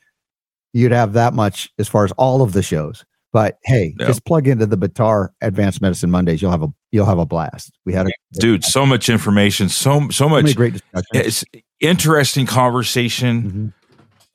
[0.73, 3.05] you'd have that much as far as all of the shows.
[3.31, 6.41] But hey, just plug into the Buttar Advanced Medicine Mondays.
[6.41, 7.71] You'll have a you'll have a blast.
[7.85, 11.05] We had a dude, so much information, so so much so great discussion.
[11.13, 11.45] It's
[11.79, 13.67] interesting conversation, mm-hmm.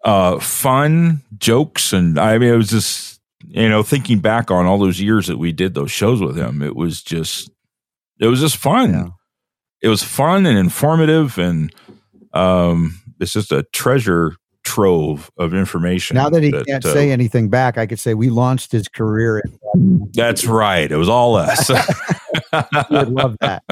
[0.04, 4.78] uh, fun jokes, and I mean, it was just you know thinking back on all
[4.78, 6.62] those years that we did those shows with him.
[6.62, 7.50] It was just
[8.20, 8.92] it was just fun.
[8.92, 9.08] Yeah.
[9.82, 11.74] It was fun and informative, and
[12.32, 16.16] um, it's just a treasure trove of information.
[16.16, 18.88] Now that he that, can't uh, say anything back, I could say we launched his
[18.88, 19.42] career.
[20.14, 20.90] That's right.
[20.90, 21.68] It was all us.
[22.88, 23.62] he would love that.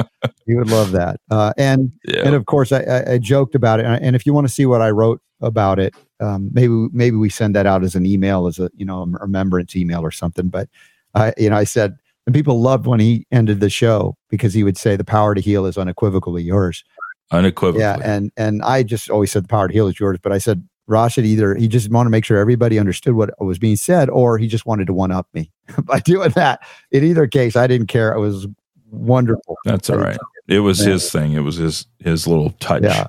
[0.47, 1.21] He would love that.
[1.31, 2.23] Uh, and yeah.
[2.25, 3.87] and of course, I, I, I, joked about it.
[3.87, 7.29] And if you want to see what I wrote about it, um, maybe maybe we
[7.29, 10.49] send that out as an email, as a you know a remembrance email or something.
[10.49, 10.69] But
[11.15, 11.97] I you know I said.
[12.25, 15.41] And people loved when he ended the show because he would say, "The power to
[15.41, 16.85] heal is unequivocally yours."
[17.33, 17.81] Unequivocally.
[17.83, 20.39] Yeah, and and I just always said the power to heal is yours, but I
[20.39, 24.11] said Rashid either he just wanted to make sure everybody understood what was being said,
[24.11, 25.51] or he just wanted to one up me
[25.85, 26.61] by doing that.
[26.91, 28.13] In either case, I didn't care.
[28.13, 28.47] It was
[28.91, 29.57] wonderful.
[29.65, 30.19] That's all right.
[30.49, 31.33] It was his thing.
[31.33, 33.07] It was his his little touch yeah.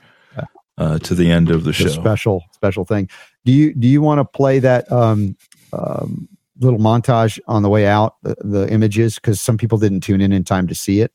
[0.78, 1.88] uh, to the end of the, the show.
[1.88, 3.10] Special special thing.
[3.46, 5.36] Do you do you want to play that um,
[5.74, 6.30] um,
[6.60, 8.16] little montage on the way out?
[8.22, 11.12] The, the images because some people didn't tune in in time to see it.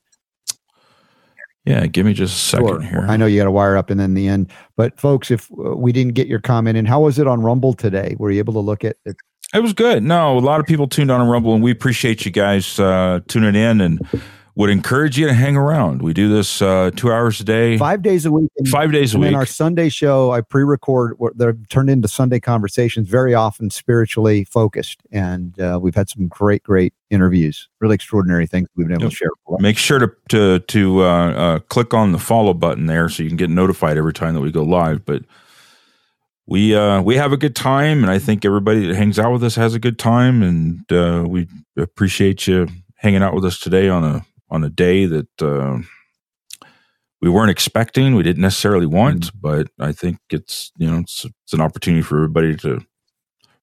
[1.68, 2.80] Yeah, give me just a second sure.
[2.80, 3.06] here.
[3.08, 4.50] I know you got to wire up and then the end.
[4.76, 7.74] But folks, if uh, we didn't get your comment in, how was it on Rumble
[7.74, 8.16] today?
[8.18, 9.16] Were you able to look at it?
[9.52, 10.02] It was good.
[10.02, 13.54] No, a lot of people tuned on Rumble, and we appreciate you guys uh, tuning
[13.54, 14.00] in and
[14.58, 16.02] would encourage you to hang around.
[16.02, 18.50] We do this uh, two hours a day, five days a week.
[18.56, 19.28] And, five days a week.
[19.28, 21.14] And our Sunday show, I pre-record.
[21.18, 26.26] What they're turned into Sunday conversations, very often spiritually focused, and uh, we've had some
[26.26, 27.68] great, great interviews.
[27.78, 29.10] Really extraordinary things we've been able yep.
[29.12, 29.30] to share.
[29.60, 33.28] Make sure to to to uh, uh, click on the follow button there, so you
[33.28, 35.04] can get notified every time that we go live.
[35.04, 35.22] But
[36.46, 39.44] we uh, we have a good time, and I think everybody that hangs out with
[39.44, 41.46] us has a good time, and uh, we
[41.76, 45.78] appreciate you hanging out with us today on a on a day that uh,
[47.20, 49.38] we weren't expecting, we didn't necessarily want, mm-hmm.
[49.40, 52.84] but I think it's you know it's, it's, an opportunity for everybody to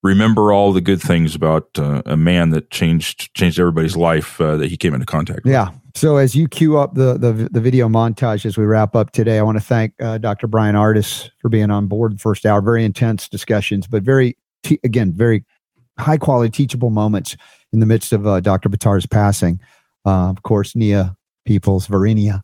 [0.03, 4.57] remember all the good things about uh, a man that changed changed everybody's life uh,
[4.57, 5.53] that he came into contact with.
[5.53, 5.71] Yeah.
[5.95, 9.39] So as you cue up the the, the video montage as we wrap up today,
[9.39, 10.47] I want to thank uh, Dr.
[10.47, 12.61] Bryan Ardis for being on board the first hour.
[12.61, 15.45] Very intense discussions, but very te- again very
[15.97, 17.37] high quality teachable moments
[17.71, 18.69] in the midst of uh, Dr.
[18.69, 19.59] Buttar's passing.
[20.05, 21.15] Uh, of course, Nia
[21.47, 22.41] Peeples, Verinia.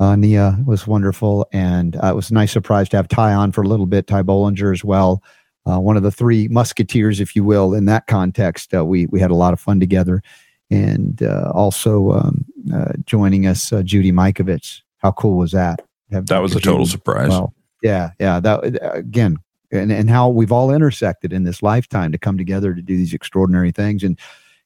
[0.00, 3.50] Uh, Nia was wonderful, and uh, it was a nice surprise to have Ty on
[3.50, 4.06] for a little bit.
[4.06, 5.22] Ty Bollinger as well,
[5.66, 8.72] uh, one of the three musketeers, if you will, in that context.
[8.74, 10.22] Uh, we we had a lot of fun together,
[10.70, 15.82] and uh, also um, uh, joining us, Judy Mikovits, How cool was that?
[16.10, 17.30] that was a total surprise.
[17.30, 18.38] Well, yeah, yeah.
[18.38, 19.38] That again,
[19.72, 23.14] and and how we've all intersected in this lifetime to come together to do these
[23.14, 24.04] extraordinary things.
[24.04, 24.16] And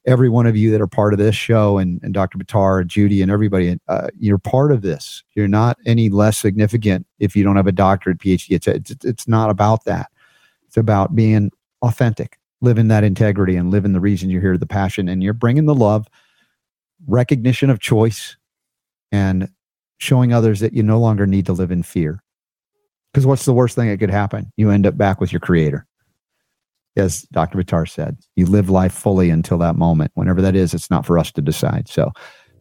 [0.04, 2.38] every one of you that are part of this show, and, and Dr.
[2.38, 5.22] Buttar and Judy and everybody, uh, you're part of this.
[5.34, 8.50] You're not any less significant if you don't have a doctorate, PhD.
[8.50, 10.10] It's, it's it's not about that.
[10.66, 11.50] It's about being
[11.82, 15.66] authentic, living that integrity, and living the reason you're here, the passion, and you're bringing
[15.66, 16.08] the love,
[17.06, 18.36] recognition of choice,
[19.10, 19.48] and
[19.98, 22.22] showing others that you no longer need to live in fear.
[23.12, 24.50] Because what's the worst thing that could happen?
[24.56, 25.86] You end up back with your creator.
[26.96, 27.58] As Dr.
[27.58, 30.10] Buttar said, you live life fully until that moment.
[30.14, 31.88] Whenever that is, it's not for us to decide.
[31.88, 32.12] So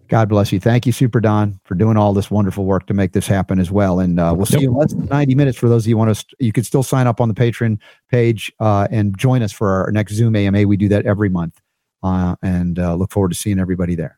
[0.07, 0.59] God bless you.
[0.59, 3.71] Thank you, Super Don, for doing all this wonderful work to make this happen as
[3.71, 3.99] well.
[3.99, 4.61] And uh, we'll see yep.
[4.63, 6.25] you in less than 90 minutes for those of you want to.
[6.39, 7.79] You can still sign up on the Patreon
[8.09, 10.63] page uh, and join us for our next Zoom AMA.
[10.67, 11.59] We do that every month.
[12.03, 14.17] Uh, and uh, look forward to seeing everybody there.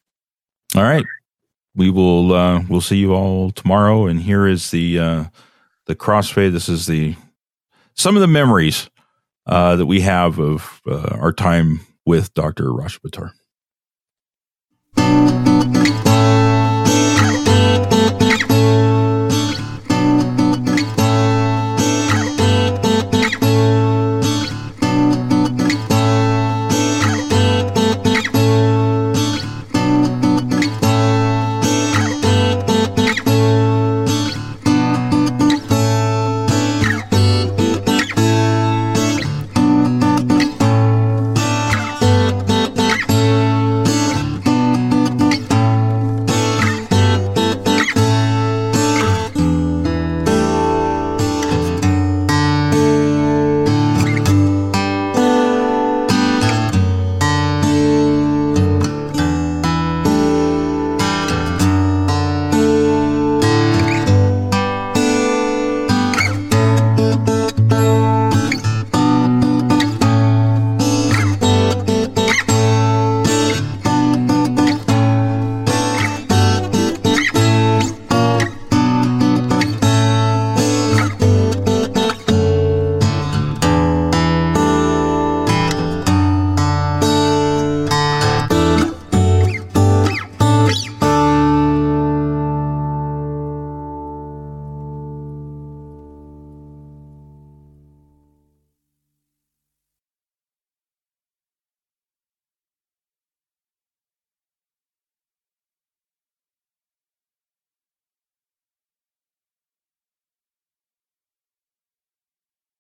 [0.76, 1.06] All right
[1.76, 4.06] we will uh, we'll see you all tomorrow.
[4.08, 5.26] And here is the uh,
[5.86, 6.54] the crossfade.
[6.54, 7.16] This is the
[7.94, 8.90] some of the memories
[9.46, 12.74] uh, that we have of uh, our time with Dr.
[12.74, 13.32] Rashid Buttar.